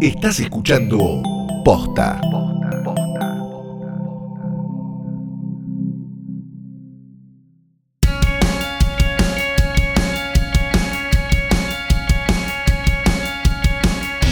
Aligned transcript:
Estás 0.00 0.40
escuchando 0.40 1.22
Posta. 1.62 2.18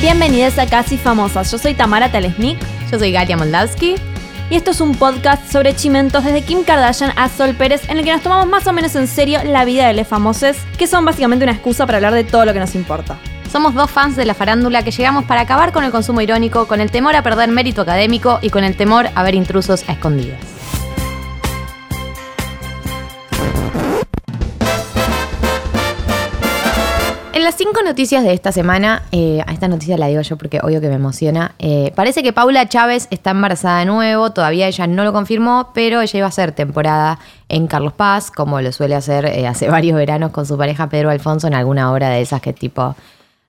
Bienvenidas 0.00 0.58
a 0.58 0.64
Casi 0.66 0.96
Famosas. 0.96 1.52
Yo 1.52 1.58
soy 1.58 1.74
Tamara 1.74 2.10
Telesnik 2.10 2.58
Yo 2.90 2.98
soy 2.98 3.12
Galia 3.12 3.36
Moldavsky. 3.36 3.96
y 4.48 4.56
esto 4.56 4.70
es 4.70 4.80
un 4.80 4.94
podcast 4.94 5.52
sobre 5.52 5.76
chimentos 5.76 6.24
desde 6.24 6.40
Kim 6.40 6.64
Kardashian 6.64 7.12
a 7.14 7.28
Sol 7.28 7.54
Pérez 7.54 7.90
en 7.90 7.98
el 7.98 8.04
que 8.04 8.12
nos 8.12 8.22
tomamos 8.22 8.46
más 8.46 8.66
o 8.66 8.72
menos 8.72 8.96
en 8.96 9.06
serio 9.06 9.40
la 9.44 9.66
vida 9.66 9.86
de 9.86 9.92
los 9.92 10.08
famosos, 10.08 10.56
que 10.78 10.86
son 10.86 11.04
básicamente 11.04 11.44
una 11.44 11.52
excusa 11.52 11.84
para 11.84 11.98
hablar 11.98 12.14
de 12.14 12.24
todo 12.24 12.46
lo 12.46 12.54
que 12.54 12.60
nos 12.60 12.74
importa. 12.74 13.18
Somos 13.50 13.72
dos 13.72 13.90
fans 13.90 14.14
de 14.14 14.26
la 14.26 14.34
farándula 14.34 14.82
que 14.82 14.90
llegamos 14.90 15.24
para 15.24 15.40
acabar 15.40 15.72
con 15.72 15.82
el 15.82 15.90
consumo 15.90 16.20
irónico, 16.20 16.66
con 16.66 16.82
el 16.82 16.90
temor 16.90 17.16
a 17.16 17.22
perder 17.22 17.48
mérito 17.48 17.80
académico 17.80 18.38
y 18.42 18.50
con 18.50 18.62
el 18.62 18.76
temor 18.76 19.08
a 19.14 19.22
ver 19.22 19.34
intrusos 19.34 19.88
a 19.88 19.92
escondidas. 19.92 20.38
En 27.32 27.44
las 27.44 27.54
cinco 27.54 27.80
noticias 27.82 28.22
de 28.22 28.34
esta 28.34 28.52
semana, 28.52 29.04
eh, 29.12 29.40
a 29.46 29.52
esta 29.52 29.68
noticia 29.68 29.96
la 29.96 30.08
digo 30.08 30.20
yo 30.20 30.36
porque 30.36 30.60
obvio 30.62 30.82
que 30.82 30.88
me 30.88 30.96
emociona, 30.96 31.54
eh, 31.58 31.92
parece 31.94 32.22
que 32.22 32.34
Paula 32.34 32.68
Chávez 32.68 33.08
está 33.10 33.30
embarazada 33.30 33.78
de 33.78 33.86
nuevo, 33.86 34.30
todavía 34.32 34.66
ella 34.66 34.86
no 34.86 35.04
lo 35.04 35.12
confirmó, 35.14 35.70
pero 35.72 36.02
ella 36.02 36.18
iba 36.18 36.26
a 36.26 36.28
hacer 36.28 36.52
temporada 36.52 37.18
en 37.48 37.66
Carlos 37.66 37.94
Paz, 37.94 38.30
como 38.30 38.60
lo 38.60 38.72
suele 38.72 38.94
hacer 38.94 39.24
eh, 39.24 39.46
hace 39.46 39.68
varios 39.70 39.96
veranos 39.96 40.32
con 40.32 40.44
su 40.44 40.58
pareja 40.58 40.90
Pedro 40.90 41.08
Alfonso 41.08 41.46
en 41.46 41.54
alguna 41.54 41.90
obra 41.90 42.10
de 42.10 42.20
esas 42.20 42.42
que 42.42 42.52
tipo 42.52 42.94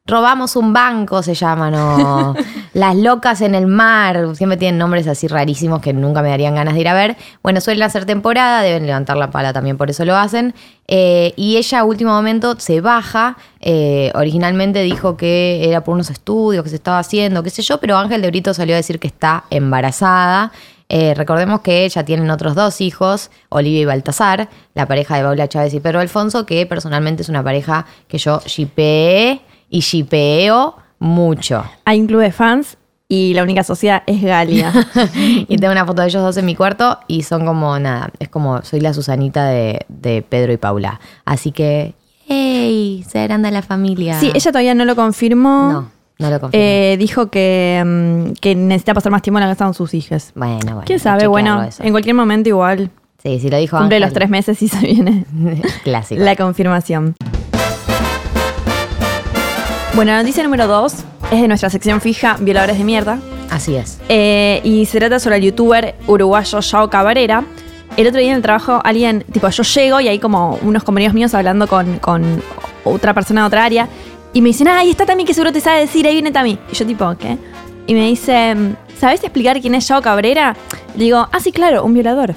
Robamos 0.10 0.56
un 0.56 0.74
banco, 0.74 1.22
se 1.22 1.36
llaman, 1.36 1.76
o 1.76 2.36
Las 2.74 2.96
locas 2.96 3.42
en 3.42 3.56
el 3.56 3.68
mar. 3.68 4.36
Siempre 4.36 4.58
tienen 4.58 4.78
nombres 4.78 5.08
así 5.08 5.28
rarísimos 5.28 5.82
que 5.82 5.94
nunca 5.94 6.22
me 6.22 6.30
darían 6.30 6.56
ganas 6.56 6.76
de 6.76 6.82
ir 6.82 6.88
a 6.88 6.94
ver. 6.94 7.18
Bueno, 7.42 7.62
suelen 7.62 7.84
hacer 7.84 8.06
temporada, 8.06 8.62
deben 8.62 8.86
levantar 8.86 9.18
la 9.18 9.32
pala 9.32 9.54
también, 9.54 9.78
por 9.78 9.90
eso 9.90 10.06
lo 10.06 10.16
hacen. 10.16 10.54
Eh, 10.88 11.34
y 11.36 11.58
ella, 11.58 11.80
a 11.80 11.84
último 11.84 12.12
momento, 12.12 12.60
se 12.60 12.82
baja. 12.82 13.38
Eh, 13.60 14.12
originalmente 14.16 14.82
dijo 14.82 15.18
que 15.18 15.68
era 15.68 15.84
por 15.84 15.96
unos 15.96 16.10
estudios 16.10 16.64
que 16.64 16.70
se 16.70 16.76
estaba 16.76 17.00
haciendo, 17.00 17.44
qué 17.44 17.50
sé 17.50 17.62
yo, 17.62 17.80
pero 17.80 17.98
Ángel 17.98 18.22
de 18.22 18.30
Brito 18.30 18.54
salió 18.54 18.76
a 18.76 18.78
decir 18.78 19.00
que 19.00 19.08
está 19.08 19.46
embarazada. 19.50 20.52
Eh, 20.92 21.14
recordemos 21.14 21.62
que 21.62 21.86
ella 21.86 22.04
tienen 22.04 22.32
otros 22.32 22.56
dos 22.56 22.82
hijos, 22.82 23.30
Olivia 23.50 23.82
y 23.82 23.86
Baltasar, 23.86 24.50
la 24.74 24.88
pareja 24.88 25.18
de 25.18 25.24
Paula 25.24 25.48
Chávez 25.48 25.74
y 25.76 25.80
Pedro 25.80 26.00
Alfonso, 26.00 26.48
que 26.48 26.66
personalmente 26.66 27.22
es 27.22 27.30
una 27.30 27.44
pareja 27.44 27.86
que 28.08 28.18
yo 28.18 28.42
shipeé 28.46 29.42
y 29.70 29.80
shipeo 29.82 30.76
mucho. 31.00 31.64
Hay 31.86 32.00
un 32.02 32.08
club 32.08 32.22
de 32.22 32.32
fans 32.32 32.78
y 33.08 33.34
la 33.34 33.44
única 33.44 33.64
sociedad 33.64 34.04
es 34.06 34.22
Galia. 34.22 34.72
y 35.16 35.58
tengo 35.58 35.72
una 35.72 35.86
foto 35.86 36.02
de 36.02 36.10
ellos 36.10 36.22
dos 36.22 36.38
en 36.38 36.46
mi 36.46 36.56
cuarto 36.56 37.00
y 37.08 37.24
son 37.24 37.46
como 37.46 37.78
nada, 37.80 38.12
es 38.20 38.30
como 38.30 38.62
soy 38.64 38.82
la 38.82 38.94
Susanita 38.94 39.46
de, 39.46 39.86
de 39.88 40.22
Pedro 40.22 40.54
y 40.54 40.58
Paula. 40.58 41.00
Así 41.26 41.52
que, 41.52 41.96
¡hey! 42.28 43.04
Se 43.10 43.20
agranda 43.20 43.50
la 43.52 43.62
familia. 43.62 44.20
sí, 44.20 44.32
ella 44.34 44.52
todavía 44.52 44.76
no 44.76 44.86
lo 44.86 44.96
confirmó. 44.96 45.72
No, 45.72 45.92
no 46.20 46.30
lo 46.30 46.40
confirmo. 46.40 46.64
Eh, 46.66 46.98
dijo 47.00 47.30
que, 47.32 47.82
mm, 47.86 48.34
que 48.42 48.54
necesita 48.56 48.94
pasar 48.94 49.12
más 49.12 49.22
tiempo 49.22 49.40
en 49.40 49.46
la 49.48 49.54
casa 49.54 49.66
con 49.66 49.74
sus 49.74 49.94
hijas. 49.94 50.32
bueno, 50.36 50.60
bueno. 50.66 50.82
¿Quién 50.86 51.00
sabe? 51.00 51.26
Bueno, 51.28 51.64
eso. 51.64 51.82
en 51.84 51.92
cualquier 51.92 52.16
momento 52.16 52.50
igual 52.50 52.92
Sí, 53.24 53.38
si 53.40 53.50
lo 53.50 53.58
dijo 53.58 53.78
cumple 53.78 53.98
Ángel. 53.98 54.08
los 54.08 54.14
tres 54.14 54.30
meses 54.30 54.62
y 54.62 54.68
se 54.70 54.80
viene 54.80 55.26
Clásico. 55.84 56.22
la 56.24 56.36
confirmación. 56.38 57.16
Bueno, 59.96 60.12
la 60.12 60.20
noticia 60.20 60.44
número 60.44 60.68
dos 60.68 60.94
es 61.32 61.42
de 61.42 61.48
nuestra 61.48 61.70
sección 61.70 62.00
fija 62.00 62.38
Violadores 62.40 62.78
de 62.78 62.84
Mierda. 62.84 63.20
Así 63.50 63.76
es. 63.76 64.00
Eh, 64.08 64.62
y 64.64 64.86
se 64.86 65.00
trata 65.00 65.20
sobre 65.20 65.38
el 65.38 65.44
youtuber 65.44 65.96
uruguayo 66.08 66.60
Yao 66.60 66.90
Cabrera. 66.90 67.44
El 67.98 68.08
otro 68.08 68.20
día 68.20 68.30
en 68.30 68.36
el 68.38 68.42
trabajo, 68.42 68.80
alguien, 68.84 69.26
tipo, 69.32 69.50
yo 69.50 69.64
llego 69.64 70.00
y 70.00 70.08
hay 70.08 70.20
como 70.20 70.58
unos 70.62 70.84
compañeros 70.84 71.14
míos 71.16 71.34
hablando 71.34 71.68
con, 71.68 72.00
con 72.00 72.42
otra 72.86 73.14
persona 73.14 73.42
de 73.42 73.48
otra 73.48 73.66
área. 73.66 73.90
Y 74.32 74.42
me 74.42 74.50
dicen, 74.50 74.68
ah, 74.68 74.80
ahí 74.80 74.92
está 74.92 75.06
Tami, 75.06 75.26
que 75.26 75.34
seguro 75.34 75.52
te 75.52 75.60
sabe 75.60 75.80
decir, 75.82 76.06
ahí 76.08 76.14
viene 76.14 76.32
Tami. 76.32 76.58
Y 76.72 76.76
yo, 76.76 76.86
tipo, 76.86 77.16
¿qué? 77.18 77.38
Y 77.88 77.94
me 77.96 78.06
dicen, 78.06 78.78
¿sabes 79.00 79.24
explicar 79.24 79.60
quién 79.60 79.74
es 79.76 79.88
Yao 79.88 80.02
Cabrera? 80.02 80.56
Le 80.96 81.04
digo, 81.04 81.28
ah, 81.32 81.40
sí, 81.40 81.52
claro, 81.52 81.84
un 81.84 81.94
violador. 81.96 82.36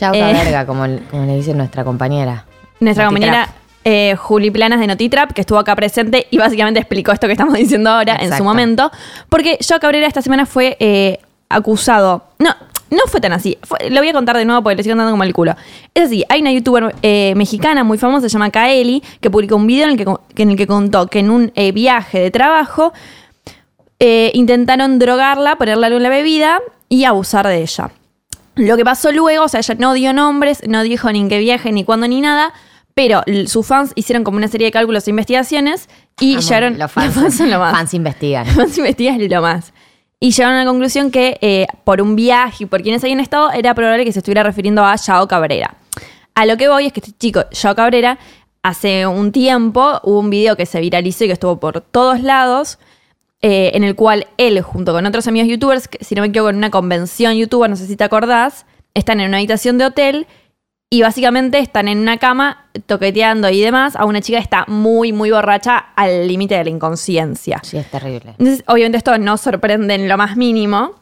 Ya 0.00 0.10
Eh. 0.12 0.64
como, 0.66 0.84
como 1.10 1.26
le 1.26 1.36
dice 1.36 1.54
nuestra 1.54 1.84
compañera. 1.84 2.46
Nuestra 2.80 3.04
compañera 3.06 3.48
eh, 3.84 4.16
Juli 4.16 4.50
Planas 4.50 4.80
de 4.80 4.86
Notitrap, 4.86 5.32
que 5.32 5.42
estuvo 5.42 5.58
acá 5.58 5.76
presente 5.76 6.26
y 6.30 6.38
básicamente 6.38 6.80
explicó 6.80 7.12
esto 7.12 7.26
que 7.26 7.32
estamos 7.34 7.54
diciendo 7.54 7.90
ahora 7.90 8.16
en 8.16 8.34
su 8.36 8.42
momento. 8.44 8.90
Porque 9.28 9.58
Joe 9.66 9.78
Cabrera 9.80 10.06
esta 10.06 10.22
semana 10.22 10.46
fue 10.46 10.76
eh, 10.80 11.18
acusado. 11.48 12.24
No, 12.38 12.50
no 12.90 13.00
fue 13.08 13.20
tan 13.20 13.32
así. 13.32 13.58
Fue- 13.62 13.90
lo 13.90 14.00
voy 14.00 14.08
a 14.08 14.12
contar 14.12 14.36
de 14.36 14.44
nuevo 14.44 14.62
porque 14.62 14.76
le 14.76 14.82
sigo 14.82 14.96
dando 14.96 15.10
como 15.10 15.22
el 15.24 15.32
culo. 15.34 15.54
Es 15.94 16.04
así, 16.04 16.24
hay 16.28 16.40
una 16.40 16.52
youtuber 16.52 16.94
eh, 17.02 17.34
mexicana 17.36 17.84
muy 17.84 17.98
famosa, 17.98 18.28
se 18.28 18.32
llama 18.32 18.50
Kaeli, 18.50 19.02
que 19.20 19.30
publicó 19.30 19.56
un 19.56 19.66
video 19.66 19.84
en 19.86 19.92
el 19.92 19.96
que, 19.96 20.42
en 20.42 20.50
el 20.50 20.56
que 20.56 20.66
contó 20.66 21.06
que 21.08 21.18
en 21.20 21.30
un 21.30 21.52
eh, 21.54 21.72
viaje 21.72 22.18
de 22.20 22.30
trabajo 22.30 22.92
eh, 24.00 24.30
intentaron 24.34 24.98
drogarla, 24.98 25.56
ponerle 25.56 25.86
algo 25.86 25.96
en 25.98 26.02
la 26.02 26.08
bebida 26.08 26.60
y 26.88 27.04
abusar 27.04 27.46
de 27.46 27.62
ella. 27.62 27.90
Lo 28.56 28.76
que 28.76 28.84
pasó 28.84 29.10
luego, 29.12 29.44
o 29.44 29.48
sea, 29.48 29.60
ella 29.60 29.74
no 29.78 29.94
dio 29.94 30.12
nombres, 30.12 30.62
no 30.68 30.82
dijo 30.82 31.10
ni 31.10 31.20
en 31.20 31.28
qué 31.28 31.38
viaje, 31.38 31.72
ni 31.72 31.84
cuándo, 31.84 32.06
ni 32.06 32.20
nada, 32.20 32.52
pero 32.94 33.22
sus 33.46 33.66
fans 33.66 33.92
hicieron 33.96 34.22
como 34.24 34.36
una 34.36 34.48
serie 34.48 34.66
de 34.66 34.72
cálculos 34.72 35.06
e 35.06 35.10
investigaciones 35.10 35.88
y 36.20 36.38
llegaron... 36.38 36.78
Los 36.78 36.92
fans, 36.92 37.36
son 37.36 37.50
lo 37.50 37.58
más. 37.58 37.72
fans 37.72 37.92
investigan. 37.94 38.46
Los 38.46 38.54
fans 38.54 38.78
investigan 38.78 39.28
lo 39.28 39.42
más. 39.42 39.72
Y 40.20 40.30
llegaron 40.30 40.56
a 40.56 40.64
la 40.64 40.70
conclusión 40.70 41.10
que 41.10 41.36
eh, 41.40 41.66
por 41.82 42.00
un 42.00 42.16
viaje 42.16 42.64
y 42.64 42.66
por 42.66 42.82
quienes 42.82 43.02
habían 43.02 43.20
estado, 43.20 43.50
era 43.52 43.74
probable 43.74 44.04
que 44.04 44.12
se 44.12 44.20
estuviera 44.20 44.42
refiriendo 44.42 44.84
a 44.84 44.94
Yao 44.96 45.26
Cabrera. 45.28 45.76
A 46.34 46.46
lo 46.46 46.56
que 46.56 46.68
voy 46.68 46.86
es 46.86 46.92
que 46.92 47.00
este 47.00 47.12
chico, 47.12 47.44
Yao 47.50 47.74
Cabrera, 47.74 48.18
hace 48.62 49.06
un 49.06 49.32
tiempo 49.32 50.00
hubo 50.04 50.20
un 50.20 50.30
video 50.30 50.56
que 50.56 50.64
se 50.64 50.80
viralizó 50.80 51.24
y 51.24 51.26
que 51.26 51.32
estuvo 51.34 51.58
por 51.58 51.80
todos 51.80 52.20
lados, 52.20 52.78
eh, 53.42 53.72
en 53.74 53.84
el 53.84 53.96
cual 53.96 54.26
él, 54.38 54.62
junto 54.62 54.92
con 54.92 55.04
otros 55.04 55.26
amigos 55.26 55.48
youtubers, 55.48 55.90
si 56.00 56.14
no 56.14 56.22
me 56.22 56.28
equivoco, 56.28 56.50
en 56.50 56.56
una 56.56 56.70
convención 56.70 57.34
youtuber, 57.34 57.68
no 57.68 57.76
sé 57.76 57.86
si 57.86 57.96
te 57.96 58.04
acordás, 58.04 58.64
están 58.94 59.20
en 59.20 59.28
una 59.28 59.38
habitación 59.38 59.76
de 59.76 59.84
hotel 59.84 60.26
y 60.90 61.02
básicamente 61.02 61.58
están 61.58 61.88
en 61.88 61.98
una 61.98 62.18
cama 62.18 62.66
toqueteando 62.86 63.48
y 63.50 63.60
demás 63.60 63.96
a 63.96 64.04
una 64.04 64.20
chica 64.20 64.38
que 64.38 64.44
está 64.44 64.64
muy, 64.68 65.12
muy 65.12 65.30
borracha 65.30 65.76
al 65.96 66.28
límite 66.28 66.56
de 66.56 66.64
la 66.64 66.70
inconsciencia. 66.70 67.60
Sí, 67.64 67.78
es 67.78 67.90
terrible. 67.90 68.34
Entonces, 68.38 68.62
obviamente 68.68 68.98
esto 68.98 69.18
no 69.18 69.36
sorprende 69.36 69.94
en 69.94 70.08
lo 70.08 70.16
más 70.16 70.36
mínimo. 70.36 70.92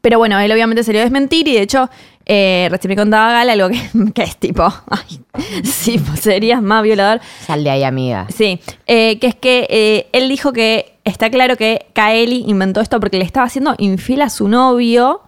Pero 0.00 0.18
bueno, 0.18 0.38
él 0.40 0.50
obviamente 0.50 0.82
se 0.82 0.98
a 0.98 1.02
desmentir 1.02 1.46
y 1.46 1.54
de 1.54 1.62
hecho, 1.62 1.88
eh, 2.24 2.66
recién 2.70 2.88
me 2.90 2.96
contaba 2.96 3.32
Gal 3.32 3.50
algo 3.50 3.68
que, 3.68 4.12
que 4.14 4.22
es 4.22 4.36
tipo, 4.36 4.64
ay, 4.90 5.20
sí, 5.64 5.98
pues 5.98 6.20
serías 6.20 6.60
más 6.60 6.82
violador. 6.82 7.20
Sal 7.46 7.62
de 7.62 7.70
ahí, 7.70 7.84
amiga. 7.84 8.26
Sí, 8.34 8.60
eh, 8.86 9.18
que 9.20 9.28
es 9.28 9.34
que 9.36 9.66
eh, 9.70 10.08
él 10.12 10.28
dijo 10.28 10.52
que 10.52 10.98
está 11.04 11.30
claro 11.30 11.56
que 11.56 11.86
Kaeli 11.92 12.44
inventó 12.48 12.80
esto 12.80 12.98
porque 12.98 13.18
le 13.18 13.24
estaba 13.24 13.46
haciendo 13.46 13.74
infiel 13.78 14.22
a 14.22 14.30
su 14.30 14.48
novio. 14.48 15.22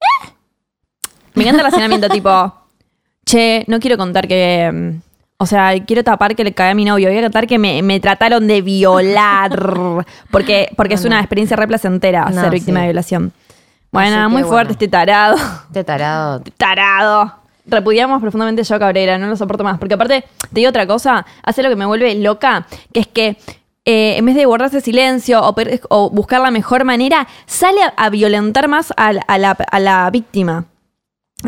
¿Eh? 0.00 0.28
Me 1.34 1.44
encanta 1.44 1.62
el 1.62 1.66
razonamiento 1.70 2.08
tipo, 2.10 2.54
che, 3.32 3.64
no 3.68 3.80
quiero 3.80 3.96
contar 3.96 4.26
que... 4.28 4.70
mm, 4.72 5.00
O 5.38 5.46
sea, 5.46 5.72
quiero 5.84 6.04
tapar 6.04 6.36
que 6.36 6.44
le 6.44 6.52
cagué 6.52 6.70
a 6.70 6.74
mi 6.74 6.84
novio. 6.84 7.08
Voy 7.08 7.18
a 7.18 7.22
contar 7.22 7.46
que 7.48 7.58
me, 7.58 7.82
me 7.82 7.98
trataron 7.98 8.46
de 8.46 8.62
violar. 8.62 9.50
Porque, 10.30 10.68
porque 10.76 10.94
es 10.94 11.04
una 11.04 11.18
experiencia 11.18 11.56
re 11.56 11.66
placentera 11.66 12.26
No, 12.30 12.40
ser 12.42 12.50
víctima 12.50 12.78
sí. 12.78 12.82
de 12.82 12.88
violación. 12.92 13.32
Bueno, 13.90 14.16
muy 14.30 14.42
bueno. 14.42 14.48
fuerte 14.48 14.72
este 14.72 14.88
tarado 14.88 15.36
Este 15.66 15.82
tarado. 15.84 16.42
tarado. 16.56 17.34
Repudiamos 17.66 18.20
profundamente 18.20 18.62
yo 18.64 18.78
Cabrera, 18.78 19.18
no 19.18 19.26
lo 19.26 19.36
soporto 19.36 19.64
más. 19.64 19.78
Porque 19.78 19.94
aparte, 19.94 20.22
te 20.52 20.60
digo 20.60 20.68
otra 20.70 20.86
cosa, 20.86 21.26
hace 21.42 21.62
lo 21.62 21.68
que 21.68 21.76
me 21.76 21.86
vuelve 21.86 22.14
loca, 22.14 22.66
que 22.92 23.00
es 23.00 23.06
que 23.06 23.36
eh, 23.84 24.16
en 24.16 24.24
vez 24.24 24.34
de 24.36 24.44
guardarse 24.46 24.80
silencio 24.80 25.40
o, 25.90 26.10
buscar 26.10 26.40
la 26.40 26.50
mejor 26.52 26.84
manera, 26.84 27.26
sale 27.46 27.82
a, 27.82 27.92
a 27.96 28.10
violentar 28.10 28.68
más 28.68 28.92
a, 28.96 29.12
a 29.26 29.38
la, 29.38 29.50
a 29.50 29.80
la 29.80 30.08
víctima. 30.10 30.64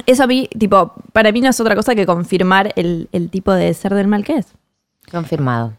Eso 0.06 0.24
a 0.24 0.26
mí, 0.26 0.48
tipo, 0.58 0.92
para 1.12 1.32
mí 1.32 1.40
no 1.40 1.50
es 1.50 1.60
otra 1.60 1.74
cosa 1.74 1.94
que 1.94 2.06
confirmar 2.06 2.72
el, 2.76 3.08
el 3.12 3.30
tipo 3.30 3.52
de 3.52 3.72
ser 3.74 3.94
del 3.94 4.08
mal 4.08 4.24
que 4.24 4.38
es. 4.38 4.46
Confirmado. 5.10 5.72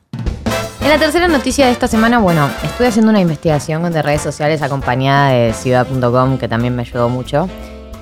En 0.82 0.90
la 0.90 1.00
tercera 1.00 1.28
noticia 1.28 1.66
de 1.66 1.72
esta 1.72 1.88
semana, 1.88 2.20
bueno, 2.20 2.48
estuve 2.64 2.88
haciendo 2.88 3.10
una 3.10 3.20
investigación 3.20 3.92
de 3.92 4.02
redes 4.04 4.22
sociales 4.22 4.62
acompañada 4.62 5.32
de 5.32 5.52
ciudad.com, 5.52 6.38
que 6.38 6.48
también 6.48 6.76
me 6.76 6.84
ayudó 6.84 7.10
mucho. 7.10 7.50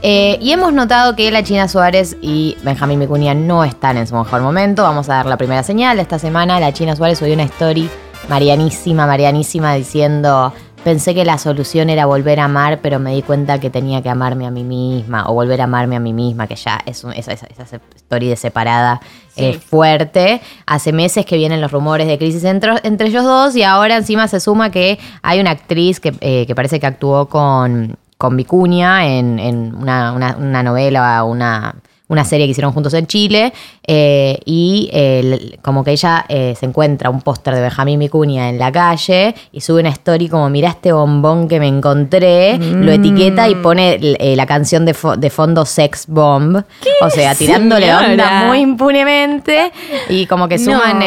Eh, 0.02 0.38
y 0.42 0.52
hemos 0.52 0.74
notado 0.74 1.16
que 1.16 1.32
la 1.32 1.44
China 1.44 1.70
Suárez 1.70 2.18
y 2.22 2.58
Benjamín 2.62 3.00
Vicuña 3.00 3.34
no 3.34 3.64
están 3.64 3.96
en 3.96 4.06
su 4.06 4.16
mejor 4.16 4.42
momento. 4.42 4.84
Vamos 4.84 5.10
a 5.10 5.14
dar 5.14 5.26
la 5.28 5.38
primera 5.38 5.64
señal 5.64 5.96
de 5.96 6.02
esta 6.02 6.20
semana. 6.20 6.60
La 6.60 6.74
China 6.74 6.94
Suárez 6.94 7.20
subió 7.20 7.34
una 7.34 7.44
story 7.44 7.90
marianísima, 8.28 9.08
marianísima, 9.08 9.76
diciendo 9.76 10.52
pensé 10.84 11.16
que 11.16 11.24
la 11.26 11.38
solución 11.38 11.90
era 11.90 12.06
volver 12.06 12.40
a 12.40 12.46
amar, 12.46 12.80
pero 12.82 13.00
me 13.00 13.14
di 13.16 13.22
cuenta 13.22 13.60
que 13.60 13.70
tenía 13.70 14.02
que 14.02 14.10
amarme 14.10 14.46
a 14.46 14.52
mí 14.52 14.64
misma 14.64 15.26
o 15.30 15.34
volver 15.34 15.62
a 15.62 15.64
amarme 15.66 15.96
a 15.96 16.00
mí 16.00 16.14
misma, 16.14 16.48
que 16.48 16.56
ya 16.56 16.80
es 16.86 17.04
un- 17.04 17.14
esa, 17.14 17.32
esa, 17.32 17.48
esa 17.48 17.64
story 17.96 18.28
de 18.28 18.36
separada 18.36 19.00
eh, 19.36 19.54
fuerte. 19.60 20.42
Hace 20.66 20.92
meses 20.94 21.26
que 21.26 21.38
vienen 21.38 21.62
los 21.62 21.72
rumores 21.72 22.08
de 22.08 22.18
crisis 22.18 22.44
entre, 22.44 22.74
entre 22.84 23.08
ellos 23.08 23.24
dos 23.24 23.56
y 23.56 23.64
ahora 23.64 23.96
encima 23.98 24.28
se 24.28 24.40
suma 24.40 24.70
que 24.72 25.00
hay 25.22 25.40
una 25.40 25.52
actriz 25.52 26.00
que, 26.00 26.14
eh, 26.22 26.46
que 26.46 26.54
parece 26.56 26.80
que 26.80 26.86
actuó 26.88 27.28
con, 27.28 27.96
con 28.18 28.38
Vicuña 28.38 29.08
en, 29.08 29.40
en 29.40 29.74
una, 29.76 30.12
una- 30.14 30.36
una 30.38 30.64
novela, 30.64 31.24
una, 31.24 31.76
una 32.14 32.24
serie 32.26 32.46
que 32.46 32.52
hicieron 32.52 32.72
juntos 32.72 32.94
en 32.94 33.06
Chile 33.08 33.52
eh, 33.86 34.38
y 34.46 34.90
eh, 34.94 35.58
como 35.62 35.84
que 35.84 35.92
ella 35.92 36.26
eh, 36.30 36.56
se 36.58 36.66
encuentra 36.66 37.10
un 37.10 37.22
póster 37.22 37.54
de 37.56 37.62
Benjamín 37.62 38.00
Vicuña 38.00 38.50
en 38.50 38.58
la 38.58 38.72
calle 38.72 39.36
y 39.52 39.60
sube 39.62 39.82
una 39.82 39.90
story 39.90 40.30
como 40.30 40.50
mirá 40.50 40.70
este 40.70 40.92
bombón 40.94 41.48
que 41.48 41.60
me 41.60 41.68
encontré, 41.68 42.58
lo 42.58 42.92
etiqueta 42.92 43.50
y 43.50 43.56
pone 43.56 43.98
la 44.36 44.46
canción 44.46 44.86
de, 44.86 44.96
fo- 44.96 45.18
de 45.18 45.30
fondo 45.30 45.66
Sex 45.66 46.06
Bomb, 46.08 46.64
o 47.02 47.10
sea, 47.10 47.36
tirándole 47.36 47.88
señora? 47.88 48.12
onda 48.12 48.44
muy 48.48 48.60
impunemente 48.60 49.72
y 50.10 50.26
como 50.28 50.48
que 50.48 50.58
suman, 50.60 51.00
No. 51.00 51.06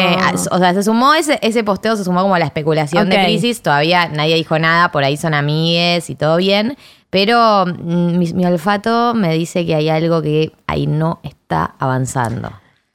o 0.51 0.57
sea, 0.59 0.73
se 0.73 0.83
sumó 0.83 1.13
ese, 1.13 1.39
ese 1.41 1.63
posteo, 1.63 1.95
se 1.95 2.03
sumó 2.03 2.21
como 2.21 2.35
a 2.35 2.39
la 2.39 2.45
especulación 2.45 3.09
de 3.09 3.23
crisis, 3.23 3.61
todavía 3.61 4.07
nadie 4.09 4.35
dijo 4.35 4.59
nada, 4.59 4.91
por 4.91 5.03
ahí 5.03 5.17
son 5.17 5.33
amigues 5.33 6.09
y 6.09 6.15
todo 6.15 6.37
bien. 6.37 6.77
Pero 7.09 7.65
mm, 7.65 8.17
mi, 8.17 8.33
mi 8.33 8.45
olfato 8.45 9.13
me 9.13 9.33
dice 9.33 9.65
que 9.65 9.75
hay 9.75 9.89
algo 9.89 10.21
que 10.21 10.51
ahí 10.67 10.87
no 10.87 11.19
está 11.23 11.75
avanzando. 11.79 12.51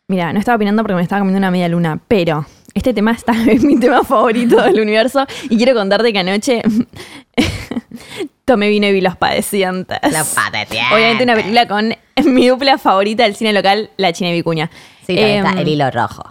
Mira, 0.08 0.32
no 0.32 0.38
estaba 0.38 0.56
opinando 0.56 0.82
porque 0.82 0.96
me 0.96 1.02
estaba 1.02 1.20
comiendo 1.20 1.38
una 1.38 1.50
media 1.50 1.68
luna, 1.68 1.98
pero 2.08 2.44
este 2.74 2.92
tema 2.92 3.12
está, 3.12 3.32
es 3.50 3.62
mi 3.64 3.78
tema 3.80 4.02
favorito 4.04 4.60
del 4.62 4.80
universo 4.80 5.26
y 5.48 5.56
quiero 5.56 5.74
contarte 5.74 6.12
que 6.12 6.18
anoche 6.18 6.62
tomé 8.44 8.68
vino 8.68 8.86
y 8.86 8.92
vi 8.92 9.00
Los 9.00 9.16
Padecientes. 9.16 9.98
La 10.10 10.24
pateteante. 10.24 10.94
Obviamente 10.94 11.24
una 11.24 11.34
película 11.34 11.66
con 11.68 11.94
mi 12.34 12.48
dupla 12.48 12.78
favorita 12.78 13.22
del 13.24 13.34
cine 13.34 13.52
local, 13.52 13.90
La 13.96 14.12
China 14.12 14.30
y 14.30 14.34
Vicuña. 14.34 14.70
Sí, 15.06 15.14
también 15.16 15.38
Em, 15.38 15.46
está 15.46 15.60
el 15.60 15.68
hilo 15.68 15.90
rojo. 15.90 16.24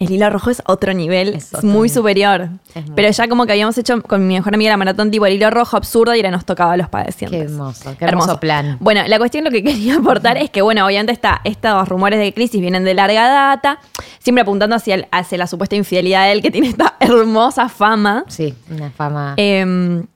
El 0.00 0.10
hilo 0.12 0.30
rojo 0.30 0.50
es 0.50 0.62
otro 0.66 0.94
nivel, 0.94 1.34
Es 1.34 1.52
otro 1.54 1.66
muy 1.68 1.74
nivel. 1.88 1.90
superior. 1.90 2.48
Es 2.74 2.86
muy 2.86 2.94
Pero 2.94 3.10
ya 3.10 3.28
como 3.28 3.46
que 3.46 3.52
habíamos 3.52 3.76
hecho 3.78 4.00
con 4.02 4.26
mi 4.26 4.34
mejor 4.34 4.54
amiga 4.54 4.70
la 4.70 4.76
maratón 4.76 5.10
tipo 5.10 5.26
el 5.26 5.34
hilo 5.34 5.50
rojo 5.50 5.76
absurdo 5.76 6.14
y 6.14 6.18
ahora 6.18 6.30
nos 6.30 6.44
tocaba 6.44 6.76
los 6.76 6.88
padecientes. 6.88 7.38
Qué 7.40 7.44
hermoso, 7.46 7.94
qué 7.98 8.04
hermoso 8.04 8.38
plan. 8.40 8.76
Bueno, 8.80 9.02
la 9.06 9.18
cuestión 9.18 9.44
lo 9.44 9.50
que 9.50 9.62
quería 9.64 9.96
aportar 9.96 10.36
es 10.36 10.50
que, 10.50 10.62
bueno, 10.62 10.84
obviamente 10.86 11.12
está, 11.12 11.40
estos 11.44 11.88
rumores 11.88 12.18
de 12.20 12.32
crisis 12.32 12.60
vienen 12.60 12.84
de 12.84 12.94
larga 12.94 13.28
data, 13.28 13.78
siempre 14.18 14.42
apuntando 14.42 14.76
hacia, 14.76 14.94
el- 14.94 15.06
hacia 15.10 15.38
la 15.38 15.46
supuesta 15.46 15.76
infidelidad 15.76 16.24
de 16.26 16.32
él 16.32 16.42
que 16.42 16.50
tiene 16.50 16.68
esta 16.68 16.94
hermosa 17.00 17.68
fama. 17.68 18.24
Sí, 18.28 18.54
una 18.70 18.90
fama. 18.90 19.34
Em, 19.36 20.06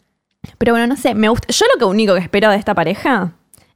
pero 0.58 0.72
bueno, 0.72 0.86
no 0.86 0.96
sé, 0.96 1.14
me 1.14 1.28
gusta. 1.28 1.48
Yo 1.52 1.66
lo 1.72 1.78
que 1.78 1.84
único 1.84 2.14
que 2.14 2.20
espero 2.20 2.50
de 2.50 2.56
esta 2.56 2.74
pareja 2.74 3.32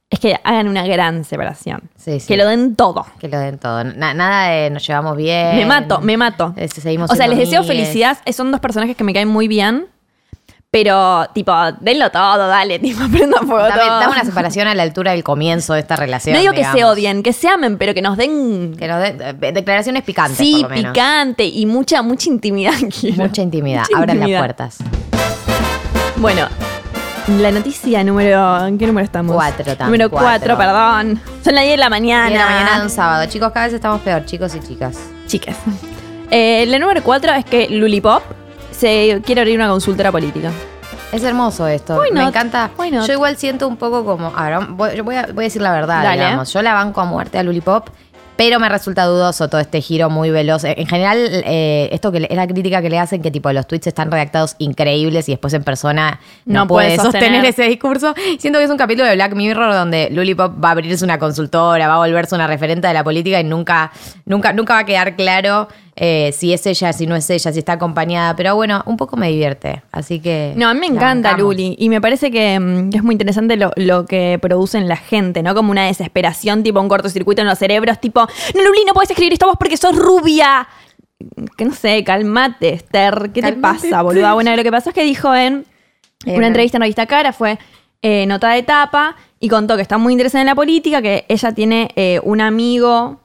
es 0.09 0.19
que 0.19 0.39
hagan 0.43 0.67
una 0.69 0.85
gran 0.87 1.23
separación. 1.25 1.81
Sí, 1.97 2.19
sí. 2.19 2.27
Que 2.27 2.37
lo 2.37 2.47
den 2.47 2.75
todo. 2.75 3.05
que 3.19 3.27
lo 3.27 3.37
den 3.39 3.57
todo. 3.57 3.83
Na- 3.83 4.13
nada 4.13 4.47
de 4.49 4.69
nos 4.69 4.85
llevamos 4.87 5.17
bien. 5.17 5.55
Me 5.57 5.65
mato, 5.65 5.99
me 5.99 6.15
mato. 6.17 6.53
Eh, 6.55 6.67
seguimos 6.69 7.11
o 7.11 7.15
sea, 7.15 7.27
les 7.27 7.37
deseo 7.37 7.59
amigues. 7.59 7.77
felicidad. 7.77 8.17
Son 8.31 8.51
dos 8.51 8.61
personajes 8.61 8.95
que 8.95 9.03
me 9.03 9.13
caen 9.13 9.27
muy 9.27 9.47
bien. 9.47 9.87
Pero, 10.69 11.25
tipo, 11.33 11.53
denlo 11.79 12.11
todo, 12.11 12.45
dale, 12.47 12.77
tipo, 12.79 12.99
prenda 13.09 13.37
fuego 13.39 13.57
Dame, 13.63 13.75
todo. 13.81 13.99
dame 14.01 14.13
una 14.13 14.25
separación 14.25 14.67
a 14.67 14.75
la 14.75 14.83
altura 14.83 15.11
del 15.11 15.23
comienzo 15.23 15.73
de 15.73 15.79
esta 15.79 15.95
relación. 15.95 16.33
No 16.35 16.41
digo 16.41 16.53
que 16.53 16.65
se 16.65 16.83
odien, 16.83 17.23
que 17.23 17.31
se 17.33 17.47
amen, 17.47 17.77
pero 17.77 17.93
que 17.93 18.01
nos 18.01 18.17
den. 18.17 18.75
Que 18.77 18.87
nos 18.87 19.01
den 19.01 19.17
eh, 19.21 19.51
declaraciones 19.53 20.03
picantes, 20.03 20.37
sí, 20.37 20.57
por 20.61 20.69
lo 20.71 20.75
menos. 20.75 20.91
picante 20.91 21.45
y 21.45 21.65
mucha, 21.65 22.01
mucha 22.01 22.29
intimidad. 22.29 22.73
quiero. 22.99 23.23
Mucha 23.23 23.41
intimidad. 23.41 23.83
Mucha 23.89 23.97
Abran 23.97 24.19
las 24.19 24.29
puertas. 24.29 24.77
Bueno, 26.17 26.47
la 27.27 27.51
noticia 27.51 28.03
número. 28.03 28.65
¿En 28.65 28.77
qué 28.77 28.87
número 28.87 29.03
estamos? 29.05 29.35
Cuatro, 29.35 29.75
tam, 29.75 29.87
Número 29.87 30.09
cuatro. 30.09 30.27
cuatro, 30.27 30.57
perdón. 30.57 31.21
Son 31.43 31.55
las 31.55 31.63
10 31.63 31.73
de 31.73 31.77
la 31.77 31.89
mañana. 31.89 32.27
En 32.27 32.37
la 32.37 32.45
mañana 32.45 32.77
de 32.79 32.83
un 32.83 32.89
sábado. 32.89 33.25
Chicos, 33.27 33.51
cada 33.51 33.65
vez 33.65 33.75
estamos 33.75 34.01
peor, 34.01 34.25
chicos 34.25 34.55
y 34.55 34.59
chicas. 34.61 34.97
Chiques. 35.27 35.55
Eh, 36.31 36.65
la 36.67 36.79
número 36.79 37.01
cuatro 37.03 37.33
es 37.33 37.45
que 37.45 37.67
Lulipop 37.69 38.21
se 38.71 39.21
quiere 39.25 39.41
abrir 39.41 39.57
una 39.57 39.69
consultora 39.69 40.11
política. 40.11 40.51
Es 41.11 41.23
hermoso 41.23 41.67
esto. 41.67 42.01
Me 42.11 42.21
encanta. 42.23 42.69
Yo 43.05 43.13
igual 43.13 43.37
siento 43.37 43.67
un 43.67 43.77
poco 43.77 44.03
como. 44.05 44.33
A 44.35 44.49
ver, 44.49 44.59
voy, 44.69 44.95
yo 44.95 45.03
voy 45.03 45.15
a, 45.15 45.27
voy 45.27 45.43
a 45.43 45.47
decir 45.47 45.61
la 45.61 45.71
verdad, 45.71 46.03
Dale. 46.03 46.21
digamos. 46.21 46.51
Yo 46.51 46.61
la 46.61 46.73
banco 46.73 46.99
a 47.01 47.05
muerte 47.05 47.37
a 47.39 47.43
Lulipop. 47.43 47.87
Pero 48.37 48.59
me 48.59 48.69
resulta 48.69 49.05
dudoso 49.05 49.49
todo 49.49 49.59
este 49.59 49.81
giro 49.81 50.09
muy 50.09 50.29
veloz. 50.29 50.63
En 50.63 50.85
general, 50.87 51.17
eh, 51.19 51.89
esto 51.91 52.11
que 52.11 52.27
es 52.29 52.35
la 52.35 52.47
crítica 52.47 52.81
que 52.81 52.89
le 52.89 52.99
hacen, 52.99 53.21
que 53.21 53.31
tipo 53.31 53.51
los 53.51 53.67
tweets 53.67 53.87
están 53.87 54.11
redactados 54.11 54.55
increíbles 54.59 55.27
y 55.27 55.33
después 55.33 55.53
en 55.55 55.63
persona 55.63 56.19
no, 56.45 56.61
No 56.61 56.67
puede 56.67 56.89
puede 56.95 56.97
sostener. 56.97 57.23
sostener. 57.29 57.45
ese 57.45 57.63
discurso. 57.63 58.13
Siento 58.39 58.59
que 58.59 58.65
es 58.65 58.71
un 58.71 58.77
capítulo 58.77 59.07
de 59.07 59.15
Black 59.15 59.33
Mirror 59.33 59.73
donde 59.73 60.09
Lulipop 60.11 60.63
va 60.63 60.69
a 60.69 60.71
abrirse 60.73 61.03
una 61.03 61.17
consultora, 61.17 61.87
va 61.87 61.95
a 61.95 61.97
volverse 61.97 62.35
una 62.35 62.45
referente 62.47 62.87
de 62.87 62.93
la 62.93 63.03
política 63.03 63.39
y 63.39 63.43
nunca, 63.43 63.91
nunca, 64.25 64.53
nunca 64.53 64.73
va 64.75 64.79
a 64.81 64.85
quedar 64.85 65.15
claro 65.15 65.67
eh, 65.99 66.31
si 66.31 66.53
es 66.53 66.65
ella, 66.67 66.93
si 66.93 67.07
no 67.07 67.15
es 67.15 67.27
ella, 67.29 67.51
si 67.51 67.59
está 67.59 67.73
acompañada. 67.73 68.35
Pero 68.35 68.55
bueno, 68.55 68.83
un 68.85 68.97
poco 68.97 69.17
me 69.17 69.29
divierte. 69.29 69.81
Así 69.91 70.19
que. 70.19 70.53
No, 70.55 70.69
a 70.69 70.73
mí 70.73 70.79
me 70.79 70.85
encanta 70.85 71.31
bancamos. 71.31 71.55
Luli 71.55 71.75
y 71.79 71.89
me 71.89 71.99
parece 71.99 72.29
que, 72.29 72.59
mm, 72.59 72.91
que 72.91 72.97
es 72.97 73.03
muy 73.03 73.13
interesante 73.13 73.57
lo, 73.57 73.71
lo 73.75 74.05
que 74.05 74.37
producen 74.39 74.87
la 74.87 74.95
gente, 74.97 75.41
¿no? 75.41 75.55
Como 75.55 75.71
una 75.71 75.87
desesperación, 75.87 76.61
tipo 76.61 76.79
un 76.79 76.87
cortocircuito 76.87 77.41
en 77.41 77.47
los 77.47 77.57
cerebros, 77.57 77.99
tipo, 77.99 78.21
no, 78.55 78.63
Luli, 78.63 78.85
no 78.85 78.93
puedes 78.93 79.09
escribir 79.09 79.33
esto 79.33 79.47
vos 79.47 79.57
porque 79.59 79.75
sos 79.75 79.95
rubia. 79.95 80.67
Que 81.57 81.65
no 81.65 81.73
sé, 81.73 82.03
calmate, 82.03 82.73
Esther, 82.73 83.31
¿qué 83.33 83.41
te 83.41 83.53
pasa, 83.53 84.03
boluda? 84.03 84.35
Bueno, 84.35 84.55
lo 84.55 84.61
que 84.61 84.71
pasó 84.71 84.91
es 84.91 84.95
que 84.95 85.03
dijo 85.03 85.33
en 85.33 85.65
Eh, 86.25 86.37
una 86.37 86.47
entrevista 86.47 86.77
en 86.77 86.81
Revista 86.81 87.05
Cara, 87.05 87.33
fue 87.33 87.57
eh, 88.01 88.25
nota 88.27 88.49
de 88.51 88.59
etapa 88.59 89.15
y 89.39 89.49
contó 89.49 89.75
que 89.75 89.81
está 89.81 89.97
muy 89.97 90.13
interesada 90.13 90.41
en 90.41 90.47
la 90.47 90.55
política, 90.55 91.01
que 91.01 91.25
ella 91.27 91.51
tiene 91.53 91.89
un 92.23 92.41
amigo 92.41 93.19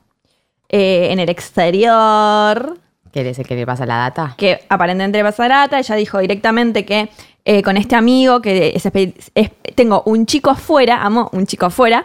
eh, 0.72 1.08
en 1.12 1.20
el 1.20 1.28
exterior 1.28 2.78
¿Qué 3.12 3.22
le, 3.22 3.34
que 3.44 3.54
le 3.54 3.66
pasa 3.66 3.84
la 3.86 3.96
data? 3.98 4.34
que 4.38 4.60
aparentemente 4.70 5.18
le 5.18 5.24
pasa 5.24 5.46
data. 5.46 5.78
Ella 5.78 5.94
dijo 5.96 6.18
directamente 6.18 6.84
que 6.86 7.10
eh, 7.44 7.62
con 7.62 7.76
este 7.76 7.94
amigo, 7.94 8.40
que 8.40 8.72
es 8.74 8.86
es- 9.34 9.50
tengo 9.74 10.02
un 10.06 10.24
chico 10.26 10.48
afuera, 10.50 11.02
amo 11.02 11.28
un 11.32 11.46
chico 11.46 11.66
afuera, 11.66 12.04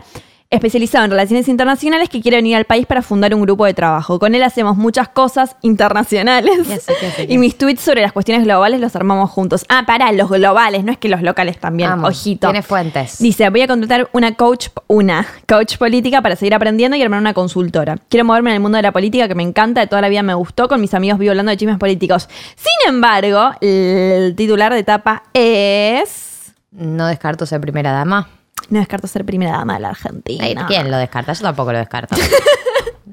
especializado 0.49 1.05
en 1.05 1.11
relaciones 1.11 1.47
internacionales 1.49 2.09
que 2.09 2.21
quiere 2.21 2.37
venir 2.37 2.55
al 2.55 2.65
país 2.65 2.85
para 2.85 3.01
fundar 3.01 3.35
un 3.35 3.41
grupo 3.41 3.65
de 3.65 3.73
trabajo. 3.73 4.17
Con 4.17 4.33
él 4.33 4.43
hacemos 4.43 4.77
muchas 4.77 5.09
cosas 5.09 5.57
internacionales. 5.61 6.67
Ya 6.67 6.79
sé, 6.79 6.93
ya 7.01 7.11
sé, 7.11 7.27
ya 7.27 7.33
y 7.33 7.37
mis 7.37 7.57
tweets 7.57 7.81
sobre 7.81 8.01
las 8.01 8.13
cuestiones 8.13 8.45
globales 8.45 8.79
los 8.79 8.95
armamos 8.95 9.29
juntos. 9.29 9.65
Ah, 9.67 9.83
para, 9.85 10.11
los 10.13 10.29
globales, 10.29 10.83
no 10.83 10.91
es 10.91 10.97
que 10.97 11.09
los 11.09 11.21
locales 11.21 11.59
también. 11.59 11.91
Ojito. 12.03 12.47
Tiene 12.47 12.61
fuentes. 12.61 13.19
Dice, 13.19 13.49
voy 13.49 13.61
a 13.61 13.67
contratar 13.67 14.09
una 14.13 14.35
coach, 14.35 14.67
una 14.87 15.27
coach 15.47 15.77
política 15.77 16.21
para 16.21 16.35
seguir 16.35 16.53
aprendiendo 16.53 16.95
y 16.95 17.01
armar 17.01 17.19
una 17.19 17.33
consultora. 17.33 17.97
Quiero 18.07 18.25
moverme 18.25 18.51
en 18.51 18.55
el 18.55 18.61
mundo 18.61 18.77
de 18.77 18.83
la 18.83 18.91
política 18.91 19.27
que 19.27 19.35
me 19.35 19.43
encanta, 19.43 19.81
de 19.81 19.87
toda 19.87 20.01
la 20.01 20.09
vida 20.09 20.23
me 20.23 20.33
gustó, 20.33 20.67
con 20.67 20.79
mis 20.79 20.93
amigos 20.93 21.19
vivo 21.19 21.31
hablando 21.31 21.49
de 21.49 21.57
chismes 21.57 21.77
políticos. 21.77 22.29
Sin 22.55 22.93
embargo, 22.93 23.51
el 23.59 24.33
titular 24.35 24.73
de 24.73 24.79
etapa 24.79 25.23
es... 25.33 26.53
No 26.71 27.07
descarto 27.07 27.45
ser 27.45 27.59
primera 27.59 27.91
dama. 27.91 28.29
No 28.69 28.79
descarto 28.79 29.07
ser 29.07 29.23
primera 29.25 29.51
dama 29.51 29.75
de 29.75 29.79
la 29.79 29.89
Argentina. 29.89 30.43
Ay, 30.43 30.55
¿Quién 30.67 30.91
lo 30.91 30.97
descarta? 30.97 31.33
Yo 31.33 31.41
tampoco 31.43 31.71
lo 31.71 31.77
descarto. 31.77 32.15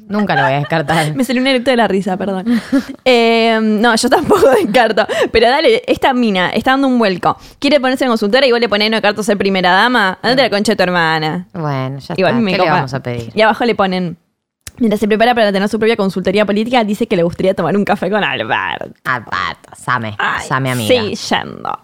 Nunca 0.09 0.35
lo 0.35 0.43
voy 0.43 0.53
a 0.53 0.57
descartar. 0.59 1.15
Me 1.15 1.25
salió 1.25 1.41
un 1.41 1.47
eructo 1.49 1.71
de 1.71 1.77
la 1.77 1.89
risa, 1.89 2.17
perdón. 2.17 2.45
Eh, 3.05 3.59
no, 3.61 3.95
yo 3.95 4.09
tampoco 4.09 4.49
descarto. 4.65 5.07
Pero 5.33 5.49
dale, 5.49 5.83
esta 5.87 6.13
mina 6.13 6.51
está 6.51 6.73
dando 6.73 6.89
un 6.89 6.99
vuelco. 6.99 7.37
Quiere 7.59 7.81
ponerse 7.81 8.05
en 8.05 8.11
consultora 8.11 8.47
y 8.47 8.51
vos 8.51 8.61
le 8.61 8.69
ponés 8.69 8.91
no 8.91 8.97
descarto 8.97 9.23
ser 9.23 9.39
primera 9.39 9.71
dama. 9.71 10.19
Andate 10.23 10.43
la 10.43 10.51
concha 10.51 10.73
de 10.73 10.77
tu 10.77 10.83
hermana. 10.83 11.47
Bueno, 11.53 11.99
ya 12.01 12.15
Igual 12.17 12.35
está. 12.39 12.45
¿Qué 12.47 12.53
le 12.53 12.59
copa. 12.59 12.71
vamos 12.73 12.95
a 12.95 13.01
pedir? 13.01 13.33
Y 13.35 13.41
abajo 13.43 13.65
le 13.65 13.75
ponen. 13.75 14.17
Mientras 14.79 14.99
se 15.01 15.07
prepara 15.07 15.35
para 15.35 15.53
tener 15.53 15.69
su 15.69 15.79
propia 15.79 15.97
consultoría 15.97 16.45
política, 16.45 16.83
dice 16.83 17.07
que 17.07 17.15
le 17.17 17.23
gustaría 17.23 17.55
tomar 17.55 17.77
un 17.77 17.85
café 17.85 18.11
con 18.11 18.25
Albert. 18.25 18.97
Alberto, 19.05 19.71
Same, 19.77 20.17
Ay, 20.19 20.47
Same 20.49 20.73
amiga. 20.73 20.89
Sí, 20.89 21.15
yendo. 21.15 21.79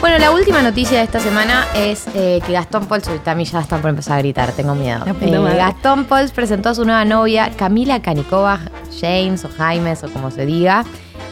Bueno, 0.00 0.18
la 0.18 0.30
última 0.30 0.62
noticia 0.62 0.98
de 0.98 1.04
esta 1.04 1.20
semana 1.20 1.66
es 1.74 2.06
eh, 2.14 2.40
que 2.46 2.52
Gastón 2.54 2.86
Pauls, 2.86 3.06
ahorita 3.06 3.32
a 3.32 3.34
mí 3.34 3.44
ya 3.44 3.60
están 3.60 3.82
por 3.82 3.90
empezar 3.90 4.16
a 4.16 4.20
gritar, 4.20 4.50
tengo 4.52 4.74
miedo. 4.74 5.04
Eh. 5.06 5.56
Gastón 5.56 6.06
Pauls 6.06 6.32
presentó 6.32 6.70
a 6.70 6.74
su 6.74 6.86
nueva 6.86 7.04
novia, 7.04 7.50
Camila 7.56 8.00
Canicova 8.00 8.60
James 8.98 9.44
o 9.44 9.50
Jaimes 9.50 10.02
o 10.02 10.08
como 10.10 10.30
se 10.30 10.46
diga. 10.46 10.84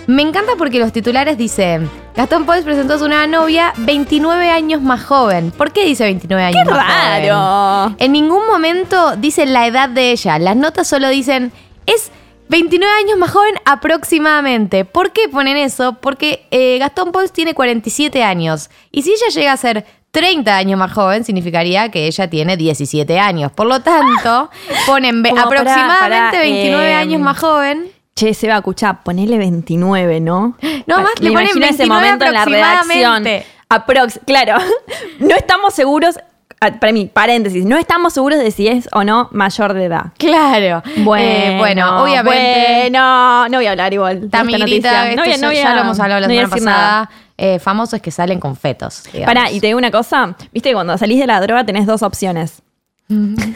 Me 0.06 0.22
encanta 0.22 0.52
porque 0.58 0.78
los 0.78 0.92
titulares 0.92 1.38
dicen, 1.38 1.90
Gastón 2.14 2.44
Pauls 2.44 2.64
presentó 2.64 2.94
a 2.94 2.98
su 2.98 3.08
nueva 3.08 3.26
novia 3.26 3.72
29 3.78 4.50
años 4.50 4.82
más 4.82 5.02
joven. 5.02 5.50
¿Por 5.50 5.72
qué 5.72 5.86
dice 5.86 6.04
29 6.04 6.44
años 6.44 6.62
¡Qué 6.62 6.70
más 6.70 6.84
joven? 6.84 7.28
raro! 7.28 7.96
En 7.98 8.12
ningún 8.12 8.46
momento 8.46 9.16
dicen 9.16 9.54
la 9.54 9.66
edad 9.66 9.88
de 9.88 10.12
ella. 10.12 10.38
Las 10.38 10.56
notas 10.56 10.86
solo 10.86 11.08
dicen, 11.08 11.52
es 11.86 12.10
29 12.48 12.92
años 13.04 13.18
más 13.18 13.30
joven 13.30 13.54
aproximadamente. 13.64 14.84
¿Por 14.84 15.12
qué 15.12 15.28
ponen 15.28 15.56
eso? 15.56 15.94
Porque 16.00 16.46
eh, 16.50 16.78
Gastón 16.78 17.12
Pauls 17.12 17.32
tiene 17.32 17.54
47 17.54 18.22
años. 18.22 18.70
Y 18.90 19.02
si 19.02 19.10
ella 19.12 19.28
llega 19.32 19.52
a 19.52 19.56
ser 19.56 19.84
30 20.10 20.56
años 20.56 20.78
más 20.78 20.92
joven, 20.92 21.24
significaría 21.24 21.90
que 21.90 22.06
ella 22.06 22.30
tiene 22.30 22.56
17 22.56 23.18
años. 23.18 23.52
Por 23.52 23.66
lo 23.66 23.80
tanto, 23.80 24.50
ponen 24.86 25.22
Como 25.22 25.34
para- 25.34 25.42
aproximadamente 25.46 26.36
para, 26.36 26.40
29 26.42 26.90
eh, 26.90 26.94
años 26.94 27.20
más 27.20 27.38
joven. 27.38 27.90
che, 28.14 28.32
Seba, 28.34 28.56
escucha, 28.56 28.94
ponele 29.04 29.38
29, 29.38 30.20
¿no? 30.20 30.56
No, 30.86 31.00
más 31.02 31.20
le 31.20 31.30
ponen 31.30 31.48
imagino 31.50 31.66
ese 31.66 31.86
29 31.86 31.88
momento 31.94 32.24
en 32.24 32.32
la 32.32 32.44
redacción. 32.44 33.24
Aprox, 33.68 34.20
claro. 34.26 34.56
No 35.18 35.34
estamos 35.34 35.74
seguros, 35.74 36.18
para 36.60 36.92
mí, 36.92 37.06
paréntesis, 37.12 37.64
no 37.64 37.76
estamos 37.78 38.12
seguros 38.12 38.38
de 38.38 38.50
si 38.50 38.68
es 38.68 38.88
o 38.92 39.04
no 39.04 39.28
mayor 39.32 39.74
de 39.74 39.84
edad. 39.84 40.06
Claro. 40.18 40.82
Bueno, 40.98 41.24
Eh, 41.26 41.56
bueno, 41.58 42.02
obviamente. 42.02 42.80
Bueno, 42.82 43.48
no 43.48 43.58
voy 43.58 43.66
a 43.66 43.70
hablar 43.70 43.92
igual. 43.92 44.20
de 44.20 44.26
esta 44.26 44.38
Tami 44.38 44.52
noticia. 44.54 45.04
grita, 45.04 45.16
No 45.16 45.24
no 45.46 45.52
ya 45.52 45.74
lo 45.74 45.80
hemos 45.82 46.00
hablado 46.00 46.20
la 46.22 46.26
no 46.28 46.32
semana 46.34 46.50
pasada. 46.50 47.10
Eh, 47.36 47.58
famosos 47.60 48.00
que 48.02 48.10
salen 48.10 48.40
con 48.40 48.56
fetos. 48.56 49.04
digamos. 49.12 49.26
Pará, 49.32 49.50
y 49.52 49.60
te 49.60 49.68
digo 49.68 49.78
una 49.78 49.92
cosa. 49.92 50.34
Viste, 50.52 50.72
cuando 50.72 50.98
salís 50.98 51.20
de 51.20 51.26
la 51.28 51.40
droga 51.40 51.64
tenés 51.64 51.86
dos 51.86 52.02
opciones. 52.02 52.62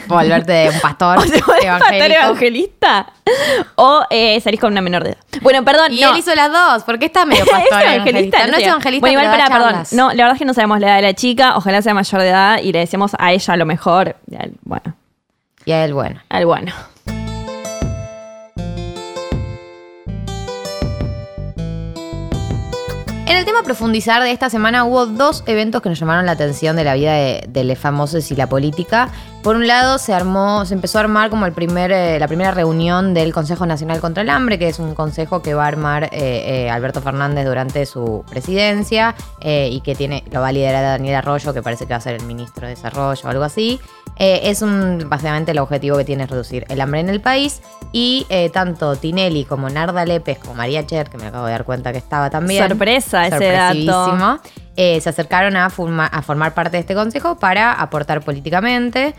Volverte 0.07 0.51
de 0.51 0.69
un 0.69 0.79
pastor 0.79 1.17
O 1.19 1.21
te 1.21 1.37
evangelista 2.15 3.05
o 3.75 4.03
eh, 4.09 4.39
salís 4.41 4.59
con 4.59 4.71
una 4.71 4.81
menor 4.81 5.03
de 5.03 5.11
edad. 5.11 5.19
Bueno, 5.41 5.63
perdón. 5.63 5.91
Y 5.93 6.01
no. 6.01 6.11
él 6.11 6.17
hizo 6.17 6.33
las 6.35 6.51
dos, 6.51 6.83
porque 6.83 7.05
está 7.05 7.25
medio 7.25 7.43
Es 7.45 7.49
pastor 7.51 7.81
evangelista. 7.83 8.47
No 8.47 8.57
es 8.57 8.63
evangelista, 8.67 9.07
Bueno, 9.07 9.21
igual, 9.21 9.37
perdón. 9.37 9.49
charlas. 9.71 9.93
No, 9.93 10.07
la 10.09 10.15
verdad 10.23 10.33
es 10.33 10.39
que 10.39 10.45
no 10.45 10.53
sabemos 10.53 10.79
la 10.79 10.87
edad 10.87 10.95
de 10.97 11.01
la 11.03 11.13
chica. 11.13 11.55
Ojalá 11.55 11.81
sea 11.81 11.93
mayor 11.93 12.21
de 12.21 12.29
edad 12.29 12.59
y 12.61 12.71
le 12.71 12.79
decimos 12.79 13.11
a 13.19 13.31
ella 13.31 13.53
a 13.53 13.57
lo 13.57 13.65
mejor. 13.65 14.15
y 14.29 14.35
al- 14.35 14.53
Bueno, 14.63 14.95
Y 15.65 15.71
a 15.71 15.85
él, 15.85 15.93
bueno. 15.93 16.19
al 16.29 16.45
bueno. 16.45 16.71
En 23.25 23.37
el 23.37 23.45
tema 23.45 23.63
profundizar 23.63 24.21
de 24.21 24.31
esta 24.31 24.49
semana 24.49 24.83
hubo 24.83 25.05
dos 25.05 25.43
eventos 25.47 25.81
que 25.81 25.89
nos 25.89 25.97
llamaron 25.99 26.25
la 26.25 26.33
atención 26.33 26.75
de 26.75 26.83
la 26.83 26.93
vida 26.93 27.13
de, 27.13 27.45
de 27.47 27.63
los 27.63 27.79
famosos 27.79 28.29
y 28.31 28.35
la 28.35 28.47
política. 28.47 29.09
Por 29.43 29.55
un 29.57 29.67
lado, 29.67 29.97
se 29.97 30.13
armó, 30.13 30.65
se 30.65 30.73
empezó 30.73 30.99
a 30.99 31.01
armar 31.01 31.29
como 31.29 31.45
el 31.45 31.51
primer, 31.51 31.91
eh, 31.91 32.17
la 32.17 32.27
primera 32.27 32.51
reunión 32.51 33.13
del 33.13 33.33
Consejo 33.33 33.65
Nacional 33.65 33.99
contra 33.99 34.23
el 34.23 34.29
Hambre, 34.29 34.59
que 34.59 34.69
es 34.69 34.79
un 34.79 34.93
consejo 34.95 35.41
que 35.41 35.53
va 35.53 35.65
a 35.65 35.67
armar 35.67 36.05
eh, 36.05 36.09
eh, 36.13 36.69
Alberto 36.69 37.01
Fernández 37.01 37.45
durante 37.45 37.85
su 37.85 38.23
presidencia 38.29 39.15
y 39.41 39.81
que 39.81 39.95
tiene, 39.95 40.23
lo 40.31 40.39
va 40.39 40.47
a 40.47 40.51
liderar 40.53 40.81
Daniel 40.83 41.15
Arroyo, 41.15 41.53
que 41.53 41.61
parece 41.61 41.85
que 41.85 41.93
va 41.93 41.97
a 41.97 42.01
ser 42.01 42.15
el 42.15 42.23
ministro 42.23 42.67
de 42.67 42.75
Desarrollo 42.75 43.21
o 43.25 43.27
algo 43.27 43.43
así. 43.43 43.81
Eh, 44.17 44.41
es 44.43 44.61
un, 44.61 45.05
básicamente 45.09 45.51
el 45.51 45.59
objetivo 45.59 45.97
que 45.97 46.05
tiene 46.05 46.23
es 46.25 46.29
reducir 46.29 46.65
el 46.69 46.79
hambre 46.81 46.99
en 46.99 47.09
el 47.09 47.19
país 47.19 47.61
y 47.91 48.25
eh, 48.29 48.49
tanto 48.51 48.95
Tinelli 48.95 49.43
como 49.45 49.69
Narda 49.69 50.05
Lépez 50.05 50.37
como 50.39 50.53
María 50.53 50.85
Cher, 50.85 51.09
que 51.09 51.17
me 51.17 51.25
acabo 51.27 51.45
de 51.45 51.51
dar 51.51 51.65
cuenta 51.65 51.91
que 51.91 51.97
estaba 51.97 52.29
también. 52.29 52.61
Sorpresa 52.69 53.27
ese 53.27 53.37
dato. 53.85 54.03
Eh, 54.75 55.01
se 55.01 55.09
acercaron 55.09 55.55
a, 55.55 55.69
forma- 55.69 56.05
a 56.07 56.21
formar 56.21 56.53
parte 56.53 56.77
de 56.77 56.81
este 56.81 56.95
consejo 56.95 57.37
para 57.39 57.73
aportar 57.73 58.21
políticamente. 58.21 59.13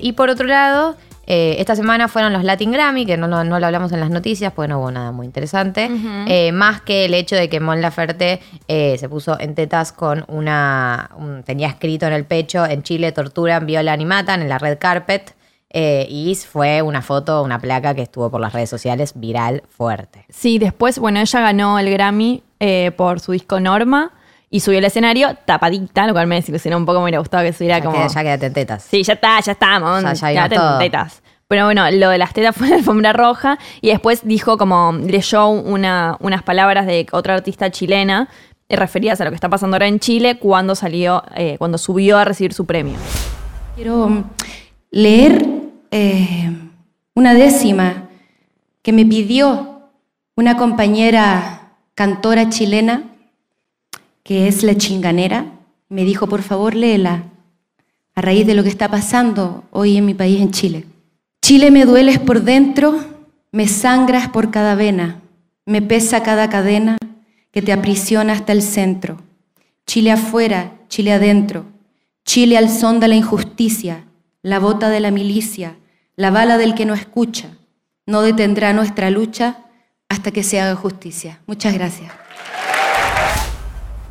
Y 0.00 0.12
por 0.12 0.28
otro 0.30 0.46
lado, 0.48 0.96
eh, 1.32 1.56
esta 1.60 1.76
semana 1.76 2.08
fueron 2.08 2.32
los 2.32 2.42
Latin 2.42 2.72
Grammy, 2.72 3.06
que 3.06 3.16
no, 3.16 3.28
no, 3.28 3.44
no 3.44 3.60
lo 3.60 3.66
hablamos 3.66 3.92
en 3.92 4.00
las 4.00 4.10
noticias, 4.10 4.52
porque 4.52 4.68
no 4.68 4.80
hubo 4.80 4.90
nada 4.90 5.12
muy 5.12 5.26
interesante. 5.26 5.88
Eh, 6.26 6.50
más 6.52 6.80
que 6.80 7.04
el 7.04 7.14
hecho 7.14 7.36
de 7.36 7.48
que 7.48 7.60
Mon 7.60 7.80
Laferte 7.80 8.40
eh, 8.66 8.96
se 8.98 9.08
puso 9.08 9.38
en 9.38 9.54
tetas 9.54 9.92
con 9.92 10.24
una. 10.28 11.10
un- 11.16 11.42
tenía 11.44 11.68
escrito 11.68 12.06
en 12.06 12.12
el 12.14 12.24
pecho: 12.24 12.66
en 12.66 12.82
Chile 12.82 13.12
torturan, 13.12 13.64
violan 13.66 14.00
y 14.00 14.04
matan 14.06 14.42
en 14.42 14.48
la 14.48 14.58
red 14.58 14.78
carpet. 14.78 15.34
Eh, 15.72 16.04
y 16.10 16.34
fue 16.34 16.82
una 16.82 17.00
foto, 17.00 17.44
una 17.44 17.60
placa 17.60 17.94
que 17.94 18.02
estuvo 18.02 18.28
por 18.28 18.40
las 18.40 18.52
redes 18.52 18.68
sociales 18.68 19.12
viral 19.14 19.62
fuerte. 19.68 20.24
Sí, 20.28 20.58
después, 20.58 20.98
bueno, 20.98 21.20
ella 21.20 21.40
ganó 21.40 21.78
el 21.78 21.88
Grammy 21.90 22.42
eh, 22.58 22.90
por 22.96 23.20
su 23.20 23.30
disco 23.30 23.60
Norma 23.60 24.10
y 24.50 24.60
subió 24.60 24.78
al 24.78 24.84
escenario 24.84 25.36
tapadita, 25.44 26.06
lo 26.06 26.12
cual 26.12 26.26
me 26.26 26.34
desilusionó 26.34 26.76
un 26.76 26.84
poco, 26.84 26.98
me 26.98 27.04
hubiera 27.04 27.18
gustado 27.20 27.44
que 27.44 27.52
subiera 27.52 27.78
Ya, 27.78 27.84
como... 27.84 27.96
queda- 27.96 28.08
ya 28.08 28.22
quédate 28.22 28.46
en 28.46 28.52
tetas. 28.52 28.82
Sí, 28.82 29.02
ya 29.04 29.12
está, 29.14 29.38
ya 29.40 29.52
estamos. 29.52 30.02
Ya- 30.02 30.12
ya 30.14 30.28
vino 30.28 30.48
quédate 30.48 30.72
en 30.72 30.78
tetas. 30.90 31.22
Pero 31.46 31.64
bueno, 31.64 31.90
lo 31.90 32.10
de 32.10 32.18
las 32.18 32.32
tetas 32.32 32.54
fue 32.56 32.66
en 32.66 32.70
la 32.72 32.76
alfombra 32.78 33.12
roja 33.12 33.58
y 33.80 33.88
después 33.90 34.20
dijo 34.24 34.56
como, 34.58 34.92
leyó 34.92 35.48
una, 35.48 36.16
unas 36.20 36.42
palabras 36.42 36.86
de 36.86 37.06
otra 37.12 37.34
artista 37.34 37.70
chilena 37.70 38.28
eh, 38.68 38.76
referidas 38.76 39.20
a 39.20 39.24
lo 39.24 39.30
que 39.30 39.34
está 39.36 39.48
pasando 39.48 39.74
ahora 39.76 39.86
en 39.88 39.98
Chile 40.00 40.38
cuando 40.38 40.74
salió, 40.76 41.22
eh, 41.34 41.56
cuando 41.58 41.76
subió 41.78 42.18
a 42.18 42.24
recibir 42.24 42.52
su 42.52 42.66
premio. 42.66 42.94
Quiero 43.74 44.08
mm, 44.08 44.24
leer 44.92 45.44
eh, 45.90 46.50
una 47.14 47.34
décima 47.34 48.04
que 48.82 48.92
me 48.92 49.04
pidió 49.04 49.80
una 50.36 50.56
compañera 50.56 51.72
cantora 51.94 52.48
chilena, 52.48 53.02
que 54.30 54.46
es 54.46 54.62
La 54.62 54.76
Chinganera. 54.76 55.46
Me 55.88 56.04
dijo, 56.04 56.28
por 56.28 56.42
favor, 56.42 56.76
léela, 56.76 57.24
a 58.14 58.20
raíz 58.20 58.46
de 58.46 58.54
lo 58.54 58.62
que 58.62 58.68
está 58.68 58.88
pasando 58.88 59.64
hoy 59.72 59.96
en 59.96 60.06
mi 60.06 60.14
país, 60.14 60.40
en 60.40 60.52
Chile. 60.52 60.84
Chile 61.42 61.72
me 61.72 61.84
dueles 61.84 62.20
por 62.20 62.42
dentro, 62.42 62.96
me 63.50 63.66
sangras 63.66 64.28
por 64.28 64.52
cada 64.52 64.76
vena, 64.76 65.20
me 65.66 65.82
pesa 65.82 66.22
cada 66.22 66.48
cadena 66.48 66.96
que 67.50 67.60
te 67.60 67.72
aprisiona 67.72 68.32
hasta 68.34 68.52
el 68.52 68.62
centro. 68.62 69.20
Chile 69.84 70.12
afuera, 70.12 70.74
Chile 70.88 71.12
adentro, 71.12 71.64
Chile 72.24 72.56
al 72.56 72.70
son 72.70 73.00
de 73.00 73.08
la 73.08 73.16
injusticia, 73.16 74.04
la 74.42 74.60
bota 74.60 74.90
de 74.90 75.00
la 75.00 75.10
milicia, 75.10 75.74
la 76.14 76.30
bala 76.30 76.56
del 76.56 76.76
que 76.76 76.86
no 76.86 76.94
escucha, 76.94 77.48
no 78.06 78.22
detendrá 78.22 78.72
nuestra 78.74 79.10
lucha 79.10 79.64
hasta 80.08 80.30
que 80.30 80.44
se 80.44 80.60
haga 80.60 80.76
justicia. 80.76 81.40
Muchas 81.48 81.74
gracias. 81.74 82.12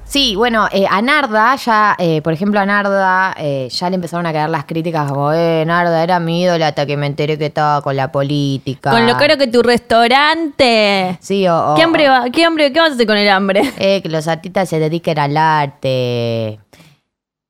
Sí, 0.10 0.36
bueno, 0.36 0.68
eh, 0.72 0.88
a 0.90 1.04
Narda, 1.04 1.56
ya, 1.56 1.96
eh, 2.00 2.24
por 2.24 2.34
ejemplo, 2.34 2.60
a 2.60 2.66
Narda 2.66 3.36
eh, 3.38 3.70
ya 3.70 3.90
le 3.92 3.96
empezaron 3.96 4.26
a 4.26 4.34
caer 4.34 4.50
las 4.50 4.66
críticas 4.66 5.08
como, 5.08 5.32
eh, 5.34 5.64
Narda 5.68 6.02
era 6.02 6.20
mi 6.20 6.42
ídola 6.42 6.70
hasta 6.70 6.88
que 6.88 6.98
me 6.98 7.06
enteré 7.06 7.38
que 7.38 7.46
estaba 7.46 7.84
con 7.84 7.96
la 7.96 8.12
política. 8.12 8.90
Con 8.90 9.06
lo 9.06 9.16
caro 9.18 9.38
que 9.38 9.46
tu 9.46 9.62
restaurante. 9.62 11.16
Sí, 11.22 11.48
o, 11.48 11.74
o- 11.74 11.76
¿Qué 11.76 11.84
hambre, 11.84 12.10
va- 12.10 12.26
¿Qué 12.32 12.44
hambre? 12.44 12.74
¿Qué 12.74 12.80
vas 12.80 12.90
a 12.90 12.94
hacer 12.96 13.06
con 13.06 13.18
el 13.18 13.30
hambre? 13.30 13.62
eh, 13.78 14.02
que 14.02 14.10
los 14.10 14.28
artistas 14.28 14.68
se 14.68 14.80
dediquen 14.80 15.20
al 15.20 15.38
arte. 15.38 16.60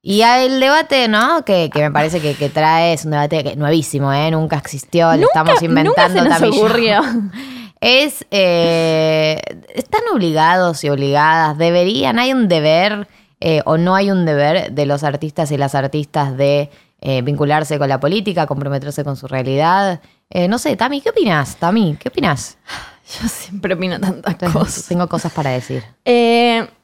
Y 0.01 0.21
el 0.21 0.59
debate, 0.59 1.07
¿no? 1.07 1.45
Que, 1.45 1.69
que 1.71 1.79
me 1.81 1.91
parece 1.91 2.19
que, 2.19 2.33
que 2.35 2.49
trae 2.49 2.91
es 2.91 3.05
un 3.05 3.11
debate 3.11 3.41
que- 3.41 3.55
nuevísimo, 3.55 4.11
¿eh? 4.11 4.31
Nunca 4.31 4.57
existió, 4.57 5.07
lo 5.11 5.13
Nunca- 5.15 5.27
estamos 5.27 5.61
inventando 5.63 6.23
nunca 6.23 6.37
se 6.39 6.45
nos 6.45 6.55
yo. 6.55 6.61
ocurrió. 6.65 7.01
Es, 7.81 8.25
eh, 8.31 9.41
están 9.74 10.01
obligados 10.13 10.83
y 10.83 10.89
obligadas, 10.89 11.57
deberían, 11.57 12.19
hay 12.19 12.33
un 12.33 12.50
deber 12.50 13.07
eh, 13.39 13.62
o 13.65 13.77
no 13.77 13.95
hay 13.95 14.12
un 14.12 14.25
deber 14.25 14.74
de 14.74 14.86
los 14.86 15.03
artistas 15.03 15.51
y 15.51 15.57
las 15.57 15.75
artistas 15.75 16.36
de 16.36 16.69
eh, 17.00 17.21
vincularse 17.21 17.79
con 17.79 17.88
la 17.88 18.00
política, 18.00 18.48
comprometerse 18.48 19.05
con 19.05 19.15
su 19.15 19.27
realidad. 19.27 20.01
No 20.48 20.59
sé, 20.59 20.75
Tami, 20.75 21.01
¿qué 21.01 21.09
opinas? 21.09 21.55
Tami, 21.55 21.98
¿qué 22.00 22.09
opinas? 22.09 22.57
Yo 23.21 23.27
siempre 23.27 23.74
opino 23.74 24.00
tantas 24.00 24.53
cosas. 24.53 24.86
Tengo 24.88 25.07
cosas 25.07 25.31
para 25.31 25.50
decir. 25.50 25.83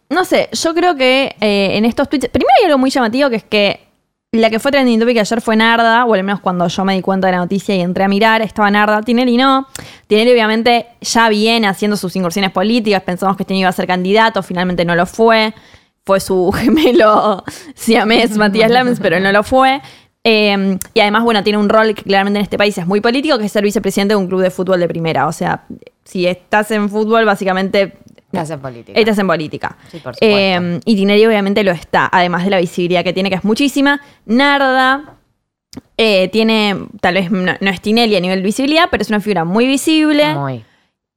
No 0.09 0.23
sé, 0.23 0.49
yo 0.51 0.73
creo 0.73 0.95
que 0.95 1.35
en 1.39 1.85
estos 1.85 2.09
tweets. 2.09 2.29
Primero 2.29 2.51
hay 2.59 2.65
algo 2.65 2.79
muy 2.79 2.89
llamativo 2.89 3.29
que 3.29 3.35
es 3.35 3.43
que 3.43 3.84
la 4.35 4.49
que 4.49 4.59
fue 4.59 4.71
trending 4.71 4.99
topic 4.99 5.17
ayer 5.17 5.41
fue 5.41 5.55
Narda, 5.55 6.05
o 6.05 6.13
al 6.13 6.23
menos 6.23 6.39
cuando 6.39 6.67
yo 6.67 6.85
me 6.85 6.95
di 6.95 7.01
cuenta 7.01 7.27
de 7.27 7.33
la 7.33 7.39
noticia 7.39 7.75
y 7.75 7.81
entré 7.81 8.03
a 8.03 8.07
mirar, 8.07 8.41
estaba 8.41 8.69
Narda. 8.71 9.01
Tinelli 9.01 9.37
no. 9.37 9.67
Tinelli, 10.07 10.31
obviamente, 10.31 10.87
ya 11.01 11.29
viene 11.29 11.67
haciendo 11.67 11.97
sus 11.97 12.15
incursiones 12.15 12.51
políticas. 12.51 13.01
Pensamos 13.03 13.37
que 13.37 13.43
este 13.43 13.55
iba 13.55 13.69
a 13.69 13.73
ser 13.73 13.87
candidato, 13.87 14.43
finalmente 14.43 14.85
no 14.85 14.95
lo 14.95 15.05
fue. 15.05 15.53
Fue 16.05 16.19
su 16.19 16.51
gemelo 16.55 17.43
siamés, 17.75 18.31
Matías 18.37 18.71
Lams, 18.71 18.99
pero 18.99 19.19
no 19.19 19.31
lo 19.31 19.43
fue. 19.43 19.81
Eh, 20.23 20.77
y 20.93 20.99
además, 20.99 21.23
bueno, 21.23 21.43
tiene 21.43 21.59
un 21.59 21.69
rol 21.69 21.93
que 21.93 22.01
claramente 22.01 22.39
en 22.39 22.43
este 22.43 22.57
país 22.57 22.77
es 22.77 22.87
muy 22.87 22.99
político, 22.99 23.37
que 23.37 23.45
es 23.45 23.51
ser 23.51 23.63
vicepresidente 23.63 24.13
de 24.13 24.15
un 24.15 24.27
club 24.27 24.41
de 24.41 24.49
fútbol 24.49 24.79
de 24.79 24.87
primera. 24.87 25.27
O 25.27 25.31
sea, 25.31 25.65
si 26.03 26.25
estás 26.25 26.71
en 26.71 26.89
fútbol, 26.89 27.25
básicamente 27.25 27.93
Estás 28.41 28.51
en 28.51 28.61
política. 28.61 28.99
Estás 28.99 29.17
en 29.17 29.27
política. 29.27 29.77
Sí, 29.91 29.99
por 29.99 30.15
supuesto. 30.15 30.21
Eh, 30.21 30.79
y 30.85 30.95
Tinelli 30.95 31.25
obviamente 31.25 31.63
lo 31.63 31.71
está, 31.71 32.09
además 32.11 32.43
de 32.43 32.51
la 32.51 32.59
visibilidad 32.59 33.03
que 33.03 33.13
tiene, 33.13 33.29
que 33.29 33.35
es 33.35 33.43
muchísima. 33.43 34.01
Narda 34.25 35.15
eh, 35.97 36.29
tiene, 36.29 36.75
tal 37.01 37.15
vez 37.15 37.31
no, 37.31 37.53
no 37.59 37.69
es 37.69 37.81
Tinelli 37.81 38.15
a 38.15 38.19
nivel 38.19 38.41
visibilidad, 38.41 38.87
pero 38.91 39.01
es 39.01 39.09
una 39.09 39.19
figura 39.19 39.45
muy 39.45 39.67
visible. 39.67 40.33
Muy. 40.33 40.63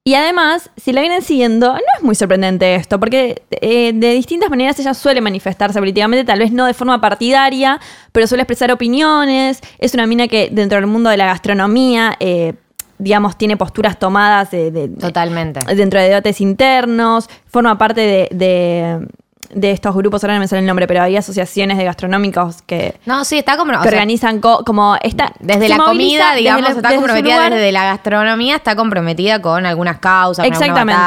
Y 0.08 0.14
además, 0.14 0.70
si 0.78 0.92
la 0.92 1.02
vienen 1.02 1.20
siguiendo, 1.20 1.74
no 1.74 1.78
es 1.98 2.02
muy 2.02 2.14
sorprendente 2.14 2.74
esto, 2.76 2.98
porque 2.98 3.42
eh, 3.50 3.92
de 3.94 4.14
distintas 4.14 4.48
maneras 4.48 4.78
ella 4.78 4.94
suele 4.94 5.20
manifestarse 5.20 5.78
políticamente, 5.78 6.24
tal 6.24 6.38
vez 6.38 6.50
no 6.50 6.64
de 6.64 6.72
forma 6.72 6.98
partidaria, 6.98 7.78
pero 8.10 8.26
suele 8.26 8.44
expresar 8.44 8.72
opiniones. 8.72 9.60
Es 9.78 9.92
una 9.92 10.06
mina 10.06 10.26
que 10.26 10.48
dentro 10.50 10.78
del 10.78 10.86
mundo 10.86 11.10
de 11.10 11.18
la 11.18 11.26
gastronomía, 11.26 12.16
eh, 12.20 12.54
digamos, 12.98 13.36
tiene 13.38 13.56
posturas 13.56 13.98
tomadas 13.98 14.50
de, 14.50 14.70
de- 14.70 14.88
Totalmente. 14.88 15.60
dentro 15.74 16.00
de 16.00 16.08
debates 16.08 16.40
internos, 16.40 17.28
forma 17.46 17.76
parte 17.78 18.00
de, 18.00 18.28
de- 18.32 19.06
de 19.54 19.70
estos 19.70 19.94
grupos, 19.96 20.22
ahora 20.22 20.34
no 20.34 20.40
me 20.40 20.48
sale 20.48 20.60
el 20.60 20.66
nombre, 20.66 20.86
pero 20.86 21.00
hay 21.02 21.16
asociaciones 21.16 21.78
de 21.78 21.84
gastronómicos 21.84 22.60
que, 22.62 23.00
No, 23.06 23.24
sí, 23.24 23.38
está 23.38 23.56
como... 23.56 23.72
que 23.80 23.88
organizan 23.88 24.40
co- 24.40 24.62
como 24.62 24.96
esta... 25.02 25.32
Desde 25.40 25.70
la 25.70 25.78
comida, 25.78 26.34
digamos, 26.34 26.68
está 26.68 26.88
desde 26.90 26.94
su 26.96 27.00
comprometida 27.00 27.48
desde 27.48 27.72
la 27.72 27.84
gastronomía, 27.84 28.56
está 28.56 28.76
comprometida 28.76 29.40
con 29.40 29.64
algunas 29.64 30.00
causas, 30.00 30.44
Exactamente. 30.46 31.00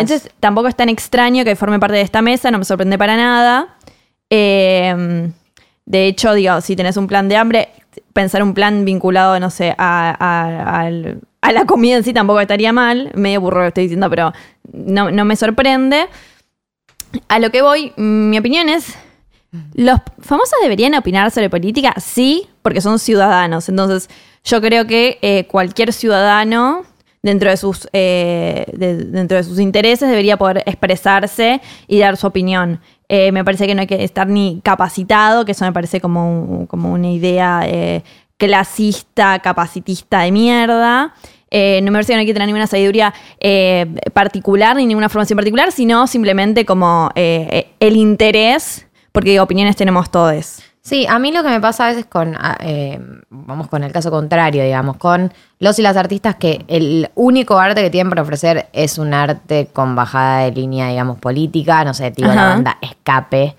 Entonces 0.00 0.30
tampoco 0.38 0.68
es 0.68 0.76
tan 0.76 0.88
extraño 0.90 1.42
que 1.44 1.56
forme 1.56 1.80
parte 1.80 1.96
de 1.96 2.02
esta 2.02 2.22
mesa, 2.22 2.52
no 2.52 2.58
me 2.58 2.64
sorprende 2.64 2.96
para 2.98 3.16
nada. 3.16 3.74
Eh, 4.30 5.30
de 5.86 6.06
hecho, 6.06 6.34
digo, 6.34 6.60
si 6.60 6.76
tenés 6.76 6.96
un 6.96 7.06
plan 7.06 7.28
de 7.28 7.36
hambre, 7.36 7.68
pensar 8.12 8.42
un 8.42 8.54
plan 8.54 8.84
vinculado, 8.84 9.40
no 9.40 9.50
sé, 9.50 9.74
a, 9.76 10.14
a- 10.18 10.80
al- 10.82 11.20
a 11.40 11.52
la 11.52 11.64
comida 11.66 11.96
en 11.96 12.04
sí 12.04 12.12
tampoco 12.12 12.40
estaría 12.40 12.72
mal. 12.72 13.10
Medio 13.14 13.40
burro 13.40 13.60
lo 13.62 13.68
estoy 13.68 13.84
diciendo, 13.84 14.08
pero 14.10 14.32
no, 14.72 15.10
no 15.10 15.24
me 15.24 15.36
sorprende. 15.36 16.06
A 17.28 17.38
lo 17.38 17.50
que 17.50 17.62
voy, 17.62 17.92
mi 17.96 18.38
opinión 18.38 18.68
es. 18.68 18.94
¿Los 19.74 19.98
famosos 20.20 20.58
deberían 20.62 20.94
opinar 20.94 21.30
sobre 21.30 21.48
política? 21.48 21.94
Sí, 21.98 22.46
porque 22.60 22.82
son 22.82 22.98
ciudadanos. 22.98 23.68
Entonces, 23.70 24.10
yo 24.44 24.60
creo 24.60 24.86
que 24.86 25.18
eh, 25.22 25.46
cualquier 25.46 25.94
ciudadano, 25.94 26.82
dentro 27.22 27.48
de, 27.48 27.56
sus, 27.56 27.88
eh, 27.94 28.66
de- 28.74 29.04
dentro 29.06 29.38
de 29.38 29.44
sus 29.44 29.58
intereses, 29.58 30.06
debería 30.06 30.36
poder 30.36 30.62
expresarse 30.66 31.62
y 31.86 31.98
dar 31.98 32.18
su 32.18 32.26
opinión. 32.26 32.80
Eh, 33.08 33.32
me 33.32 33.42
parece 33.42 33.66
que 33.66 33.74
no 33.74 33.80
hay 33.80 33.86
que 33.86 34.04
estar 34.04 34.26
ni 34.28 34.60
capacitado, 34.62 35.46
que 35.46 35.52
eso 35.52 35.64
me 35.64 35.72
parece 35.72 35.98
como, 36.02 36.66
como 36.68 36.92
una 36.92 37.08
idea 37.10 37.62
clasista, 38.38 39.40
capacitista 39.40 40.20
de 40.20 40.32
mierda. 40.32 41.12
Eh, 41.50 41.80
no 41.82 41.90
me 41.90 41.96
parece 41.96 42.12
que 42.12 42.16
no 42.16 42.20
hay 42.20 42.26
que 42.26 42.32
tener 42.32 42.46
ninguna 42.46 42.66
sabiduría 42.66 43.12
eh, 43.40 43.86
particular 44.12 44.76
ni 44.76 44.86
ninguna 44.86 45.08
formación 45.08 45.36
particular, 45.36 45.72
sino 45.72 46.06
simplemente 46.06 46.64
como 46.64 47.10
eh, 47.14 47.68
el 47.80 47.96
interés, 47.96 48.86
porque 49.12 49.40
opiniones 49.40 49.76
tenemos 49.76 50.10
todos. 50.10 50.62
Sí, 50.80 51.06
a 51.06 51.18
mí 51.18 51.32
lo 51.32 51.42
que 51.42 51.50
me 51.50 51.60
pasa 51.60 51.86
a 51.86 51.88
veces 51.88 52.06
con, 52.06 52.34
ah, 52.38 52.56
vamos 53.28 53.68
con 53.68 53.84
el 53.84 53.92
caso 53.92 54.10
contrario, 54.10 54.64
digamos, 54.64 54.96
con 54.96 55.34
los 55.58 55.78
y 55.78 55.82
las 55.82 55.98
artistas 55.98 56.36
que 56.36 56.64
el 56.66 57.10
único 57.14 57.58
arte 57.58 57.82
que 57.82 57.90
tienen 57.90 58.08
para 58.08 58.22
ofrecer 58.22 58.68
es 58.72 58.96
un 58.96 59.12
arte 59.12 59.68
con 59.70 59.94
bajada 59.94 60.44
de 60.44 60.52
línea, 60.52 60.88
digamos, 60.88 61.18
política, 61.18 61.84
no 61.84 61.92
sé, 61.92 62.10
tipo 62.10 62.28
la 62.28 62.34
Ajá. 62.34 62.48
banda 62.48 62.78
Escape, 62.80 63.54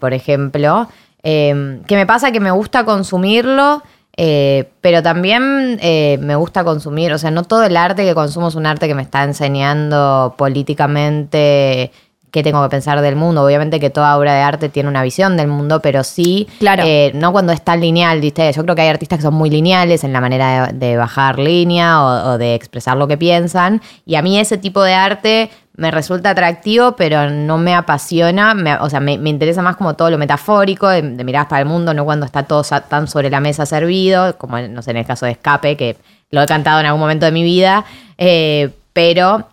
por 0.00 0.14
ejemplo, 0.14 0.88
que 1.22 1.84
me 1.90 2.06
pasa 2.06 2.32
que 2.32 2.40
me 2.40 2.50
gusta 2.50 2.84
consumirlo, 2.84 3.84
eh, 4.20 4.68
pero 4.80 5.00
también 5.00 5.78
eh, 5.80 6.18
me 6.20 6.34
gusta 6.34 6.64
consumir, 6.64 7.12
o 7.12 7.18
sea, 7.18 7.30
no 7.30 7.44
todo 7.44 7.62
el 7.62 7.76
arte 7.76 8.04
que 8.04 8.14
consumo 8.14 8.48
es 8.48 8.56
un 8.56 8.66
arte 8.66 8.88
que 8.88 8.94
me 8.96 9.02
está 9.02 9.22
enseñando 9.22 10.34
políticamente 10.36 11.92
qué 12.30 12.42
tengo 12.42 12.62
que 12.62 12.68
pensar 12.68 13.00
del 13.00 13.16
mundo. 13.16 13.42
Obviamente 13.44 13.80
que 13.80 13.90
toda 13.90 14.18
obra 14.18 14.34
de 14.34 14.40
arte 14.42 14.68
tiene 14.68 14.88
una 14.88 15.02
visión 15.02 15.36
del 15.36 15.48
mundo, 15.48 15.80
pero 15.80 16.04
sí, 16.04 16.46
Claro. 16.58 16.82
eh, 16.84 17.10
no 17.14 17.32
cuando 17.32 17.52
es 17.52 17.62
tan 17.62 17.80
lineal, 17.80 18.20
¿viste? 18.20 18.52
Yo 18.52 18.62
creo 18.64 18.74
que 18.74 18.82
hay 18.82 18.88
artistas 18.88 19.18
que 19.18 19.22
son 19.22 19.34
muy 19.34 19.48
lineales 19.50 20.04
en 20.04 20.12
la 20.12 20.20
manera 20.20 20.66
de, 20.72 20.72
de 20.86 20.96
bajar 20.96 21.38
línea 21.38 22.02
o, 22.02 22.32
o 22.32 22.38
de 22.38 22.54
expresar 22.54 22.96
lo 22.98 23.08
que 23.08 23.16
piensan. 23.16 23.80
Y 24.04 24.16
a 24.16 24.22
mí 24.22 24.38
ese 24.38 24.58
tipo 24.58 24.82
de 24.82 24.92
arte 24.94 25.50
me 25.78 25.90
resulta 25.90 26.30
atractivo, 26.30 26.96
pero 26.96 27.30
no 27.30 27.56
me 27.56 27.74
apasiona. 27.74 28.52
Me- 28.52 28.76
o 28.76 28.90
sea, 28.90 29.00
me, 29.00 29.16
me 29.16 29.30
interesa 29.30 29.62
más 29.62 29.76
como 29.76 29.94
todo 29.94 30.10
lo 30.10 30.18
metafórico, 30.18 30.88
de, 30.88 31.00
de 31.02 31.24
mirar 31.24 31.48
para 31.48 31.62
el 31.62 31.68
mundo, 31.68 31.94
no 31.94 32.04
cuando 32.04 32.26
está 32.26 32.42
todo 32.42 32.62
tan 32.88 33.06
sobre 33.08 33.30
la 33.30 33.40
mesa 33.40 33.64
servido, 33.64 34.36
como 34.36 34.58
no 34.58 34.82
sé, 34.82 34.90
en 34.90 34.96
el 34.98 35.06
caso 35.06 35.24
de 35.24 35.32
Escape, 35.32 35.76
que 35.76 35.96
lo 36.30 36.42
he 36.42 36.46
cantado 36.46 36.80
en 36.80 36.86
algún 36.86 37.00
momento 37.00 37.24
de 37.26 37.32
mi 37.32 37.42
vida. 37.42 37.84
Eh, 38.18 38.70
pero 38.92 39.48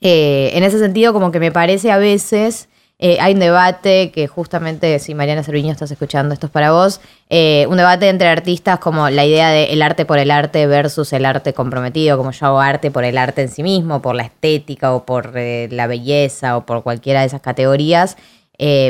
eh, 0.00 0.50
en 0.54 0.62
ese 0.62 0.78
sentido, 0.78 1.12
como 1.12 1.32
que 1.32 1.40
me 1.40 1.50
parece 1.50 1.90
a 1.90 1.98
veces, 1.98 2.68
eh, 3.00 3.18
hay 3.20 3.34
un 3.34 3.40
debate 3.40 4.10
que 4.10 4.26
justamente, 4.26 4.98
si 4.98 5.14
Mariana 5.14 5.44
Cerviño 5.44 5.70
estás 5.70 5.90
escuchando, 5.90 6.34
esto 6.34 6.46
es 6.46 6.52
para 6.52 6.72
vos, 6.72 7.00
eh, 7.30 7.64
un 7.68 7.76
debate 7.76 8.08
entre 8.08 8.26
artistas 8.28 8.80
como 8.80 9.08
la 9.08 9.24
idea 9.24 9.50
de 9.50 9.72
el 9.72 9.82
arte 9.82 10.04
por 10.04 10.18
el 10.18 10.32
arte 10.32 10.66
versus 10.66 11.12
el 11.12 11.24
arte 11.24 11.52
comprometido, 11.52 12.16
como 12.18 12.32
yo 12.32 12.46
hago 12.46 12.60
arte 12.60 12.90
por 12.90 13.04
el 13.04 13.16
arte 13.16 13.42
en 13.42 13.50
sí 13.50 13.62
mismo, 13.62 14.02
por 14.02 14.16
la 14.16 14.24
estética 14.24 14.92
o 14.92 15.04
por 15.06 15.32
eh, 15.36 15.68
la 15.70 15.86
belleza 15.86 16.56
o 16.56 16.66
por 16.66 16.82
cualquiera 16.82 17.20
de 17.20 17.26
esas 17.26 17.40
categorías. 17.40 18.16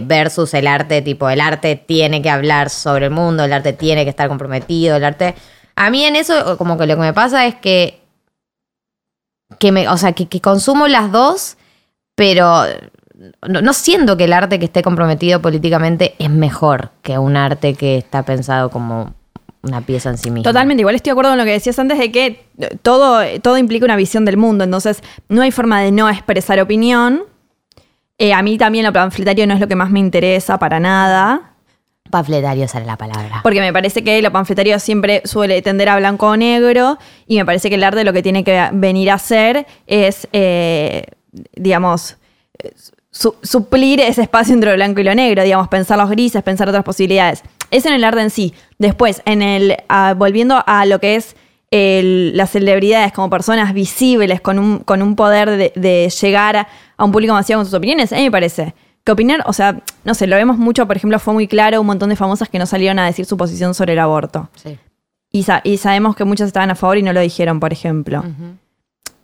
versus 0.05 0.55
el 0.55 0.67
arte, 0.67 1.03
tipo, 1.03 1.29
el 1.29 1.41
arte 1.43 1.77
tiene 1.77 2.23
que 2.23 2.31
hablar 2.31 2.71
sobre 2.71 3.07
el 3.07 3.11
mundo, 3.13 3.45
el 3.45 3.53
arte 3.53 3.75
tiene 3.75 4.05
que 4.05 4.11
estar 4.11 4.29
comprometido, 4.29 4.97
el 4.97 5.05
arte... 5.05 5.35
A 5.77 5.91
mí 5.91 6.05
en 6.05 6.17
eso, 6.17 6.57
como 6.59 6.79
que 6.79 6.87
lo 6.87 6.95
que 6.97 7.03
me 7.03 7.13
pasa 7.13 7.47
es 7.47 7.55
que 7.57 8.01
que 9.59 9.73
me, 9.73 9.89
o 9.89 9.97
sea, 9.97 10.13
que, 10.13 10.29
que 10.29 10.41
consumo 10.41 10.89
las 10.89 11.11
dos, 11.13 11.57
pero 12.15 12.65
no, 13.47 13.61
no 13.61 13.73
siento 13.73 14.17
que 14.17 14.25
el 14.25 14.33
arte 14.33 14.59
que 14.59 14.67
esté 14.67 14.83
comprometido 14.83 15.43
políticamente 15.43 16.15
es 16.19 16.31
mejor 16.31 16.91
que 17.03 17.19
un 17.19 17.37
arte 17.37 17.75
que 17.75 17.99
está 17.99 18.23
pensado 18.23 18.71
como 18.71 19.15
una 19.63 19.81
pieza 19.81 20.11
en 20.11 20.19
sí 20.19 20.31
misma. 20.31 20.45
Totalmente, 20.45 20.83
igual 20.83 20.95
estoy 20.95 21.11
de 21.11 21.13
acuerdo 21.13 21.33
con 21.33 21.39
lo 21.39 21.45
que 21.45 21.51
decías 21.53 21.79
antes 21.79 21.99
de 21.99 22.13
que 22.13 22.47
eh, 22.59 22.77
todo, 22.83 23.23
todo 23.43 23.59
implica 23.59 23.85
una 23.85 23.97
visión 23.97 24.25
del 24.25 24.37
mundo, 24.37 24.65
entonces 24.65 25.03
no 25.29 25.43
hay 25.43 25.51
forma 25.51 25.81
de 25.81 25.91
no 25.91 26.09
expresar 26.09 26.61
opinión. 26.61 27.25
Eh, 28.19 28.33
a 28.33 28.43
mí 28.43 28.57
también 28.59 28.85
lo 28.85 28.93
panfletario 28.93 29.47
no 29.47 29.55
es 29.55 29.61
lo 29.61 29.69
que 29.69 29.77
más 29.77 29.91
me 29.91 29.99
interesa 29.99 30.59
para 30.59 30.81
nada, 30.81 31.55
Panfletario 32.11 32.67
sale 32.69 32.87
la 32.87 32.97
palabra. 32.97 33.41
porque 33.43 33.61
me 33.61 33.73
parece 33.73 34.03
que 34.03 34.23
lo 34.23 34.33
panfletario 34.33 34.79
siempre 34.79 35.23
suele 35.25 35.61
tender 35.63 35.89
a 35.89 35.97
blanco 35.99 36.29
o 36.29 36.37
negro 36.37 36.99
y 37.27 37.37
me 37.37 37.45
parece 37.45 37.69
que 37.69 37.75
el 37.75 37.85
arte 37.85 38.03
lo 38.05 38.13
que 38.13 38.23
tiene 38.23 38.45
que 38.45 38.69
venir 38.73 39.11
a 39.11 39.15
hacer 39.15 39.67
es, 39.87 40.27
eh, 40.33 41.05
digamos, 41.55 42.17
su- 43.19 43.35
suplir 43.43 44.01
ese 44.01 44.23
espacio 44.23 44.55
entre 44.55 44.71
lo 44.71 44.77
blanco 44.77 45.01
y 45.01 45.05
lo 45.05 45.15
negro, 45.15 45.43
digamos, 45.43 45.69
pensar 45.69 45.99
los 45.99 46.09
grises, 46.11 46.43
pensar 46.43 46.69
otras 46.69 46.85
posibilidades. 46.85 47.43
Eso 47.71 47.89
en 47.89 47.95
el 47.95 48.05
arte 48.05 48.21
en 48.21 48.31
sí. 48.31 48.55
Después, 48.79 49.23
en 49.25 49.43
el 49.43 49.77
ah, 49.89 50.15
volviendo 50.17 50.63
a 50.67 50.87
lo 50.87 51.01
que 51.01 51.17
es 51.17 51.35
el- 51.71 52.37
las 52.37 52.51
celebridades 52.51 53.13
como 53.13 53.29
personas 53.29 53.75
visibles 53.75 54.41
con 54.41 54.59
un, 54.59 54.79
con 54.79 55.03
un 55.03 55.17
poder 55.17 55.51
de, 55.51 55.73
de 55.75 56.11
llegar 56.21 56.57
a, 56.57 56.69
a 56.97 57.05
un 57.05 57.13
público 57.13 57.33
masivo 57.35 57.59
con 57.59 57.65
sus 57.67 57.75
opiniones, 57.75 58.13
a 58.13 58.17
mí 58.17 58.23
me 58.23 58.31
parece 58.31 58.75
que 59.05 59.13
opinar, 59.13 59.43
o 59.47 59.53
sea, 59.53 59.81
no 60.05 60.15
sé, 60.15 60.27
lo 60.27 60.37
vemos 60.37 60.57
mucho, 60.59 60.87
por 60.87 60.97
ejemplo, 60.97 61.19
fue 61.19 61.35
muy 61.35 61.49
claro 61.49 61.81
un 61.81 61.87
montón 61.87 62.11
de 62.11 62.17
famosas 62.17 62.49
que 62.49 62.59
no 62.59 62.67
salieron 62.67 62.99
a 62.99 63.07
decir 63.07 63.25
su 63.27 63.37
posición 63.37 63.75
sobre 63.75 63.95
el 63.95 63.99
aborto. 63.99 64.49
Sí. 64.55 64.79
Y, 65.33 65.43
sa- 65.43 65.61
y 65.65 65.77
sabemos 65.79 66.15
que 66.17 66.25
muchas 66.25 66.47
estaban 66.47 66.71
a 66.71 66.75
favor 66.75 66.97
y 66.99 67.03
no 67.03 67.13
lo 67.13 67.21
dijeron, 67.21 67.59
por 67.61 67.73
ejemplo. 67.73 68.23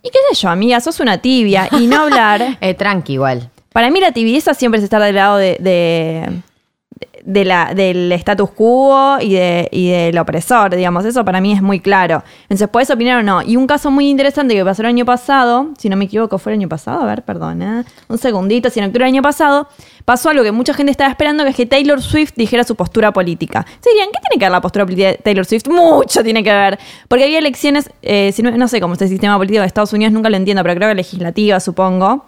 Y 0.03 0.09
qué 0.09 0.19
sé 0.31 0.35
yo, 0.41 0.49
amiga, 0.49 0.79
sos 0.81 0.99
una 0.99 1.17
tibia. 1.19 1.67
Y 1.79 1.87
no 1.87 2.01
hablar. 2.01 2.57
Eh, 2.61 2.73
tranqui 2.75 3.13
igual. 3.13 3.49
Para 3.75 3.91
mí 3.91 3.99
la 3.99 4.13
tibieza 4.13 4.53
siempre 4.53 4.77
es 4.77 4.85
estar 4.85 5.01
del 5.01 5.15
lado 5.15 5.35
de, 5.35 5.57
de- 5.59 7.43
la, 7.43 7.73
del 7.73 8.09
status 8.13 8.51
quo 8.51 9.17
y, 9.19 9.33
de, 9.33 9.67
y 9.69 9.89
del 9.89 10.17
opresor, 10.17 10.73
digamos. 10.73 11.03
Eso 11.03 11.25
para 11.25 11.41
mí 11.41 11.51
es 11.51 11.61
muy 11.61 11.81
claro. 11.81 12.23
Entonces, 12.43 12.69
puedes 12.69 12.89
opinar 12.89 13.19
o 13.19 13.23
no. 13.23 13.41
Y 13.41 13.57
un 13.57 13.67
caso 13.67 13.91
muy 13.91 14.09
interesante 14.09 14.53
que 14.55 14.63
pasó 14.63 14.81
el 14.83 14.87
año 14.87 15.03
pasado, 15.03 15.71
si 15.77 15.89
no 15.89 15.97
me 15.97 16.05
equivoco, 16.05 16.37
fue 16.37 16.53
el 16.53 16.59
año 16.59 16.69
pasado, 16.69 17.01
a 17.01 17.05
ver, 17.05 17.23
perdona, 17.23 17.83
un 18.07 18.17
segundito, 18.17 18.69
si 18.69 18.79
en 18.79 18.85
octubre 18.85 19.03
del 19.03 19.13
año 19.13 19.21
pasado, 19.21 19.67
pasó 20.05 20.29
algo 20.29 20.41
que 20.43 20.53
mucha 20.53 20.73
gente 20.73 20.91
estaba 20.91 21.09
esperando, 21.09 21.43
que 21.43 21.49
es 21.49 21.55
que 21.57 21.65
Taylor 21.65 22.01
Swift 22.01 22.31
dijera 22.37 22.63
su 22.63 22.75
postura 22.75 23.11
política. 23.11 23.65
Se 23.81 23.89
dirían, 23.89 24.07
¿qué 24.13 24.19
tiene 24.29 24.39
que 24.39 24.45
ver 24.45 24.51
la 24.53 24.61
postura 24.61 24.85
política 24.85 25.09
de 25.09 25.17
Taylor 25.17 25.45
Swift? 25.45 25.67
Mucho 25.67 26.23
tiene 26.23 26.43
que 26.45 26.53
ver. 26.53 26.79
Porque 27.09 27.25
había 27.25 27.39
elecciones, 27.39 27.89
eh, 28.03 28.31
si 28.33 28.41
no, 28.41 28.51
no 28.51 28.69
sé 28.69 28.79
cómo 28.79 28.93
es 28.93 29.01
el 29.01 29.09
sistema 29.09 29.35
político 29.35 29.59
de 29.59 29.67
Estados 29.67 29.91
Unidos, 29.91 30.13
nunca 30.13 30.29
lo 30.29 30.37
entiendo, 30.37 30.63
pero 30.63 30.75
creo 30.75 30.87
que 30.89 30.95
legislativa, 30.95 31.59
supongo. 31.59 32.23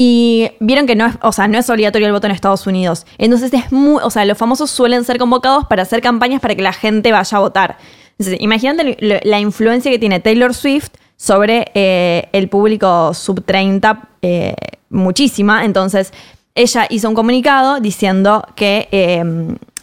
Y 0.00 0.52
vieron 0.60 0.86
que 0.86 0.94
no 0.94 1.06
es, 1.06 1.16
o 1.22 1.32
sea, 1.32 1.48
no 1.48 1.58
es 1.58 1.68
obligatorio 1.68 2.06
el 2.06 2.12
voto 2.12 2.28
en 2.28 2.32
Estados 2.32 2.68
Unidos. 2.68 3.04
Entonces 3.18 3.52
es 3.52 3.72
muy, 3.72 4.00
o 4.00 4.10
sea, 4.10 4.24
los 4.24 4.38
famosos 4.38 4.70
suelen 4.70 5.02
ser 5.02 5.18
convocados 5.18 5.66
para 5.66 5.82
hacer 5.82 6.00
campañas 6.00 6.40
para 6.40 6.54
que 6.54 6.62
la 6.62 6.72
gente 6.72 7.10
vaya 7.10 7.36
a 7.36 7.40
votar. 7.40 7.78
Entonces, 8.12 8.40
imagínate 8.40 8.96
la 9.24 9.40
influencia 9.40 9.90
que 9.90 9.98
tiene 9.98 10.20
Taylor 10.20 10.54
Swift 10.54 10.90
sobre 11.16 11.66
eh, 11.74 12.28
el 12.32 12.48
público 12.48 13.12
sub 13.12 13.44
30, 13.44 14.08
eh, 14.22 14.54
muchísima. 14.90 15.64
Entonces, 15.64 16.12
ella 16.54 16.86
hizo 16.90 17.08
un 17.08 17.16
comunicado 17.16 17.80
diciendo 17.80 18.46
que 18.54 18.88
eh, 18.92 19.24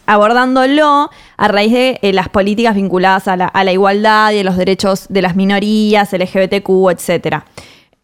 abordándolo 0.06 1.10
a 1.36 1.48
raíz 1.48 1.72
de 1.72 2.12
las 2.14 2.30
políticas 2.30 2.74
vinculadas 2.74 3.28
a 3.28 3.36
la, 3.36 3.48
a 3.48 3.64
la 3.64 3.72
igualdad 3.72 4.32
y 4.32 4.38
a 4.38 4.44
los 4.44 4.56
derechos 4.56 5.06
de 5.10 5.20
las 5.20 5.36
minorías, 5.36 6.10
LGBTQ, 6.12 6.90
etcétera. 6.90 7.44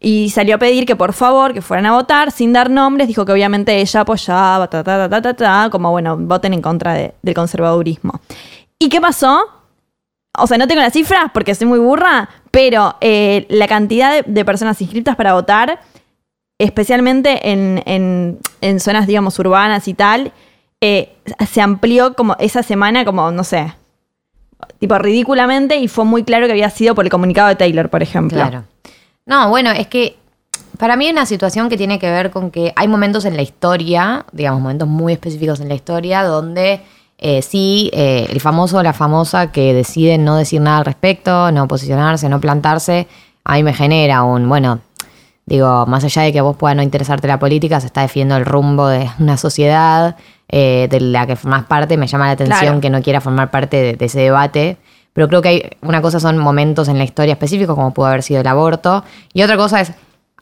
Y 0.05 0.29
salió 0.31 0.55
a 0.55 0.57
pedir 0.57 0.85
que 0.85 0.97
por 0.97 1.13
favor 1.13 1.53
que 1.53 1.61
fueran 1.61 1.85
a 1.85 1.93
votar 1.93 2.31
sin 2.31 2.51
dar 2.51 2.69
nombres. 2.69 3.07
Dijo 3.07 3.23
que 3.25 3.31
obviamente 3.31 3.79
ella 3.79 4.01
apoyaba, 4.01 4.67
ta, 4.69 4.83
ta, 4.83 5.07
ta, 5.09 5.21
ta, 5.21 5.33
ta, 5.33 5.69
como 5.71 5.91
bueno, 5.91 6.17
voten 6.17 6.53
en 6.53 6.61
contra 6.61 6.93
de- 6.93 7.13
del 7.21 7.33
conservadurismo. 7.33 8.19
¿Y 8.77 8.89
qué 8.89 8.99
pasó? 8.99 9.39
O 10.37 10.45
sea, 10.45 10.57
no 10.57 10.67
tengo 10.67 10.81
las 10.81 10.91
cifras 10.91 11.31
porque 11.33 11.55
soy 11.55 11.67
muy 11.67 11.79
burra, 11.79 12.27
pero 12.51 12.95
eh, 12.99 13.45
la 13.49 13.67
cantidad 13.67 14.11
de, 14.11 14.23
de 14.29 14.43
personas 14.43 14.81
inscritas 14.81 15.15
para 15.15 15.35
votar, 15.35 15.79
especialmente 16.59 17.51
en, 17.51 17.81
en- 17.85 18.39
en 18.61 18.79
zonas, 18.79 19.07
digamos, 19.07 19.37
urbanas 19.39 19.87
y 19.87 19.93
tal, 19.93 20.33
eh, 20.81 21.15
se 21.49 21.61
amplió 21.61 22.13
como 22.13 22.35
esa 22.39 22.61
semana, 22.61 23.05
como, 23.05 23.31
no 23.31 23.43
sé, 23.45 23.73
tipo 24.79 24.97
ridículamente, 24.97 25.77
y 25.77 25.87
fue 25.87 26.03
muy 26.03 26.23
claro 26.23 26.45
que 26.45 26.51
había 26.51 26.69
sido 26.69 26.93
por 26.93 27.05
el 27.05 27.11
comunicado 27.11 27.47
de 27.49 27.55
Taylor, 27.55 27.89
por 27.89 28.03
ejemplo. 28.03 28.37
Claro. 28.37 28.65
No, 29.25 29.49
bueno, 29.49 29.71
es 29.71 29.87
que 29.87 30.17
para 30.77 30.95
mí 30.95 31.05
es 31.05 31.13
una 31.13 31.25
situación 31.25 31.69
que 31.69 31.77
tiene 31.77 31.99
que 31.99 32.09
ver 32.09 32.31
con 32.31 32.51
que 32.51 32.73
hay 32.75 32.87
momentos 32.87 33.25
en 33.25 33.35
la 33.35 33.41
historia, 33.41 34.25
digamos, 34.31 34.61
momentos 34.61 34.87
muy 34.87 35.13
específicos 35.13 35.59
en 35.59 35.69
la 35.69 35.75
historia, 35.75 36.23
donde 36.23 36.81
eh, 37.17 37.41
sí, 37.41 37.89
eh, 37.93 38.27
el 38.29 38.41
famoso 38.41 38.77
o 38.79 38.83
la 38.83 38.91
famosa 38.93 39.51
que 39.51 39.73
decide 39.73 40.17
no 40.17 40.35
decir 40.35 40.59
nada 40.59 40.79
al 40.79 40.85
respecto, 40.85 41.51
no 41.51 41.67
posicionarse, 41.67 42.27
no 42.27 42.41
plantarse, 42.41 43.07
a 43.45 43.53
mí 43.55 43.63
me 43.63 43.73
genera 43.73 44.23
un, 44.23 44.49
bueno, 44.49 44.79
digo, 45.45 45.85
más 45.85 46.03
allá 46.03 46.23
de 46.23 46.33
que 46.33 46.41
vos 46.41 46.57
pueda 46.57 46.75
no 46.75 46.81
interesarte 46.81 47.27
la 47.27 47.39
política, 47.39 47.79
se 47.79 47.87
está 47.87 48.01
definiendo 48.01 48.35
el 48.35 48.45
rumbo 48.45 48.87
de 48.87 49.09
una 49.19 49.37
sociedad 49.37 50.17
eh, 50.49 50.87
de 50.89 50.99
la 50.99 51.25
que 51.27 51.35
formás 51.37 51.63
parte, 51.65 51.95
me 51.97 52.07
llama 52.07 52.25
la 52.25 52.31
atención 52.31 52.59
Claro. 52.59 52.81
que 52.81 52.89
no 52.89 53.01
quiera 53.01 53.21
formar 53.21 53.51
parte 53.51 53.77
de, 53.77 53.93
de 53.93 54.05
ese 54.05 54.19
debate, 54.19 54.77
pero 55.13 55.27
creo 55.27 55.41
que 55.41 55.49
hay 55.49 55.69
una 55.81 56.01
cosa 56.01 56.19
son 56.19 56.37
momentos 56.37 56.87
en 56.87 56.97
la 56.97 57.03
historia 57.03 57.33
específicos, 57.33 57.75
como 57.75 57.93
pudo 57.93 58.07
haber 58.07 58.23
sido 58.23 58.41
el 58.41 58.47
aborto, 58.47 59.03
y 59.33 59.43
otra 59.43 59.57
cosa 59.57 59.81
es 59.81 59.93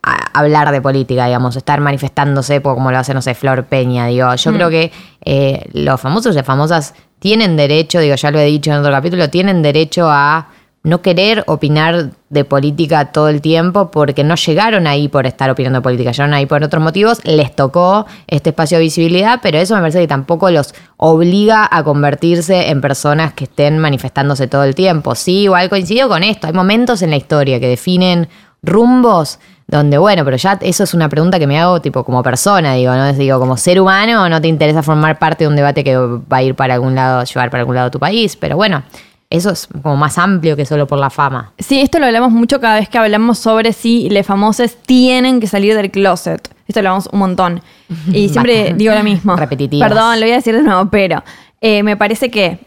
hablar 0.01 0.71
de 0.71 0.81
política, 0.81 1.25
digamos, 1.25 1.55
estar 1.55 1.79
manifestándose 1.79 2.61
como 2.61 2.91
lo 2.91 2.97
hace, 2.97 3.13
no 3.13 3.21
sé, 3.21 3.35
Flor 3.35 3.65
Peña, 3.65 4.07
digo. 4.07 4.33
Yo 4.35 4.51
creo 4.53 4.69
que 4.69 4.91
eh, 5.23 5.69
los 5.73 6.01
famosos 6.01 6.33
y 6.33 6.37
las 6.37 6.45
famosas 6.45 6.95
tienen 7.19 7.55
derecho, 7.55 7.99
digo, 7.99 8.15
ya 8.15 8.31
lo 8.31 8.39
he 8.39 8.45
dicho 8.45 8.71
en 8.71 8.77
otro 8.77 8.91
capítulo, 8.91 9.29
tienen 9.29 9.61
derecho 9.61 10.09
a 10.09 10.47
no 10.83 11.01
querer 11.01 11.43
opinar 11.45 12.11
de 12.29 12.43
política 12.43 13.11
todo 13.11 13.29
el 13.29 13.41
tiempo 13.41 13.91
porque 13.91 14.23
no 14.23 14.35
llegaron 14.35 14.87
ahí 14.87 15.07
por 15.07 15.27
estar 15.27 15.49
opinando 15.51 15.79
de 15.79 15.83
política, 15.83 16.11
llegaron 16.11 16.33
ahí 16.33 16.47
por 16.47 16.63
otros 16.63 16.83
motivos, 16.83 17.19
les 17.23 17.55
tocó 17.55 18.07
este 18.27 18.49
espacio 18.49 18.77
de 18.77 18.85
visibilidad, 18.85 19.39
pero 19.43 19.59
eso 19.59 19.75
me 19.75 19.81
parece 19.81 19.99
que 19.99 20.07
tampoco 20.07 20.49
los 20.49 20.73
obliga 20.97 21.67
a 21.69 21.83
convertirse 21.83 22.69
en 22.69 22.81
personas 22.81 23.33
que 23.33 23.43
estén 23.43 23.77
manifestándose 23.77 24.47
todo 24.47 24.63
el 24.63 24.73
tiempo. 24.73 25.13
Sí, 25.13 25.43
igual 25.43 25.69
coincido 25.69 26.09
con 26.09 26.23
esto, 26.23 26.47
hay 26.47 26.53
momentos 26.53 27.03
en 27.03 27.11
la 27.11 27.17
historia 27.17 27.59
que 27.59 27.67
definen 27.67 28.27
rumbos 28.63 29.39
donde, 29.67 29.97
bueno, 29.97 30.25
pero 30.25 30.35
ya 30.35 30.59
eso 30.61 30.83
es 30.83 30.93
una 30.93 31.07
pregunta 31.07 31.39
que 31.39 31.47
me 31.47 31.57
hago 31.57 31.79
tipo 31.79 32.03
como 32.03 32.21
persona, 32.21 32.73
digo, 32.73 32.93
¿no? 32.93 33.13
Digo, 33.13 33.39
como 33.39 33.55
ser 33.55 33.79
humano, 33.79 34.27
no 34.27 34.41
te 34.41 34.49
interesa 34.49 34.83
formar 34.83 35.17
parte 35.17 35.45
de 35.45 35.47
un 35.47 35.55
debate 35.55 35.83
que 35.83 35.95
va 35.95 36.37
a 36.37 36.43
ir 36.43 36.55
para 36.55 36.73
algún 36.73 36.93
lado, 36.93 37.23
llevar 37.23 37.49
para 37.49 37.61
algún 37.61 37.75
lado 37.75 37.89
tu 37.89 37.97
país, 37.97 38.35
pero 38.35 38.57
bueno, 38.57 38.83
eso 39.31 39.49
es 39.49 39.67
como 39.81 39.95
más 39.95 40.17
amplio 40.17 40.57
que 40.57 40.65
solo 40.65 40.85
por 40.85 40.99
la 40.99 41.09
fama. 41.09 41.53
Sí, 41.57 41.79
esto 41.79 41.99
lo 41.99 42.05
hablamos 42.05 42.31
mucho 42.31 42.59
cada 42.59 42.75
vez 42.75 42.89
que 42.89 42.97
hablamos 42.97 43.39
sobre 43.39 43.71
si 43.71 44.09
les 44.09 44.27
famosos 44.27 44.75
tienen 44.85 45.39
que 45.39 45.47
salir 45.47 45.73
del 45.73 45.89
closet. 45.89 46.53
Esto 46.67 46.81
lo 46.81 46.89
hablamos 46.89 47.09
un 47.11 47.19
montón. 47.19 47.61
Y 48.11 48.27
siempre 48.27 48.73
digo 48.75 48.93
lo 48.93 49.03
mismo. 49.03 49.37
Repetitivas. 49.37 49.87
Perdón, 49.87 50.19
lo 50.19 50.25
voy 50.25 50.33
a 50.33 50.35
decir 50.35 50.53
de 50.53 50.61
nuevo, 50.61 50.89
pero 50.89 51.23
eh, 51.61 51.81
me 51.81 51.95
parece 51.95 52.29
que 52.29 52.59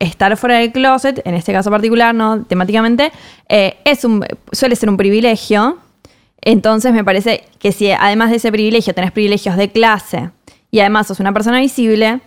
estar 0.00 0.36
fuera 0.36 0.58
del 0.58 0.72
closet, 0.72 1.22
en 1.24 1.34
este 1.34 1.52
caso 1.52 1.70
particular, 1.70 2.14
no 2.14 2.42
temáticamente, 2.42 3.12
eh, 3.48 3.76
es 3.84 4.04
un, 4.04 4.26
suele 4.50 4.74
ser 4.74 4.88
un 4.88 4.96
privilegio. 4.96 5.78
Entonces 6.40 6.92
me 6.92 7.04
parece 7.04 7.44
que 7.60 7.70
si 7.70 7.92
además 7.92 8.30
de 8.30 8.36
ese 8.36 8.50
privilegio 8.50 8.92
tenés 8.92 9.12
privilegios 9.12 9.56
de 9.56 9.70
clase 9.70 10.30
y 10.72 10.80
además 10.80 11.06
sos 11.06 11.20
una 11.20 11.32
persona 11.32 11.60
visible, 11.60 12.20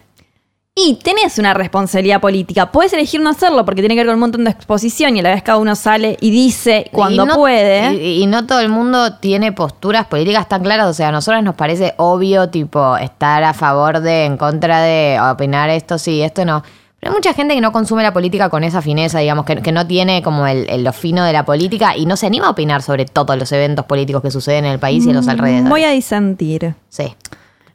y 0.79 0.93
tenés 1.03 1.39
una 1.39 1.55
responsabilidad 1.55 2.21
política. 2.21 2.71
Puedes 2.71 2.93
elegir 2.93 3.19
no 3.19 3.31
hacerlo 3.31 3.65
porque 3.65 3.81
tiene 3.81 3.95
que 3.95 4.01
ver 4.01 4.05
con 4.07 4.13
un 4.13 4.19
montón 4.19 4.43
de 4.43 4.51
exposición 4.51 5.15
y 5.15 5.19
a 5.21 5.23
la 5.23 5.31
vez 5.31 5.41
cada 5.41 5.57
uno 5.57 5.75
sale 5.75 6.17
y 6.21 6.29
dice 6.29 6.87
cuando 6.93 7.23
Y 7.23 7.25
no- 7.25 7.35
puede. 7.35 7.95
Y, 7.95 8.21
y 8.21 8.25
no 8.27 8.45
todo 8.45 8.59
el 8.59 8.69
mundo 8.69 9.15
tiene 9.15 9.51
posturas 9.51 10.05
políticas 10.05 10.47
tan 10.47 10.61
claras. 10.61 10.87
O 10.87 10.93
sea, 10.93 11.07
a 11.09 11.11
nosotros 11.11 11.43
nos 11.43 11.55
parece 11.55 11.95
obvio, 11.97 12.49
tipo, 12.49 12.95
estar 12.97 13.43
a 13.43 13.53
favor 13.55 14.01
de, 14.01 14.25
en 14.25 14.37
contra 14.37 14.81
de, 14.81 15.19
opinar 15.19 15.69
esto 15.71 15.97
sí, 15.97 16.21
esto 16.21 16.45
no. 16.45 16.61
Pero 16.99 17.11
hay 17.11 17.15
mucha 17.17 17.33
gente 17.33 17.53
que 17.55 17.61
no 17.61 17.71
consume 17.71 18.03
la 18.03 18.13
política 18.13 18.49
con 18.49 18.63
esa 18.63 18.81
fineza, 18.81 19.19
digamos, 19.19 19.45
que, 19.45 19.57
que 19.57 19.71
no 19.71 19.85
tiene 19.87 20.21
como 20.21 20.45
el, 20.47 20.69
el- 20.69 20.83
lo 20.83 20.93
fino 20.93 21.23
de 21.25 21.33
la 21.33 21.43
política 21.45 21.95
y 21.97 22.05
no 22.05 22.17
se 22.17 22.27
anima 22.27 22.47
a 22.47 22.49
opinar 22.51 22.81
sobre 22.83 23.05
todos 23.05 23.35
los 23.37 23.51
eventos 23.51 23.85
políticos 23.85 24.21
que 24.21 24.29
suceden 24.31 24.65
en 24.65 24.71
el 24.73 24.79
país 24.79 25.05
y 25.05 25.09
en 25.09 25.15
los 25.15 25.27
alrededores. 25.27 25.65
Mm, 25.65 25.69
Voy 25.69 25.83
a 25.83 25.89
disentir. 25.91 26.75
Sí, 26.89 27.15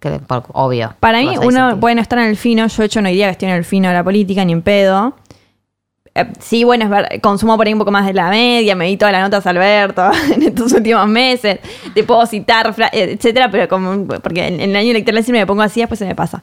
que, 0.03 0.19
por- 0.19 0.45
obvio. 0.53 0.95
Para 1.01 1.21
mí, 1.21 1.35
uno 1.43 1.79
puede 1.81 1.95
no 1.95 2.03
estar 2.03 2.19
en 2.19 2.27
el 2.27 2.37
fino. 2.37 2.67
Yo, 2.67 2.77
de 2.83 2.87
hecho, 2.87 3.01
no 3.01 3.09
diría 3.09 3.27
que 3.29 3.33
estoy 3.33 3.49
en 3.49 3.55
el 3.55 3.65
fino 3.65 3.88
de 3.88 3.95
la 3.95 4.05
política, 4.05 4.45
ni 4.45 4.53
en 4.53 4.61
pedo. 4.62 5.15
Eh, 6.15 6.27
sí, 6.41 6.62
bueno, 6.65 6.85
es 6.85 6.91
ver, 6.91 7.21
consumo 7.23 7.57
por 7.57 7.67
ahí 7.67 7.73
un 7.73 7.79
poco 7.79 7.91
más 7.91 8.05
de 8.05 8.12
la 8.12 8.29
media, 8.29 8.75
me 8.77 8.85
vi 8.85 8.99
todas 8.99 9.12
las 9.12 9.23
notas 9.23 9.47
Alberto 9.47 10.11
en 10.35 10.43
estos 10.43 10.71
últimos 10.75 11.09
meses, 11.09 11.59
te 11.95 12.05
puedo 12.05 12.27
citar, 12.27 12.75
eh, 12.93 13.12
etcétera, 13.17 13.51
pero 13.51 13.67
como, 13.67 14.07
porque 14.07 14.47
en, 14.47 14.61
en 14.61 14.71
el 14.71 14.77
año 14.77 14.91
electoral 14.91 15.25
siempre 15.25 15.41
me 15.41 15.47
pongo 15.47 15.62
así, 15.62 15.81
después 15.81 15.99
se 15.99 16.05
me 16.05 16.15
pasa. 16.15 16.43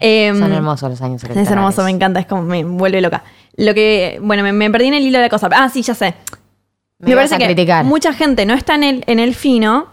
Em, 0.00 0.36
Son 0.36 0.52
hermosos 0.52 0.90
los 0.90 1.00
años 1.00 1.18
Es 1.22 1.30
electorales. 1.30 1.52
hermoso, 1.52 1.84
me 1.84 1.90
encanta, 1.92 2.18
es 2.18 2.26
como 2.26 2.42
me 2.42 2.64
vuelve 2.64 3.00
loca. 3.00 3.22
Lo 3.56 3.72
que, 3.72 4.18
bueno, 4.20 4.42
me, 4.42 4.52
me 4.52 4.68
perdí 4.68 4.88
en 4.88 4.94
el 4.94 5.04
hilo 5.04 5.18
de 5.18 5.26
la 5.26 5.30
cosa. 5.30 5.48
Ah, 5.52 5.68
sí, 5.68 5.82
ya 5.82 5.94
sé. 5.94 6.14
Me 6.98 7.14
parece 7.14 7.36
a 7.36 7.38
que 7.38 7.44
criticar. 7.46 7.84
mucha 7.84 8.12
gente 8.12 8.44
no 8.46 8.54
está 8.54 8.74
en 8.74 8.82
el, 8.82 9.04
en 9.06 9.20
el 9.20 9.36
fino, 9.36 9.86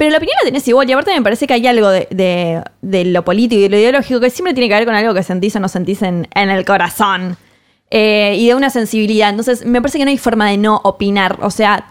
pero 0.00 0.12
la 0.12 0.16
opinión 0.16 0.34
la 0.42 0.46
tenés 0.46 0.66
igual. 0.66 0.88
Y 0.88 0.92
aparte 0.94 1.12
me 1.14 1.20
parece 1.20 1.46
que 1.46 1.52
hay 1.52 1.66
algo 1.66 1.90
de, 1.90 2.08
de- 2.10 2.62
de 2.80 3.04
lo 3.04 3.22
político 3.22 3.58
y 3.58 3.62
de 3.64 3.68
lo 3.68 3.76
ideológico 3.76 4.18
que 4.18 4.30
siempre 4.30 4.54
tiene 4.54 4.66
que 4.70 4.74
ver 4.76 4.86
con 4.86 4.94
algo 4.94 5.12
que 5.12 5.22
sentís 5.22 5.54
o 5.56 5.60
no 5.60 5.68
sentís 5.68 6.00
en, 6.00 6.26
en 6.34 6.48
el 6.48 6.64
corazón. 6.64 7.36
Eh, 7.90 8.34
y 8.38 8.46
de 8.48 8.54
una 8.54 8.70
sensibilidad. 8.70 9.28
Entonces, 9.28 9.66
me 9.66 9.82
parece 9.82 9.98
que 9.98 10.04
no 10.06 10.10
hay 10.10 10.16
forma 10.16 10.48
de 10.48 10.56
no 10.56 10.80
opinar. 10.84 11.36
O 11.42 11.50
sea, 11.50 11.86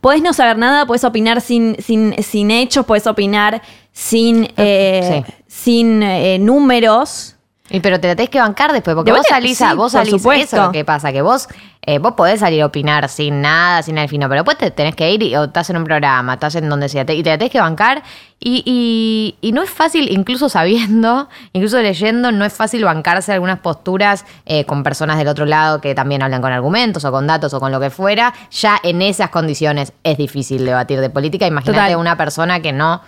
podés 0.00 0.22
no 0.22 0.32
saber 0.32 0.56
nada, 0.56 0.86
podés 0.86 1.02
opinar 1.02 1.40
sin, 1.40 1.74
sin, 1.82 2.14
sin 2.22 2.52
hechos, 2.52 2.86
podés 2.86 3.08
opinar 3.08 3.60
sin, 3.92 4.48
eh, 4.56 5.24
Sí. 5.26 5.34
sin 5.48 6.02
eh, 6.04 6.38
números. 6.38 7.34
Y 7.70 7.80
pero 7.80 8.00
te 8.00 8.08
la 8.08 8.16
tenés 8.16 8.30
que 8.30 8.40
bancar 8.40 8.72
después, 8.72 8.94
porque 8.96 9.12
De 9.12 9.16
vos 9.18 9.26
salís 9.28 9.60
a, 9.62 9.70
sí, 9.70 9.76
vos 9.76 9.92
salís, 9.92 10.10
supuesto. 10.10 10.44
eso 10.44 10.56
es 10.56 10.62
lo 10.66 10.72
que 10.72 10.84
pasa, 10.84 11.12
que 11.12 11.22
vos, 11.22 11.46
eh, 11.82 11.98
vos 12.00 12.14
podés 12.14 12.40
salir 12.40 12.62
a 12.62 12.66
opinar 12.66 13.08
sin 13.08 13.40
nada, 13.40 13.82
sin 13.82 13.96
el 13.96 14.08
fino, 14.08 14.28
pero 14.28 14.40
después 14.42 14.58
te 14.58 14.70
tenés 14.72 14.96
que 14.96 15.10
ir 15.12 15.22
y, 15.22 15.36
o 15.36 15.44
estás 15.44 15.70
en 15.70 15.76
un 15.76 15.84
programa, 15.84 16.34
estás 16.34 16.56
en 16.56 16.68
donde 16.68 16.88
sea, 16.88 17.04
te- 17.06 17.14
y 17.14 17.22
te 17.22 17.30
la 17.30 17.38
tenés 17.38 17.52
que 17.52 17.60
bancar, 17.60 18.02
y, 18.40 18.62
y- 18.66 19.36
y 19.46 19.52
no 19.52 19.62
es 19.62 19.70
fácil, 19.70 20.10
incluso 20.10 20.48
sabiendo, 20.48 21.28
incluso 21.52 21.80
leyendo, 21.80 22.32
no 22.32 22.44
es 22.44 22.52
fácil 22.52 22.84
bancarse 22.84 23.32
algunas 23.32 23.60
posturas 23.60 24.24
eh, 24.46 24.64
con 24.64 24.82
personas 24.82 25.16
del 25.18 25.28
otro 25.28 25.46
lado 25.46 25.80
que 25.80 25.94
también 25.94 26.22
hablan 26.22 26.42
con 26.42 26.52
argumentos 26.52 27.04
o 27.04 27.12
con 27.12 27.26
datos 27.28 27.54
o 27.54 27.60
con 27.60 27.70
lo 27.70 27.78
que 27.78 27.90
fuera, 27.90 28.34
ya 28.50 28.78
en 28.82 29.00
esas 29.00 29.30
condiciones 29.30 29.92
es 30.02 30.18
difícil 30.18 30.64
debatir 30.66 31.00
de 31.00 31.08
política, 31.10 31.46
imagínate 31.46 31.94
una 31.96 32.16
persona 32.16 32.60
que 32.60 32.72
no... 32.72 33.00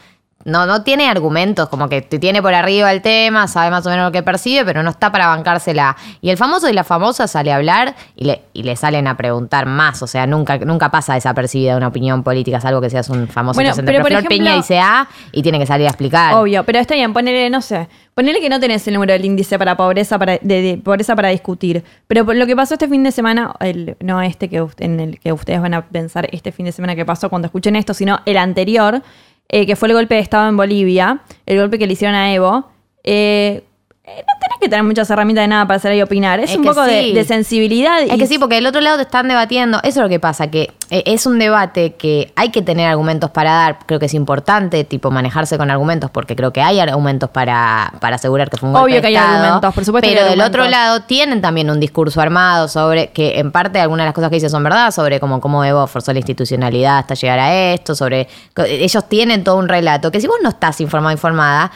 No, 0.45 0.67
no 0.67 0.83
tiene 0.83 1.09
argumentos, 1.09 1.69
como 1.69 1.89
que 1.89 2.03
te 2.03 2.19
tiene 2.19 2.43
por 2.43 2.53
arriba 2.55 2.91
el 2.93 3.03
tema, 3.03 3.47
sabe 3.49 3.71
más 3.71 3.87
o 3.87 3.91
menos 3.91 4.07
lo 4.07 4.13
que 4.13 4.23
percibe, 4.23 4.65
pero 4.65 4.83
no 4.83 4.91
está 4.91 5.13
para 5.13 5.29
bancársela. 5.29 5.97
Y 6.21 6.31
el 6.31 6.37
famoso 6.37 6.69
y 6.69 6.73
la 6.73 6.85
famosa 6.85 7.27
sale 7.29 7.53
a 7.53 7.57
hablar 7.57 7.95
y 8.17 8.25
le, 8.25 8.43
y 8.53 8.63
le 8.63 8.77
salen 8.77 9.07
a 9.07 9.17
preguntar 9.17 9.67
más. 9.67 10.03
O 10.03 10.07
sea, 10.07 10.27
nunca, 10.27 10.59
nunca 10.59 10.91
pasa 10.91 11.15
desapercibida 11.15 11.77
una 11.77 11.89
opinión 11.89 12.23
política, 12.23 12.61
salvo 12.61 12.81
que 12.81 12.91
seas 12.91 13.09
un 13.09 13.29
famoso 13.29 13.57
Bueno, 13.57 13.71
presente. 13.71 13.91
pero 13.93 14.05
Pero, 14.05 14.05
por 14.05 14.23
Flor 14.23 14.33
ejemplo- 14.33 14.45
Peña 14.51 14.57
dice 14.57 14.79
A 14.79 15.09
y 15.33 15.43
tiene 15.43 15.59
que 15.59 15.67
salir 15.67 15.87
a 15.87 15.91
explicar. 15.91 16.35
Obvio, 16.35 16.65
pero 16.65 16.79
está 16.79 16.95
bien, 16.95 17.13
ponele, 17.13 17.49
no 17.51 17.61
sé, 17.61 17.89
ponele 18.15 18.41
que 18.41 18.49
no 18.49 18.59
tenés 18.61 18.87
el 18.89 18.95
número 18.95 19.13
del 19.13 19.25
índice 19.25 19.59
para 19.59 19.77
pobreza 19.77 20.19
para, 20.19 20.39
de, 20.41 20.63
de 20.63 20.79
pobreza 20.79 21.15
para 21.17 21.29
discutir. 21.29 21.85
Pero 22.07 22.25
lo 22.25 22.47
que 22.47 22.57
pasó 22.57 22.75
este 22.75 22.89
fin 22.89 23.03
de 23.05 23.13
semana, 23.13 23.53
el, 23.61 23.97
no 24.01 24.21
este 24.23 24.49
que 24.49 24.65
en 24.79 25.01
el 25.01 25.19
que 25.21 25.33
ustedes 25.33 25.61
van 25.61 25.75
a 25.75 25.83
pensar 25.87 26.29
este 26.33 26.53
fin 26.53 26.67
de 26.67 26.73
semana 26.73 26.95
que 26.97 27.05
pasó 27.05 27.31
cuando 27.31 27.47
escuchen 27.47 27.77
esto, 27.77 27.95
sino 27.95 28.21
el 28.27 28.37
anterior, 28.37 29.03
eh, 29.49 29.67
que 29.67 29.77
fue 29.77 29.89
el 29.89 29.95
golpe 29.95 30.15
de 30.15 30.21
Estado 30.21 30.49
en 30.49 30.57
Bolivia, 30.57 31.23
el 31.47 31.59
golpe 31.59 31.79
que 31.79 31.87
le 31.87 31.93
hicieron 31.95 32.15
a 32.17 32.33
Evo. 32.33 32.71
eh, 33.05 33.65
eh, 34.05 34.25
no 34.27 34.52
que 34.62 34.68
tener 34.68 34.85
muchas 34.85 35.11
herramientas 35.11 35.42
de 35.42 35.48
nada 35.48 35.66
para 35.66 35.79
salir 35.79 35.98
y 35.98 36.03
opinar. 36.03 36.40
Es, 36.40 36.51
Es 36.53 36.57
un 36.57 36.64
poco 36.64 36.83
de, 36.83 37.03
sí. 37.03 37.12
de 37.12 37.25
sensibilidad. 37.25 38.01
Es 38.01 38.12
y- 38.14 38.18
que 38.18 38.27
sí, 38.27 38.38
porque 38.38 38.55
del 38.55 38.66
otro 38.66 38.81
lado 38.81 38.96
te 38.96 39.03
están 39.03 39.29
debatiendo. 39.29 39.79
Eso 39.79 40.01
es 40.01 40.05
lo 40.05 40.09
que 40.09 40.20
pasa, 40.20 40.48
que 40.51 40.70
eh, 40.90 41.03
es 41.07 41.27
un 41.27 41.38
debate 41.38 41.94
que 41.94 42.33
hay 42.37 42.51
que 42.51 42.62
tener 42.62 42.88
argumentos 42.88 43.31
para 43.31 43.53
dar. 43.53 43.79
Creo 43.87 43.98
que 43.98 44.07
es 44.07 44.14
importante, 44.14 44.85
tipo, 44.85 45.11
manejarse 45.11 45.59
con 45.59 45.70
argumentos, 45.70 46.11
porque 46.11 46.37
creo 46.37 46.53
que 46.53 46.62
hay 46.62 46.81
argumentos 46.81 47.29
para, 47.31 47.92
para 48.01 48.16
asegurar 48.16 48.48
que 48.51 48.57
fue 48.57 48.68
un 48.68 48.72
golpe 48.75 48.85
Obvio 48.85 48.94
de 48.96 49.01
que 49.03 49.07
hay 49.09 49.14
Estado. 49.16 49.35
argumentos, 49.37 49.75
por 49.75 49.85
supuesto 49.85 50.09
Pero 50.09 50.25
hay 50.25 50.31
del 50.31 50.40
otro 50.40 50.66
lado 50.68 51.03
tienen 51.03 51.40
también 51.40 51.68
un 51.70 51.81
discurso 51.81 52.20
armado 52.20 52.68
sobre 52.68 53.09
que, 53.11 53.38
en 53.38 53.51
parte, 53.53 53.81
algunas 53.81 54.05
de 54.05 54.09
las 54.09 54.14
cosas 54.14 54.31
que 54.31 54.37
dicen 54.37 54.51
son 54.51 54.62
verdad, 54.62 54.90
sobre 54.92 55.18
cómo, 55.20 55.40
cómo 55.40 55.64
Evo 55.64 55.87
forzó 55.87 56.12
la 56.12 56.18
institucionalidad 56.20 56.98
hasta 56.98 57.14
llegar 57.14 57.38
a 57.38 57.55
esto, 57.72 57.94
sobre. 57.94 58.29
Ellos 58.66 59.09
tienen 59.09 59.44
todo 59.44 59.57
un 59.57 59.68
relato 59.68 60.11
que 60.12 60.20
si 60.20 60.27
vos 60.27 60.37
no 60.42 60.51
estás 60.51 60.81
informado, 60.81 61.12
informada, 61.12 61.70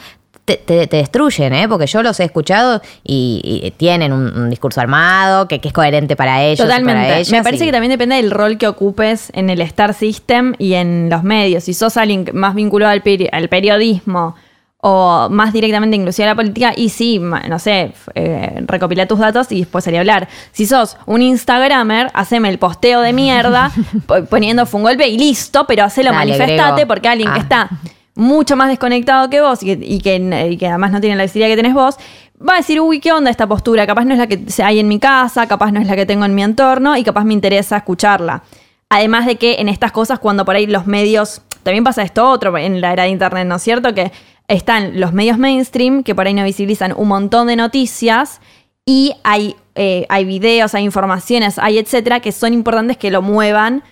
te, 0.47 0.55
te- 0.55 0.87
te 0.87 0.95
destruyen, 0.97 1.53
¿eh? 1.53 1.67
Porque 1.67 1.87
yo 1.87 2.01
los 2.01 2.17
he 2.21 2.23
escuchado 2.23 2.81
y, 3.03 3.41
y 3.65 3.71
tienen 3.71 4.13
un, 4.13 4.33
un 4.37 4.49
discurso 4.49 4.79
armado 4.79 5.45
que, 5.49 5.59
que 5.59 5.67
es 5.67 5.73
coherente 5.73 6.15
para 6.15 6.41
ellos. 6.41 6.65
Totalmente. 6.65 7.01
para 7.01 7.17
ellas 7.17 7.31
Me 7.31 7.43
parece 7.43 7.65
y- 7.65 7.67
que 7.67 7.71
también 7.73 7.91
depende 7.91 8.15
del 8.15 8.31
rol 8.31 8.57
que 8.57 8.65
ocupes 8.67 9.29
en 9.35 9.49
el 9.49 9.59
Star 9.59 9.93
System 9.93 10.53
y 10.57 10.75
en 10.75 11.09
los 11.09 11.23
medios. 11.23 11.65
Si 11.65 11.73
sos 11.73 11.97
alguien 11.97 12.25
más 12.33 12.55
vinculado 12.55 12.93
al, 12.93 13.03
peri- 13.03 13.27
al 13.29 13.49
periodismo 13.49 14.35
o 14.79 15.27
más 15.29 15.51
directamente 15.51 15.97
inclusive 15.97 16.25
a 16.27 16.31
la 16.31 16.35
política, 16.35 16.71
y 16.77 16.89
sí, 16.89 17.19
no 17.19 17.59
sé, 17.59 17.91
eh, 18.15 18.61
recopila 18.67 19.05
tus 19.05 19.19
datos 19.19 19.51
y 19.51 19.59
después 19.59 19.83
salí 19.83 19.97
a 19.97 19.99
hablar. 19.99 20.29
Si 20.53 20.65
sos 20.65 20.95
un 21.07 21.21
Instagramer, 21.23 22.09
haceme 22.13 22.47
el 22.47 22.57
posteo 22.57 23.01
de 23.01 23.11
mierda 23.11 23.71
po- 24.05 24.23
poniendo 24.25 24.65
fue 24.65 24.77
un 24.79 24.83
golpe 24.85 25.07
y 25.09 25.17
listo, 25.17 25.65
pero 25.67 25.83
hacelo, 25.83 26.11
Dale, 26.13 26.31
manifestate 26.37 26.71
Grego. 26.73 26.87
porque 26.87 27.07
alguien 27.09 27.33
que 27.33 27.39
Ah. 27.39 27.43
está 27.43 27.69
mucho 28.17 28.55
más 28.55 28.67
desconectado 28.67 29.29
que 29.29 29.39
vos 29.39 29.63
y 29.63 29.77
que, 29.77 29.85
y 29.85 30.57
que- 30.57 30.67
además 30.67 30.91
no 30.91 30.99
tiene 30.99 31.15
la 31.15 31.23
visibilidad 31.23 31.49
que 31.49 31.55
tenés 31.55 31.73
vos, 31.73 31.97
va 32.37 32.55
a 32.55 32.57
decir, 32.57 32.81
uy, 32.81 32.99
¿qué 32.99 33.11
onda 33.13 33.31
esta 33.31 33.47
postura? 33.47 33.85
Capaz 33.87 34.05
no 34.05 34.13
es 34.13 34.19
la 34.19 34.27
que 34.27 34.43
hay 34.63 34.79
en 34.79 34.87
mi 34.87 34.99
casa, 34.99 35.47
capaz 35.47 35.71
no 35.71 35.79
es 35.79 35.87
la 35.87 35.95
que 35.95 36.05
tengo 36.05 36.25
en 36.25 36.35
mi 36.35 36.43
entorno 36.43 36.97
y 36.97 37.03
capaz 37.03 37.23
me 37.23 37.33
interesa 37.33 37.77
escucharla. 37.77 38.43
Además 38.89 39.25
de 39.25 39.35
que 39.35 39.55
en 39.59 39.69
estas 39.69 39.91
cosas, 39.91 40.19
cuando 40.19 40.45
por 40.45 40.55
ahí 40.55 40.65
los 40.65 40.87
medios, 40.87 41.41
también 41.63 41.83
pasa 41.83 42.01
esto 42.03 42.29
otro 42.29 42.57
en 42.57 42.81
la 42.81 42.93
era 42.93 43.03
de 43.03 43.09
Internet, 43.09 43.45
¿no 43.47 43.55
es 43.57 43.61
cierto? 43.61 43.93
Que 43.93 44.11
están 44.47 44.99
los 44.99 45.13
medios 45.13 45.37
mainstream 45.37 46.03
que 46.03 46.15
por 46.15 46.25
ahí 46.25 46.33
no 46.33 46.43
visibilizan 46.43 46.93
un 46.95 47.09
montón 47.09 47.47
de 47.47 47.55
noticias 47.55 48.39
y 48.85 49.13
hay, 49.23 49.55
eh, 49.75 50.05
hay 50.09 50.23
videos, 50.25 50.73
hay 50.73 50.85
informaciones, 50.85 51.59
hay 51.59 51.77
etcétera, 51.77 52.21
que 52.21 52.31
son 52.31 52.53
importantes 52.53 52.97
que 52.97 53.11
lo 53.11 53.21
muevan 53.21 53.83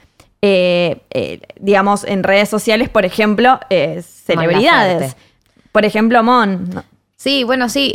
eh, 0.48 1.02
eh, 1.10 1.40
digamos, 1.60 2.04
en 2.04 2.22
redes 2.24 2.50
sociales, 2.50 2.88
por 2.90 3.04
ejemplo, 3.04 3.60
eh, 3.72 4.04
celebridades. 4.04 5.16
Por 5.72 5.86
ejemplo, 5.86 6.22
Mon. 6.24 6.70
¿no? 6.70 6.84
Sí, 7.18 7.44
bueno, 7.44 7.70
sí. 7.70 7.92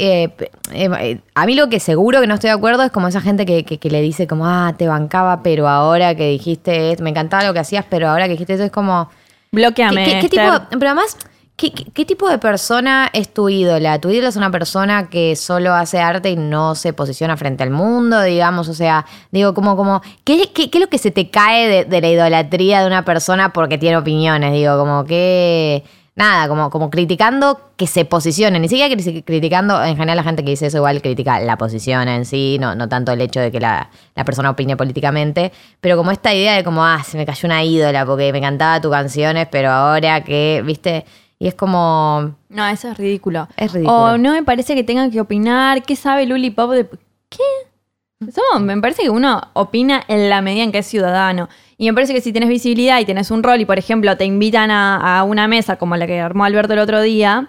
a 1.35 1.47
mí 1.47 1.55
lo 1.55 1.69
que 1.69 1.79
seguro 1.79 2.21
que 2.21 2.27
no 2.27 2.35
estoy 2.35 2.49
de 2.51 2.57
acuerdo 2.57 2.83
es 2.83 2.91
como 2.91 3.07
esa 3.07 3.21
gente 3.21 3.47
que, 3.47 3.65
que- 3.65 3.79
que 3.79 3.89
le 3.91 4.01
dice 4.03 4.27
como, 4.27 4.47
ah, 4.47 4.75
te 4.77 4.89
bancaba, 4.89 5.43
pero 5.45 5.69
ahora 5.69 6.17
que 6.17 6.29
dijiste 6.31 6.91
esto, 6.91 7.05
me 7.05 7.11
encantaba 7.11 7.45
lo 7.45 7.53
que 7.53 7.61
hacías, 7.61 7.85
pero 7.89 8.09
ahora 8.09 8.25
que 8.27 8.33
dijiste 8.33 8.55
eso 8.55 8.65
es 8.65 8.73
como... 8.73 9.09
Bloqueame. 9.53 10.05
¿Qué, 10.05 10.11
qué- 10.13 10.21
qué 10.23 10.29
tipo, 10.31 10.43
pero 10.71 10.87
además, 10.91 11.17
¿qué, 11.69 12.07
tipo 12.07 12.29
de 12.29 12.39
persona 12.39 13.11
es 13.13 13.35
tu 13.35 13.49
ídola? 13.49 14.01
¿Tu 14.01 14.09
ídola 14.11 14.29
es 14.29 14.37
una 14.37 14.51
persona 14.51 15.11
que 15.11 15.37
solo 15.37 15.75
hace 15.75 16.01
arte 16.01 16.31
y 16.31 16.37
no 16.37 16.75
se 16.75 16.93
posiciona 16.95 17.37
frente 17.37 17.63
al 17.63 17.71
mundo, 17.71 18.23
digamos? 18.23 18.69
O 18.69 18.75
sea, 18.75 19.05
digo, 19.31 19.53
como, 19.53 19.77
como, 19.77 20.01
¿qué, 20.25 20.51
es 20.55 20.81
lo 20.81 20.89
que 20.89 20.99
se 20.99 21.11
te 21.11 21.31
cae 21.31 21.85
de, 21.85 22.01
la 22.01 22.09
idolatría 22.09 22.81
de 22.81 22.87
una 22.87 23.05
persona 23.05 23.53
porque 23.53 23.77
tiene 23.77 23.99
opiniones? 23.99 24.53
Digo, 24.53 24.79
como 24.79 25.05
que... 25.05 25.85
Nada, 26.17 26.49
como, 26.49 26.69
como 26.71 26.91
criticando 26.91 27.71
que 27.77 27.87
se 27.87 28.05
posicione, 28.05 28.59
ni 28.59 28.69
siquiera 28.69 28.95
cri- 28.95 29.25
criticando, 29.25 29.83
en 29.83 29.97
general 29.97 30.17
la 30.17 30.23
gente 30.23 30.45
que 30.45 30.51
dice 30.51 30.67
eso 30.67 30.79
igual 30.79 31.01
critica 31.01 31.41
la 31.41 31.57
posición 31.57 32.09
en 32.09 32.27
sí, 32.27 32.59
no, 32.61 32.75
no 32.75 32.89
tanto 32.91 33.13
el 33.13 33.21
hecho 33.23 33.41
de 33.41 33.51
que 33.51 33.59
la, 33.59 33.89
la 34.17 34.25
persona 34.25 34.51
opine 34.51 34.77
políticamente, 34.77 35.51
pero 35.81 35.97
como 35.97 36.11
esta 36.11 36.35
idea 36.35 36.57
de 36.57 36.65
como, 36.65 36.85
ah, 36.85 37.03
se 37.05 37.17
me 37.17 37.25
cayó 37.25 37.47
una 37.47 37.65
ídola 37.65 38.05
porque 38.05 38.33
me 38.33 38.39
encantaba 38.39 38.83
tus 38.83 38.91
canciones, 38.91 39.47
pero 39.51 39.71
ahora 39.71 40.23
que, 40.23 40.63
viste, 40.67 41.07
y 41.43 41.49
es 41.49 41.55
como, 41.55 42.35
No, 42.51 42.67
eso 42.69 42.89
es 42.91 42.99
ridículo. 42.99 43.49
Es 43.57 43.73
ridículo. 43.73 43.97
O 43.97 44.19
no 44.19 44.33
me 44.33 44.43
parece 44.45 44.75
que 44.77 44.85
tengan 44.85 45.11
que 45.11 45.21
opinar. 45.21 45.83
¿Qué 45.83 45.97
sabe 45.97 46.27
Luli 46.27 46.51
Pop 46.51 46.71
de.? 46.71 46.87
¿Qué? 47.31 47.43
Somos- 48.31 48.61
me 48.63 48.79
parece 48.81 49.03
que 49.03 49.11
uno 49.11 49.41
opina 49.55 50.03
en 50.07 50.29
la 50.29 50.43
medida 50.43 50.63
en 50.65 50.71
que 50.73 50.79
es 50.79 50.87
ciudadano. 50.87 51.49
Y 51.79 51.87
me 51.87 51.95
parece 51.95 52.13
que 52.13 52.21
si 52.21 52.31
tienes 52.33 52.51
visibilidad 52.51 53.01
y 53.01 53.07
tienes 53.07 53.31
un 53.31 53.43
rol 53.43 53.59
y, 53.61 53.65
por 53.65 53.79
ejemplo, 53.79 54.15
te 54.19 54.27
invitan 54.27 54.71
a, 54.71 55.19
a 55.19 55.25
una 55.25 55.49
mesa 55.49 55.77
como 55.77 55.97
la 55.97 56.07
que 56.07 56.21
armó 56.21 56.45
Alberto 56.45 56.75
el 56.75 56.79
otro 56.81 57.01
día, 57.01 57.49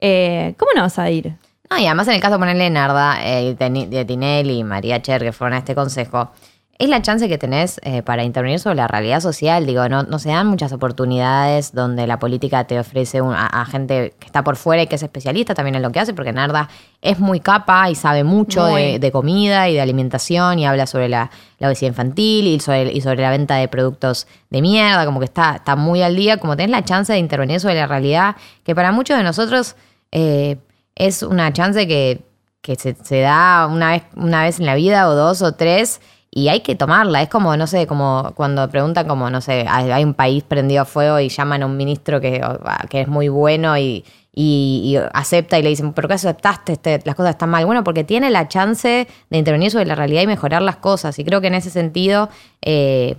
eh, 0.00 0.54
¿cómo 0.58 0.72
no 0.74 0.82
vas 0.82 0.98
a 0.98 1.08
ir? 1.08 1.34
No, 1.70 1.78
y 1.78 1.86
además 1.86 2.08
en 2.08 2.14
el 2.14 2.20
caso 2.20 2.32
de 2.34 2.38
ponerle 2.40 2.68
Narda, 2.70 3.18
eh, 3.24 3.54
de 3.54 4.04
Tinelli 4.04 4.58
y 4.58 4.64
María 4.64 5.00
Cher, 5.00 5.22
que 5.22 5.30
fueron 5.32 5.54
a 5.54 5.58
este 5.58 5.76
consejo, 5.76 6.32
es 6.80 6.88
la 6.88 7.02
chance 7.02 7.28
que 7.28 7.38
tenés 7.38 7.80
eh, 7.82 8.02
para 8.02 8.22
intervenir 8.22 8.60
sobre 8.60 8.76
la 8.76 8.86
realidad 8.86 9.18
social. 9.20 9.66
Digo, 9.66 9.88
no, 9.88 10.04
no 10.04 10.18
se 10.20 10.28
dan 10.28 10.46
muchas 10.46 10.72
oportunidades 10.72 11.72
donde 11.72 12.06
la 12.06 12.18
política 12.20 12.64
te 12.64 12.78
ofrece 12.78 13.20
un- 13.20 13.34
a, 13.34 13.46
a 13.46 13.64
gente 13.64 14.14
que 14.18 14.26
está 14.26 14.44
por 14.44 14.54
fuera 14.56 14.82
y 14.82 14.86
que 14.86 14.94
es 14.94 15.02
especialista 15.02 15.54
también 15.54 15.74
en 15.74 15.82
lo 15.82 15.90
que 15.90 15.98
hace, 16.00 16.14
porque 16.14 16.32
Narda 16.32 16.68
es 17.02 17.18
muy 17.18 17.40
capa 17.40 17.90
y 17.90 17.94
sabe 17.96 18.22
mucho 18.22 18.64
de, 18.92 18.98
de 19.00 19.10
comida 19.12 19.68
y 19.68 19.74
de 19.74 19.80
alimentación 19.80 20.58
y 20.60 20.66
habla 20.66 20.86
sobre 20.86 21.08
la, 21.08 21.30
la 21.58 21.66
obesidad 21.68 21.88
infantil 21.90 22.46
y 22.46 22.60
sobre, 22.60 22.92
y 22.92 23.00
sobre 23.00 23.22
la 23.22 23.30
venta 23.30 23.56
de 23.56 23.66
productos 23.66 24.26
de 24.50 24.62
mierda, 24.62 25.04
como 25.04 25.18
que 25.18 25.24
está, 25.24 25.56
está 25.56 25.74
muy 25.74 26.02
al 26.02 26.14
día, 26.14 26.36
como 26.36 26.56
tenés 26.56 26.70
la 26.70 26.84
chance 26.84 27.12
de 27.12 27.18
intervenir 27.18 27.58
sobre 27.60 27.74
la 27.74 27.88
realidad, 27.88 28.36
que 28.62 28.74
para 28.76 28.92
muchos 28.92 29.16
de 29.16 29.24
nosotros 29.24 29.74
eh, 30.12 30.58
es 30.94 31.22
una 31.24 31.52
chance 31.52 31.88
que, 31.88 32.22
que 32.62 32.76
se, 32.76 32.94
se 33.02 33.20
da 33.20 33.66
una 33.68 33.90
vez, 33.90 34.02
una 34.16 34.42
vez 34.44 34.60
en 34.60 34.66
la 34.66 34.74
vida 34.76 35.08
o 35.08 35.14
dos 35.14 35.42
o 35.42 35.52
tres 35.54 36.00
y 36.38 36.48
hay 36.48 36.60
que 36.60 36.76
tomarla. 36.76 37.20
Es 37.20 37.28
como, 37.28 37.56
no 37.56 37.66
sé, 37.66 37.86
como 37.88 38.32
cuando 38.36 38.68
preguntan 38.70 39.08
como, 39.08 39.28
no 39.28 39.40
sé, 39.40 39.66
hay, 39.68 40.04
un 40.04 40.14
país 40.14 40.44
prendido 40.44 40.82
a 40.82 40.84
fuego 40.84 41.18
y 41.18 41.28
llaman 41.28 41.64
a 41.64 41.66
un 41.66 41.76
ministro 41.76 42.20
que, 42.20 42.40
que 42.88 43.00
es 43.00 43.08
muy 43.08 43.28
bueno 43.28 43.76
y, 43.76 44.04
y- 44.32 44.96
acepta 45.14 45.58
y 45.58 45.62
le 45.62 45.70
dicen, 45.70 45.92
¿pero 45.92 46.06
qué 46.06 46.14
aceptaste? 46.14 46.74
Este, 46.74 47.00
las 47.04 47.16
cosas 47.16 47.30
están 47.30 47.50
mal. 47.50 47.66
Bueno, 47.66 47.82
porque 47.82 48.04
tiene 48.04 48.30
la 48.30 48.46
chance 48.46 49.08
de 49.30 49.38
intervenir 49.38 49.72
sobre 49.72 49.86
la 49.86 49.96
realidad 49.96 50.22
y 50.22 50.28
mejorar 50.28 50.62
las 50.62 50.76
cosas. 50.76 51.18
Y 51.18 51.24
creo 51.24 51.40
que 51.40 51.48
en 51.48 51.54
ese 51.54 51.70
sentido 51.70 52.28
eh, 52.62 53.16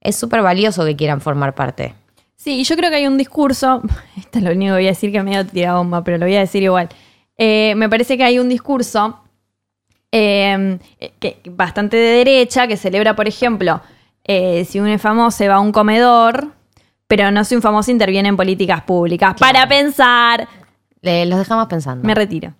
es 0.00 0.14
súper 0.14 0.42
valioso 0.42 0.84
que 0.84 0.94
quieran 0.94 1.20
formar 1.20 1.56
parte. 1.56 1.94
Sí, 2.36 2.60
y 2.60 2.64
yo 2.64 2.76
creo 2.76 2.88
que 2.90 2.96
hay 2.96 3.06
un 3.08 3.18
discurso, 3.18 3.82
esto 4.16 4.38
es 4.38 4.44
lo 4.44 4.52
único 4.52 4.74
que 4.74 4.78
voy 4.78 4.86
a 4.86 4.90
decir 4.90 5.10
que 5.10 5.18
me 5.18 5.30
medio 5.30 5.44
tira 5.44 5.74
bomba, 5.74 6.04
pero 6.04 6.18
lo 6.18 6.26
voy 6.26 6.36
a 6.36 6.40
decir 6.40 6.62
igual. 6.62 6.88
Eh, 7.36 7.74
me 7.74 7.88
parece 7.88 8.16
que 8.16 8.22
hay 8.22 8.38
un 8.38 8.48
discurso 8.48 9.18
eh, 10.12 10.78
que, 11.18 11.38
bastante 11.50 11.96
de 11.96 12.10
derecha 12.24 12.66
que 12.66 12.76
celebra, 12.76 13.14
por 13.16 13.28
ejemplo, 13.28 13.80
eh, 14.24 14.64
si 14.64 14.80
un 14.80 14.98
famoso 14.98 15.46
va 15.48 15.54
a 15.56 15.60
un 15.60 15.72
comedor, 15.72 16.48
pero 17.06 17.30
no 17.30 17.44
si 17.44 17.56
un 17.56 17.62
famoso 17.62 17.90
interviene 17.90 18.28
en 18.28 18.36
políticas 18.36 18.82
públicas. 18.82 19.34
Para 19.38 19.66
pensar, 19.68 20.46
Le- 21.02 21.26
los 21.26 21.38
dejamos 21.38 21.66
pensando. 21.66 22.06
me 22.06 22.14
retiro. 22.14 22.52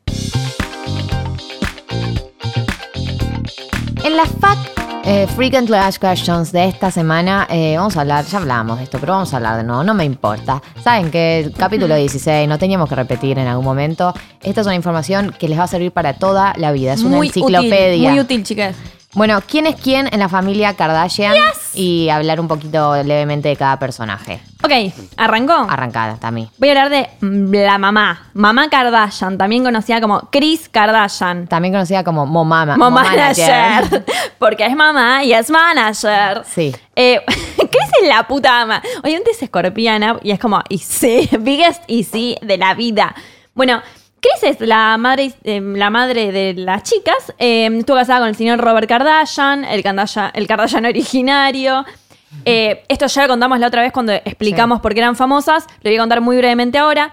En 4.04 4.16
las 4.16 4.28
FAQ 4.40 4.79
eh, 5.04 5.26
Frequently 5.34 5.76
Asked 5.76 6.00
Questions 6.00 6.52
de 6.52 6.66
esta 6.66 6.90
semana, 6.90 7.46
eh, 7.50 7.74
vamos 7.76 7.96
a 7.96 8.02
hablar, 8.02 8.24
ya 8.24 8.38
hablamos 8.38 8.78
de 8.78 8.84
esto, 8.84 8.98
pero 8.98 9.12
vamos 9.12 9.32
a 9.32 9.36
hablar 9.36 9.56
de 9.56 9.64
nuevo, 9.64 9.82
no 9.82 9.94
me 9.94 10.04
importa. 10.04 10.62
Saben 10.82 11.10
que 11.10 11.40
el 11.40 11.52
capítulo 11.52 11.94
16 11.94 12.48
no 12.48 12.58
teníamos 12.58 12.88
que 12.88 12.94
repetir 12.94 13.38
en 13.38 13.46
algún 13.46 13.64
momento. 13.64 14.14
Esta 14.42 14.60
es 14.60 14.66
una 14.66 14.76
información 14.76 15.34
que 15.38 15.48
les 15.48 15.58
va 15.58 15.64
a 15.64 15.68
servir 15.68 15.92
para 15.92 16.14
toda 16.14 16.52
la 16.56 16.72
vida, 16.72 16.92
es 16.92 17.02
una 17.02 17.16
muy 17.16 17.28
enciclopedia. 17.28 17.96
Útil, 17.96 18.10
muy 18.10 18.20
útil, 18.20 18.42
chicas. 18.44 18.76
Bueno, 19.14 19.40
¿quién 19.46 19.66
es 19.66 19.76
quién 19.76 20.08
en 20.12 20.20
la 20.20 20.28
familia 20.28 20.74
Kardashian? 20.74 21.34
Y 21.74 22.08
hablar 22.10 22.40
un 22.40 22.48
poquito 22.48 23.02
levemente 23.02 23.48
de 23.48 23.56
cada 23.56 23.78
personaje. 23.78 24.40
Ok, 24.62 24.72
¿arrancó? 25.16 25.52
Arrancada, 25.52 26.16
Tami. 26.16 26.50
Voy 26.58 26.68
a 26.68 26.72
hablar 26.72 26.90
de 26.90 27.64
la 27.64 27.78
mamá, 27.78 28.28
mamá 28.34 28.68
Kardashian, 28.68 29.38
también 29.38 29.64
conocida 29.64 30.00
como 30.00 30.28
Chris 30.30 30.68
Kardashian. 30.68 31.46
También 31.46 31.72
conocida 31.72 32.04
como 32.04 32.26
Momama. 32.26 32.76
Mamá 32.76 33.04
manager. 33.04 34.04
Porque 34.38 34.66
es 34.66 34.76
mamá 34.76 35.24
y 35.24 35.32
es 35.32 35.48
manager. 35.48 36.42
Sí. 36.44 36.74
Eh, 36.94 37.22
Chris 37.26 37.90
es 38.02 38.08
la 38.08 38.26
puta 38.26 38.60
ama. 38.60 38.82
Obviamente 39.02 39.30
es 39.30 39.42
escorpiana 39.42 40.18
y 40.22 40.30
es 40.30 40.38
como, 40.38 40.62
y 40.68 40.78
sí, 40.78 41.28
biggest 41.40 41.82
y 41.86 42.04
sí 42.04 42.36
de 42.42 42.58
la 42.58 42.74
vida. 42.74 43.14
Bueno, 43.54 43.80
Chris 44.20 44.42
es 44.42 44.60
la 44.68 44.98
madre, 44.98 45.32
eh, 45.44 45.60
la 45.60 45.88
madre 45.88 46.32
de 46.32 46.52
las 46.52 46.82
chicas. 46.82 47.32
Eh, 47.38 47.66
estuvo 47.78 47.96
casada 47.96 48.20
con 48.20 48.28
el 48.28 48.36
señor 48.36 48.60
Robert 48.60 48.86
Kardashian, 48.86 49.64
el 49.64 49.82
Kardashian, 49.82 50.30
el 50.34 50.46
Kardashian 50.46 50.84
originario. 50.84 51.86
Eh, 52.44 52.84
esto 52.88 53.06
ya 53.06 53.22
lo 53.22 53.28
contamos 53.28 53.58
la 53.58 53.66
otra 53.66 53.82
vez 53.82 53.92
cuando 53.92 54.12
explicamos 54.12 54.80
por 54.80 54.94
qué 54.94 55.00
eran 55.00 55.16
famosas. 55.16 55.66
Lo 55.82 55.90
voy 55.90 55.96
a 55.96 56.00
contar 56.00 56.20
muy 56.20 56.36
brevemente 56.36 56.78
ahora. 56.78 57.12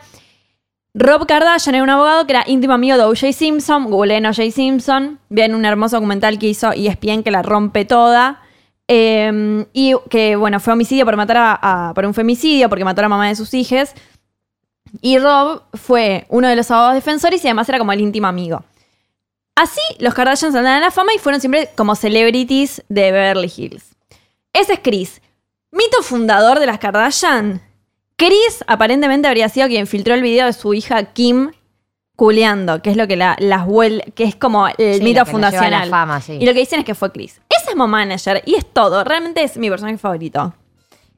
Rob 0.93 1.27
Kardashian 1.27 1.75
era 1.75 1.83
un 1.83 1.89
abogado 1.89 2.25
que 2.25 2.33
era 2.33 2.43
íntimo 2.47 2.73
amigo 2.73 2.97
de 2.97 3.03
O.J. 3.03 3.31
Simpson. 3.33 3.89
Googleen 3.89 4.25
O.J. 4.25 4.51
Simpson. 4.51 5.19
Vean 5.29 5.53
un 5.53 5.65
hermoso 5.65 5.97
documental 5.97 6.39
que 6.39 6.47
hizo 6.47 6.71
ESPN 6.71 7.23
que 7.23 7.31
la 7.31 7.41
rompe 7.43 7.85
toda. 7.85 8.41
Eh, 8.87 9.65
y 9.73 9.93
que, 10.09 10.35
bueno, 10.37 10.59
fue 10.59 10.73
homicidio 10.73 11.05
por 11.05 11.17
matar 11.17 11.37
a, 11.37 11.59
a- 11.89 11.93
por 11.93 12.05
un 12.05 12.13
femicidio, 12.13 12.69
porque 12.69 12.85
mató 12.85 13.01
a 13.01 13.03
la 13.03 13.09
mamá 13.09 13.27
de 13.27 13.35
sus 13.35 13.53
hijos. 13.53 13.91
Y 15.01 15.19
Rob 15.19 15.61
fue 15.73 16.25
uno 16.29 16.47
de 16.47 16.55
los 16.55 16.71
abogados 16.71 16.95
defensores 16.95 17.43
y 17.43 17.47
además 17.47 17.67
era 17.69 17.77
como 17.79 17.91
el 17.91 17.99
íntimo 18.01 18.27
amigo. 18.27 18.63
Así, 19.55 19.81
los 19.99 20.13
Kardashians 20.13 20.55
andan 20.55 20.77
a 20.81 20.85
la 20.85 20.91
fama 20.91 21.13
y 21.13 21.19
fueron 21.19 21.41
siempre 21.41 21.69
como 21.75 21.95
celebrities 21.95 22.83
de 22.87 23.11
Beverly 23.11 23.51
Hills. 23.55 23.96
Ese 24.53 24.73
es 24.73 24.79
Chris. 24.83 25.21
Mito 25.71 26.01
fundador 26.01 26.59
de 26.59 26.65
las 26.65 26.79
Kardashian. 26.79 27.61
Chris 28.15 28.63
aparentemente 28.67 29.27
habría 29.27 29.49
sido 29.49 29.67
quien 29.67 29.85
filtró 29.87 30.15
el 30.15 30.21
video 30.21 30.45
de 30.47 30.53
su 30.53 30.73
hija 30.73 31.03
Kim 31.13 31.51
culeando, 32.15 32.81
que 32.81 32.89
es 32.89 32.97
lo 32.97 33.07
que 33.07 33.15
la- 33.15 33.35
las 33.39 33.65
vuel 33.67 34.03
que 34.15 34.23
es 34.23 34.35
como 34.35 34.67
el 34.67 34.95
Sí, 34.97 35.03
mito 35.03 35.23
fundacional. 35.25 35.89
fama, 35.89 36.19
sí. 36.19 36.33
Y 36.33 36.45
lo 36.45 36.53
que 36.53 36.59
dicen 36.61 36.79
es 36.79 36.85
que 36.85 36.95
fue 36.95 37.11
Chris. 37.11 37.39
Ese 37.49 37.69
es 37.71 37.75
mi 37.75 37.85
manager 37.85 38.41
y 38.45 38.55
es 38.55 38.65
todo. 38.65 39.03
Realmente 39.03 39.43
es 39.43 39.57
mi 39.57 39.69
personaje 39.69 39.99
favorito. 39.99 40.55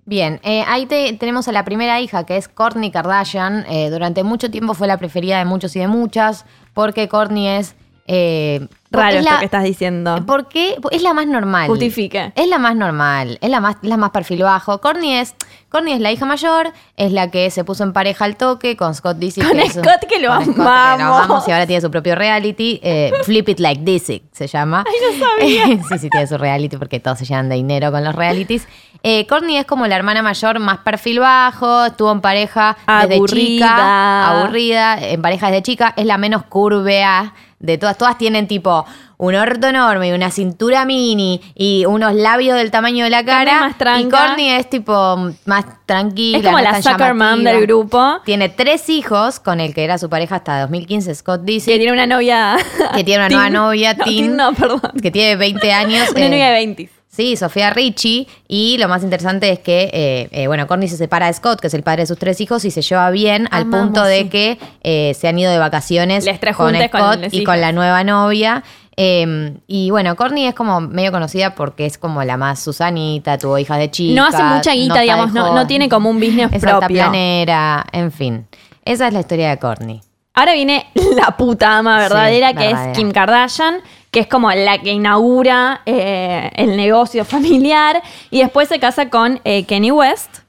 Bien, 0.03 0.41
eh, 0.43 0.63
ahí 0.67 0.87
te- 0.87 1.13
tenemos 1.13 1.47
a 1.47 1.51
la 1.53 1.63
primera 1.63 2.01
hija, 2.01 2.25
que 2.25 2.35
es 2.35 2.47
Kourtney 2.49 2.91
Kardashian. 2.91 3.65
Eh, 3.69 3.89
durante 3.91 4.23
mucho 4.23 4.49
tiempo 4.51 4.73
fue 4.73 4.87
la 4.87 4.97
preferida 4.97 5.37
de 5.37 5.45
muchos 5.45 5.75
y 5.75 5.79
de 5.79 5.87
muchas, 5.87 6.45
porque 6.73 7.07
Kourtney 7.07 7.47
es... 7.47 7.75
eh, 8.11 8.67
Raro 8.91 9.09
es 9.09 9.15
esto 9.19 9.31
la- 9.33 9.39
que 9.39 9.45
estás 9.45 9.63
diciendo. 9.63 10.23
Porque 10.25 10.75
es 10.89 11.03
la 11.03 11.13
más 11.13 11.27
normal. 11.27 11.67
Justifique. 11.67 12.33
Es 12.35 12.47
la 12.47 12.57
más 12.57 12.75
normal, 12.75 13.37
es 13.39 13.49
la 13.51 13.59
más, 13.59 13.75
la 13.83 13.97
más 13.97 14.09
perfil 14.09 14.41
bajo. 14.41 14.81
Courtney 14.81 15.13
es, 15.13 15.35
Courtney 15.69 15.93
es 15.93 15.99
la 15.99 16.11
hija 16.11 16.25
mayor, 16.25 16.73
es 16.97 17.11
la 17.11 17.29
que 17.29 17.51
se 17.51 17.63
puso 17.63 17.83
en 17.83 17.93
pareja 17.93 18.25
al 18.25 18.35
toque 18.35 18.75
con 18.75 18.95
Scott 18.95 19.17
Disick. 19.17 19.43
Con 19.47 19.57
que 19.57 19.63
es 19.63 19.75
un- 19.75 19.83
Scott, 19.83 20.07
que 20.09 20.19
lo 20.19 20.29
con 20.29 20.43
Scott, 20.43 20.55
que 20.55 20.61
lo 20.63 20.65
amamos 21.13 21.47
y 21.47 21.51
ahora 21.51 21.67
tiene 21.67 21.81
su 21.81 21.91
propio 21.91 22.15
reality. 22.15 22.79
eh, 22.81 23.11
Flip 23.25 23.47
It 23.49 23.59
Like 23.59 23.83
Disick 23.83 24.23
se 24.31 24.47
llama. 24.47 24.83
Ay, 24.87 24.93
no 25.19 25.25
sabía. 25.27 25.83
sí, 25.89 25.99
sí, 25.99 26.09
tiene 26.09 26.25
su 26.25 26.39
reality 26.39 26.77
porque 26.77 26.99
todos 26.99 27.19
se 27.19 27.25
llenan 27.25 27.47
de 27.47 27.55
dinero 27.57 27.91
con 27.91 28.03
los 28.03 28.15
realities. 28.15 28.67
Eh, 29.03 29.27
Courtney 29.27 29.57
es 29.57 29.65
como 29.67 29.85
la 29.85 29.95
hermana 29.95 30.23
mayor 30.23 30.57
más 30.57 30.79
perfil 30.79 31.19
bajo, 31.19 31.85
estuvo 31.85 32.11
en 32.11 32.21
pareja 32.21 32.75
desde 33.03 33.15
Aburrida. 33.17 33.67
chica, 33.67 34.29
aburrida, 34.41 34.97
en 34.99 35.21
pareja 35.21 35.47
desde 35.51 35.61
chica, 35.61 35.93
es 35.95 36.05
la 36.07 36.17
menos 36.17 36.43
curvea 36.45 37.33
de 37.59 37.77
todas. 37.77 37.97
Todas 37.97 38.17
tienen 38.17 38.47
tipo 38.47 38.85
un 39.17 39.35
orto 39.35 39.67
enorme 39.67 40.07
y 40.07 40.11
una 40.13 40.31
cintura 40.31 40.85
mini 40.85 41.41
y 41.53 41.85
unos 41.85 42.13
labios 42.13 42.55
del 42.57 42.71
tamaño 42.71 43.03
de 43.03 43.09
la 43.09 43.25
cara. 43.25 43.75
más. 43.79 43.99
Y 43.99 44.05
Courtney 44.05 44.49
es 44.49 44.69
tipo 44.69 45.31
más 45.45 45.65
tranquila. 45.85 46.37
Es 46.37 46.43
como 46.45 46.57
no 46.57 46.63
la 46.63 46.81
soccer 46.81 47.13
mom 47.13 47.43
del 47.43 47.61
grupo. 47.61 48.21
Tiene 48.23 48.47
tres 48.49 48.89
hijos 48.89 49.39
con 49.41 49.59
el 49.59 49.73
que 49.73 49.83
era 49.83 49.97
su 49.97 50.09
pareja 50.09 50.37
hasta 50.37 50.61
2015, 50.61 51.15
Scott 51.15 51.41
Que 51.45 51.51
Disick, 51.51 51.75
tiene 51.77 51.91
una 51.91 52.07
novia. 52.07 52.55
que 52.95 53.03
tiene 53.03 53.25
una 53.25 53.29
nueva 53.35 53.49
novia, 53.49 53.93
No, 53.97 54.03
Teen 54.05 54.35
no, 54.37 54.53
perdón. 54.53 54.81
que 55.01 55.11
tiene 55.11 55.35
20 55.35 55.71
años. 55.73 56.09
Una 56.11 56.25
eh, 56.25 56.29
novia 56.29 56.45
de 56.47 56.51
20. 56.53 56.89
Sí, 57.19 57.35
Sofía 57.35 57.69
Richie. 57.71 58.27
Y 58.47 58.77
lo 58.77 58.87
más 58.87 59.03
interesante 59.03 59.49
es 59.51 59.59
que, 59.59 59.89
eh, 59.91 60.29
eh, 60.31 60.47
bueno, 60.47 60.65
Courtney 60.67 60.87
se 60.87 60.95
separa 60.95 61.27
de 61.27 61.33
Scott, 61.33 61.59
que 61.59 61.67
es 61.67 61.73
el 61.73 61.83
padre 61.83 62.03
de 62.03 62.07
sus 62.07 62.17
tres 62.17 62.39
hijos, 62.39 62.63
y 62.63 62.71
se 62.71 62.81
lleva 62.81 63.09
bien 63.11 63.49
al 63.51 63.63
Amamos, 63.63 63.87
punto 63.87 64.03
de 64.05 64.21
sí. 64.21 64.29
que 64.29 64.57
eh, 64.83 65.13
se 65.19 65.27
han 65.27 65.37
ido 65.37 65.51
de 65.51 65.57
vacaciones 65.57 66.23
Les 66.23 66.39
tres 66.39 66.55
con 66.55 66.73
Scott 66.73 67.19
y 67.33 67.43
con 67.43 67.59
la 67.59 67.73
nueva 67.73 68.05
novia. 68.05 68.63
Eh, 68.95 69.53
y 69.67 69.89
bueno, 69.89 70.15
Courtney 70.15 70.45
es 70.45 70.53
como 70.55 70.79
medio 70.79 71.11
conocida 71.11 71.55
porque 71.55 71.85
es 71.85 71.97
como 71.97 72.23
la 72.23 72.37
más 72.37 72.61
Susanita, 72.63 73.37
tuvo 73.37 73.57
hijas 73.57 73.79
de 73.79 73.91
chicas. 73.91 74.15
No 74.15 74.25
hace 74.25 74.41
mucha 74.41 74.71
guita, 74.73 75.01
digamos, 75.01 75.33
no- 75.33 75.67
tiene 75.67 75.89
como 75.89 76.09
un 76.09 76.21
business 76.21 76.53
es 76.53 76.61
propio. 76.61 77.03
altaplanera, 77.03 77.85
en 77.91 78.13
fin. 78.13 78.47
Esa 78.85 79.07
es 79.07 79.13
la 79.13 79.19
historia 79.19 79.49
de 79.49 79.57
Courtney. 79.59 79.99
Ahora 80.35 80.53
viene 80.53 80.85
la 81.17 81.35
puta 81.35 81.77
ama 81.79 81.97
verdadera, 81.97 82.51
Sí, 82.51 82.55
que 82.55 82.63
verdadera. 82.67 82.91
es 82.91 82.97
Kim 82.97 83.11
Kardashian, 83.11 83.75
que 84.11 84.21
es 84.21 84.27
como 84.27 84.51
la 84.51 84.79
que 84.79 84.91
inaugura 84.91 85.81
eh, 85.85 86.49
el 86.55 86.75
negocio 86.77 87.25
familiar 87.25 88.01
y 88.31 88.39
después 88.39 88.67
se 88.69 88.79
casa 88.79 89.09
con 89.09 89.39
eh, 89.43 89.65
Kenny 89.65 89.91
West, 89.91 90.39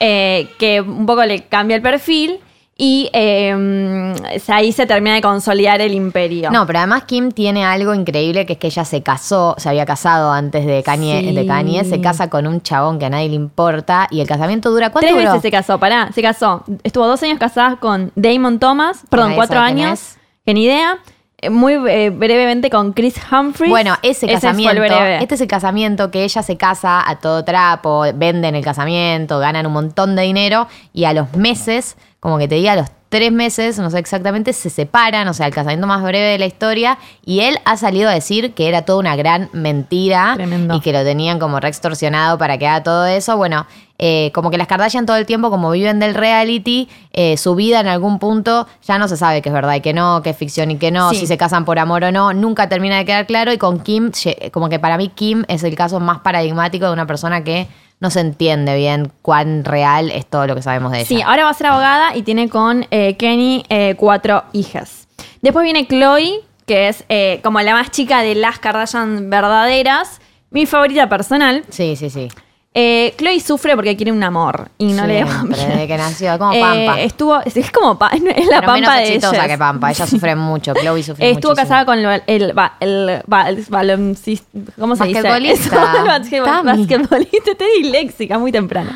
eh, 0.00 0.48
que 0.58 0.80
un 0.80 1.06
poco 1.06 1.24
le 1.24 1.44
cambia 1.44 1.76
el 1.76 1.82
perfil 1.82 2.40
y 2.76 3.10
eh, 3.12 4.14
ahí 4.48 4.72
se 4.72 4.86
termina 4.86 5.14
de 5.14 5.20
consolidar 5.20 5.80
el 5.80 5.92
imperio. 5.94 6.50
No, 6.50 6.66
pero 6.66 6.78
además 6.80 7.04
Kim 7.04 7.30
tiene 7.30 7.64
algo 7.64 7.94
increíble 7.94 8.44
que 8.46 8.54
es 8.54 8.58
que 8.58 8.66
ella 8.68 8.84
se 8.84 9.02
casó, 9.02 9.54
se 9.58 9.68
había 9.68 9.84
casado 9.86 10.32
antes 10.32 10.66
de 10.66 10.82
Kanye, 10.82 11.20
Sí. 11.20 11.32
de 11.34 11.46
Kanye, 11.46 11.84
se 11.84 12.00
casa 12.00 12.28
con 12.30 12.46
un 12.46 12.60
chabón 12.62 12.98
que 12.98 13.04
a 13.04 13.10
nadie 13.10 13.28
le 13.28 13.36
importa 13.36 14.08
y 14.10 14.20
el 14.20 14.26
casamiento 14.26 14.70
dura 14.70 14.90
¿cuánto 14.90 15.06
Tres 15.06 15.12
duró? 15.16 15.32
veces 15.32 15.42
se 15.42 15.50
casó, 15.50 15.78
pará, 15.78 16.10
se 16.12 16.22
casó. 16.22 16.64
Estuvo 16.82 17.06
dos 17.06 17.22
años 17.22 17.38
casada 17.38 17.76
con 17.76 18.10
Damon 18.16 18.58
Thomas, 18.58 19.04
perdón, 19.08 19.34
cuatro 19.36 19.60
años, 19.60 20.16
que 20.44 20.54
ni 20.54 20.64
idea. 20.64 20.98
Eh, 21.42 21.50
Muy 21.50 21.74
eh, 21.74 22.10
brevemente 22.10 22.70
con 22.70 22.92
Chris 22.92 23.16
Humphries. 23.30 23.68
Bueno, 23.68 23.96
ese 24.02 24.28
casamiento, 24.28 24.84
este 24.84 25.34
es 25.34 25.40
el 25.40 25.48
casamiento 25.48 26.10
que 26.10 26.22
ella 26.22 26.42
se 26.42 26.56
casa 26.56 27.02
a 27.06 27.18
todo 27.18 27.44
trapo, 27.44 28.04
venden 28.14 28.54
el 28.54 28.64
casamiento, 28.64 29.40
ganan 29.40 29.66
un 29.66 29.72
montón 29.72 30.14
de 30.14 30.22
dinero 30.22 30.68
y 30.92 31.04
a 31.04 31.12
los 31.12 31.34
meses, 31.34 31.96
como 32.20 32.38
que 32.38 32.46
te 32.46 32.54
diga, 32.54 32.72
a 32.72 32.76
los 32.76 32.88
tres 33.08 33.32
meses, 33.32 33.78
no 33.78 33.90
sé 33.90 33.98
exactamente, 33.98 34.52
se 34.52 34.70
separan, 34.70 35.26
o 35.26 35.34
sea, 35.34 35.46
el 35.46 35.52
casamiento 35.52 35.86
más 35.88 36.02
breve 36.02 36.28
de 36.28 36.38
la 36.38 36.46
historia 36.46 36.96
y 37.26 37.40
él 37.40 37.58
ha 37.64 37.76
salido 37.76 38.08
a 38.08 38.12
decir 38.14 38.54
que 38.54 38.68
era 38.68 38.82
toda 38.82 39.00
una 39.00 39.16
gran 39.16 39.50
mentira 39.52 40.32
Tremendo. 40.36 40.76
y 40.76 40.80
que 40.80 40.92
lo 40.92 41.02
tenían 41.02 41.40
como 41.40 41.58
re 41.58 41.68
extorsionado 41.68 42.38
para 42.38 42.56
que 42.56 42.68
haga 42.68 42.84
todo 42.84 43.04
eso. 43.04 43.36
Bueno, 43.36 43.66
eh, 44.04 44.32
como 44.34 44.50
que 44.50 44.58
las 44.58 44.66
Kardashian 44.66 45.06
todo 45.06 45.16
el 45.16 45.26
tiempo, 45.26 45.48
como 45.48 45.70
viven 45.70 46.00
del 46.00 46.14
reality, 46.14 46.88
eh, 47.12 47.36
su 47.36 47.54
vida 47.54 47.78
en 47.78 47.86
algún 47.86 48.18
punto 48.18 48.66
ya 48.84 48.98
no 48.98 49.06
se 49.06 49.16
sabe 49.16 49.42
que 49.42 49.48
es 49.48 49.52
verdad 49.52 49.76
y 49.76 49.80
que 49.80 49.92
no, 49.92 50.22
que 50.24 50.30
es 50.30 50.36
ficción 50.36 50.72
y 50.72 50.76
que 50.76 50.90
no, 50.90 51.10
Sí. 51.10 51.18
si 51.18 51.26
se 51.28 51.36
casan 51.38 51.64
por 51.64 51.78
amor 51.78 52.02
o 52.02 52.10
no, 52.10 52.32
nunca 52.32 52.68
termina 52.68 52.96
de 52.96 53.04
quedar 53.04 53.26
claro. 53.26 53.52
Y 53.52 53.58
con 53.58 53.78
Kim, 53.78 54.10
como 54.50 54.68
que 54.68 54.80
para 54.80 54.96
mí 54.96 55.08
Kim 55.08 55.44
es 55.46 55.62
el 55.62 55.76
caso 55.76 56.00
más 56.00 56.18
paradigmático 56.18 56.84
de 56.86 56.92
una 56.92 57.06
persona 57.06 57.44
que 57.44 57.68
no 58.00 58.10
se 58.10 58.18
entiende 58.18 58.74
bien 58.76 59.12
cuán 59.22 59.64
real 59.64 60.10
es 60.10 60.26
todo 60.26 60.48
lo 60.48 60.56
que 60.56 60.62
sabemos 60.62 60.90
de 60.90 60.98
ella. 60.98 61.06
Sí, 61.06 61.22
ahora 61.22 61.44
va 61.44 61.50
a 61.50 61.54
ser 61.54 61.68
abogada 61.68 62.16
y 62.16 62.22
tiene 62.22 62.48
con 62.48 62.84
eh, 62.90 63.16
Kenny 63.16 63.64
eh, 63.68 63.94
cuatro 63.96 64.42
hijas. 64.52 65.06
Después 65.42 65.62
viene 65.62 65.86
Chloe, 65.86 66.40
que 66.66 66.88
es 66.88 67.04
eh, 67.08 67.38
como 67.44 67.60
la 67.60 67.74
más 67.74 67.92
chica 67.92 68.22
de 68.22 68.34
las 68.34 68.58
Kardashian 68.58 69.30
verdaderas. 69.30 70.20
Mi 70.50 70.66
favorita 70.66 71.08
personal. 71.08 71.62
sí, 71.70 71.94
sí. 71.94 72.10
sí. 72.10 72.28
Eh, 72.74 73.14
Chloe 73.18 73.38
sufre 73.40 73.74
porque 73.76 73.96
quiere 73.96 74.12
un 74.12 74.22
amor 74.22 74.70
y 74.78 74.94
no 74.94 75.06
le 75.06 75.24
va 75.24 75.42
bien. 75.42 75.50
desde 75.50 75.86
que 75.86 75.96
nació, 75.98 76.38
como 76.38 76.52
Eh, 76.54 76.60
Pampa. 76.60 77.00
estuvo, 77.02 77.38
es 77.44 77.70
como 77.70 77.98
es 78.12 78.46
la 78.46 78.60
Pero 78.60 78.60
pampa 78.60 78.72
menos 78.74 78.94
de 78.94 79.14
ellas. 79.14 79.46
que 79.46 79.58
Pampa. 79.58 79.90
Ella 79.90 80.06
sufre 80.06 80.34
mucho. 80.36 80.72
Chloe 80.80 81.02
sufre 81.02 81.30
Estuvo 81.32 81.50
muchísimo. 81.52 81.54
casada 81.56 81.84
con 81.84 81.98
el, 81.98 82.22
el, 82.26 82.54
el 82.80 83.22
baloncista, 83.68 84.58
¿cómo 84.78 84.96
se 84.96 85.04
dice? 85.04 85.22
Basquetbolista. 85.28 86.00
El 86.00 86.64
basquetbolista, 86.66 87.50
estoy 87.50 87.82
disléxica 87.82 88.38
muy 88.38 88.52
temprano. 88.52 88.90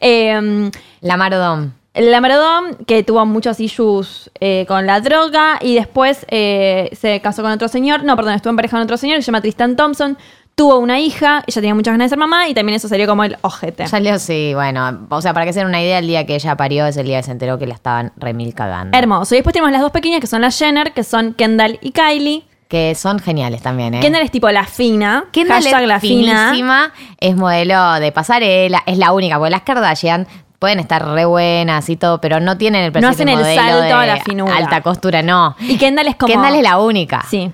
Eh, 0.00 0.70
La 1.00 1.16
Marodón. 1.16 1.74
la 1.94 2.20
Maradón, 2.20 2.76
que 2.86 3.02
tuvo 3.02 3.24
muchos 3.26 3.58
issues 3.60 4.30
eh, 4.40 4.64
con 4.68 4.86
la 4.86 5.00
droga 5.00 5.58
y 5.60 5.74
después 5.74 6.24
eh, 6.28 6.90
se 6.98 7.20
casó 7.20 7.42
con 7.42 7.50
otro 7.52 7.68
señor, 7.68 8.04
no, 8.04 8.16
perdón, 8.16 8.34
estuvo 8.34 8.50
en 8.50 8.56
pareja 8.56 8.76
con 8.76 8.82
otro 8.84 8.96
señor 8.96 9.16
que 9.16 9.22
se 9.22 9.26
llama 9.26 9.40
Tristan 9.40 9.76
Thompson, 9.76 10.16
tuvo 10.60 10.78
una 10.78 11.00
hija, 11.00 11.42
ella 11.46 11.54
tenía 11.62 11.74
muchas 11.74 11.94
ganas 11.94 12.04
de 12.04 12.08
ser 12.10 12.18
mamá 12.18 12.46
y 12.46 12.52
también 12.52 12.76
eso 12.76 12.86
salió 12.86 13.06
como 13.06 13.24
el 13.24 13.38
ojete. 13.40 13.88
Salió, 13.88 14.18
sí, 14.18 14.52
bueno. 14.52 15.06
O 15.08 15.22
sea, 15.22 15.32
para 15.32 15.46
que 15.46 15.54
se 15.54 15.60
den 15.60 15.68
una 15.68 15.80
idea, 15.80 16.00
el 16.00 16.06
día 16.06 16.26
que 16.26 16.34
ella 16.34 16.54
parió 16.54 16.84
es 16.84 16.98
el 16.98 17.06
día 17.06 17.16
que 17.16 17.22
se 17.22 17.30
enteró 17.30 17.58
que 17.58 17.66
la 17.66 17.72
estaban 17.72 18.12
remil 18.18 18.52
cagando. 18.52 18.98
Hermoso. 18.98 19.34
Y 19.34 19.38
después 19.38 19.54
tenemos 19.54 19.72
las 19.72 19.80
dos 19.80 19.90
pequeñas 19.90 20.20
que 20.20 20.26
son 20.26 20.42
las 20.42 20.58
Jenner, 20.58 20.92
que 20.92 21.02
son 21.02 21.32
Kendall 21.32 21.78
y 21.80 21.92
Kylie. 21.92 22.44
Que 22.68 22.94
son 22.94 23.20
geniales 23.20 23.62
también, 23.62 23.94
¿eh? 23.94 24.00
Kendall 24.00 24.22
es 24.22 24.30
tipo 24.30 24.50
la 24.50 24.66
fina, 24.66 25.24
Kendall 25.32 25.62
hashtag 25.62 25.80
es 25.80 25.88
la 25.88 25.98
fina. 25.98 26.48
finísima, 26.48 26.92
es 27.18 27.36
modelo 27.36 27.94
de 27.94 28.12
pasarela, 28.12 28.82
es 28.84 28.98
la 28.98 29.12
única, 29.12 29.38
porque 29.38 29.52
las 29.52 29.62
Kardashian 29.62 30.26
pueden 30.60 30.78
estar 30.78 31.04
re 31.04 31.24
buenas 31.24 31.88
y 31.88 31.96
todo, 31.96 32.20
pero 32.20 32.38
no 32.38 32.56
tienen 32.56 32.84
el 32.84 32.92
perfil 32.92 33.06
No 33.06 33.08
hacen 33.08 33.28
el 33.28 33.38
modelo 33.38 33.60
salto 33.60 33.96
a 33.96 34.06
la 34.06 34.16
finura. 34.22 34.56
alta 34.56 34.80
costura, 34.82 35.22
no. 35.22 35.56
Y 35.58 35.76
Kendall 35.78 36.06
es 36.06 36.14
como... 36.16 36.32
Kendall 36.32 36.54
es 36.54 36.62
la 36.62 36.78
única. 36.78 37.24
Sí. 37.28 37.50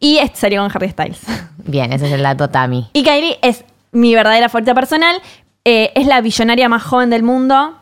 Y 0.00 0.18
este 0.18 0.36
salió 0.38 0.62
con 0.62 0.70
Harry 0.74 0.88
Styles. 0.88 1.20
Bien, 1.58 1.92
ese 1.92 2.06
es 2.06 2.12
el 2.12 2.22
dato 2.22 2.48
Tami. 2.48 2.88
Y 2.94 3.04
Kylie 3.04 3.38
es 3.42 3.64
mi 3.92 4.14
verdadera 4.14 4.48
favorita 4.48 4.74
personal. 4.74 5.20
eh, 5.64 5.92
es 5.94 6.06
la 6.06 6.20
billonaria 6.20 6.68
más 6.68 6.82
joven 6.82 7.10
del 7.10 7.22
mundo. 7.22 7.74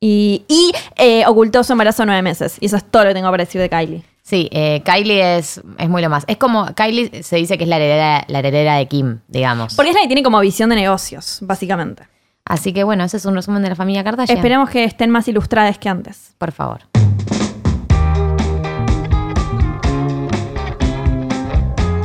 Y, 0.00 0.44
y, 0.48 0.72
eh, 0.96 1.24
ocultó 1.26 1.62
su 1.62 1.72
embarazo 1.72 2.04
nueve 2.04 2.22
meses. 2.22 2.56
Y 2.60 2.66
eso 2.66 2.76
es 2.76 2.84
todo 2.84 3.04
lo 3.04 3.10
que 3.10 3.14
tengo 3.14 3.30
para 3.30 3.44
decir 3.44 3.60
de 3.60 3.68
Kylie. 3.68 4.02
Sí, 4.22 4.48
eh, 4.52 4.82
Kylie 4.84 5.36
es, 5.38 5.60
es 5.78 5.88
muy 5.88 6.02
lo 6.02 6.08
más. 6.08 6.24
Es 6.26 6.36
como, 6.36 6.66
Kylie 6.74 7.22
se 7.22 7.36
dice 7.36 7.58
que 7.58 7.64
es 7.64 7.68
la 7.70 7.76
heredera, 7.76 8.24
la 8.26 8.38
heredera 8.40 8.74
de 8.76 8.86
Kim, 8.88 9.20
digamos. 9.28 9.74
Porque 9.74 9.90
es 9.90 9.94
la 9.94 10.00
que 10.02 10.06
tiene 10.08 10.22
como 10.22 10.40
visión 10.40 10.70
de 10.70 10.76
negocios, 10.76 11.38
básicamente. 11.42 12.04
Así 12.44 12.72
que 12.72 12.84
bueno, 12.84 13.04
ese 13.04 13.16
es 13.18 13.24
un 13.24 13.34
resumen 13.34 13.62
de 13.62 13.68
la 13.68 13.76
familia 13.76 14.02
Kardashian. 14.02 14.36
Esperemos 14.36 14.70
que 14.70 14.84
estén 14.84 15.10
más 15.10 15.28
ilustradas 15.28 15.78
que 15.78 15.88
antes. 15.88 16.34
Por 16.38 16.52
favor. 16.52 16.80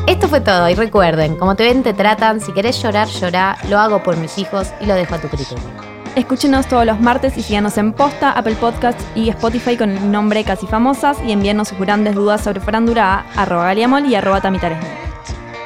Esto 0.08 0.28
fue 0.28 0.40
todo 0.40 0.70
y 0.70 0.76
recuerden, 0.76 1.36
como 1.36 1.56
te 1.56 1.64
ven 1.64 1.82
te 1.82 1.94
tratan, 1.94 2.40
si 2.40 2.52
querés 2.52 2.82
llorar, 2.82 3.08
llorá, 3.08 3.58
lo 3.70 3.80
hago 3.80 4.04
por 4.04 4.18
mis 4.18 4.38
hijos 4.38 4.72
y 4.80 4.86
lo 4.86 4.94
dejo 4.94 5.16
a 5.16 5.18
tu 5.18 5.28
criterio. 5.30 5.64
Escúchenos 6.16 6.68
todos 6.68 6.86
los 6.86 7.00
martes 7.02 7.36
y 7.38 7.42
síganos 7.44 7.78
en 7.78 7.92
Posta, 7.92 8.32
Apple 8.32 8.56
Podcasts 8.56 9.04
y 9.16 9.30
Spotify 9.30 9.76
con 9.76 9.90
el 9.90 10.12
nombre 10.12 10.44
Casi 10.44 10.68
Famosas 10.68 11.18
y 11.26 11.32
envíennos 11.32 11.70
sus 11.70 11.80
grandes 11.80 12.16
dudas 12.16 12.42
sobre 12.42 12.62
farándula 12.62 13.26
a 13.36 13.42
arroba 13.42 13.66
galiamol 13.66 14.06
y 14.06 14.16
arroba 14.16 14.40
tamitalesnik. 14.42 14.90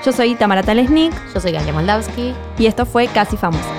Yo 0.03 0.13
soy 0.13 0.35
Tamara 0.35 0.63
Talesnik 0.63 1.13
Yo 1.33 1.41
soy 1.41 1.51
Galia 1.51 1.73
Moldavsky. 1.73 2.33
y 2.57 2.65
esto 2.65 2.85
fue 2.85 3.07
Casi 3.07 3.35
Famosas. 3.35 3.78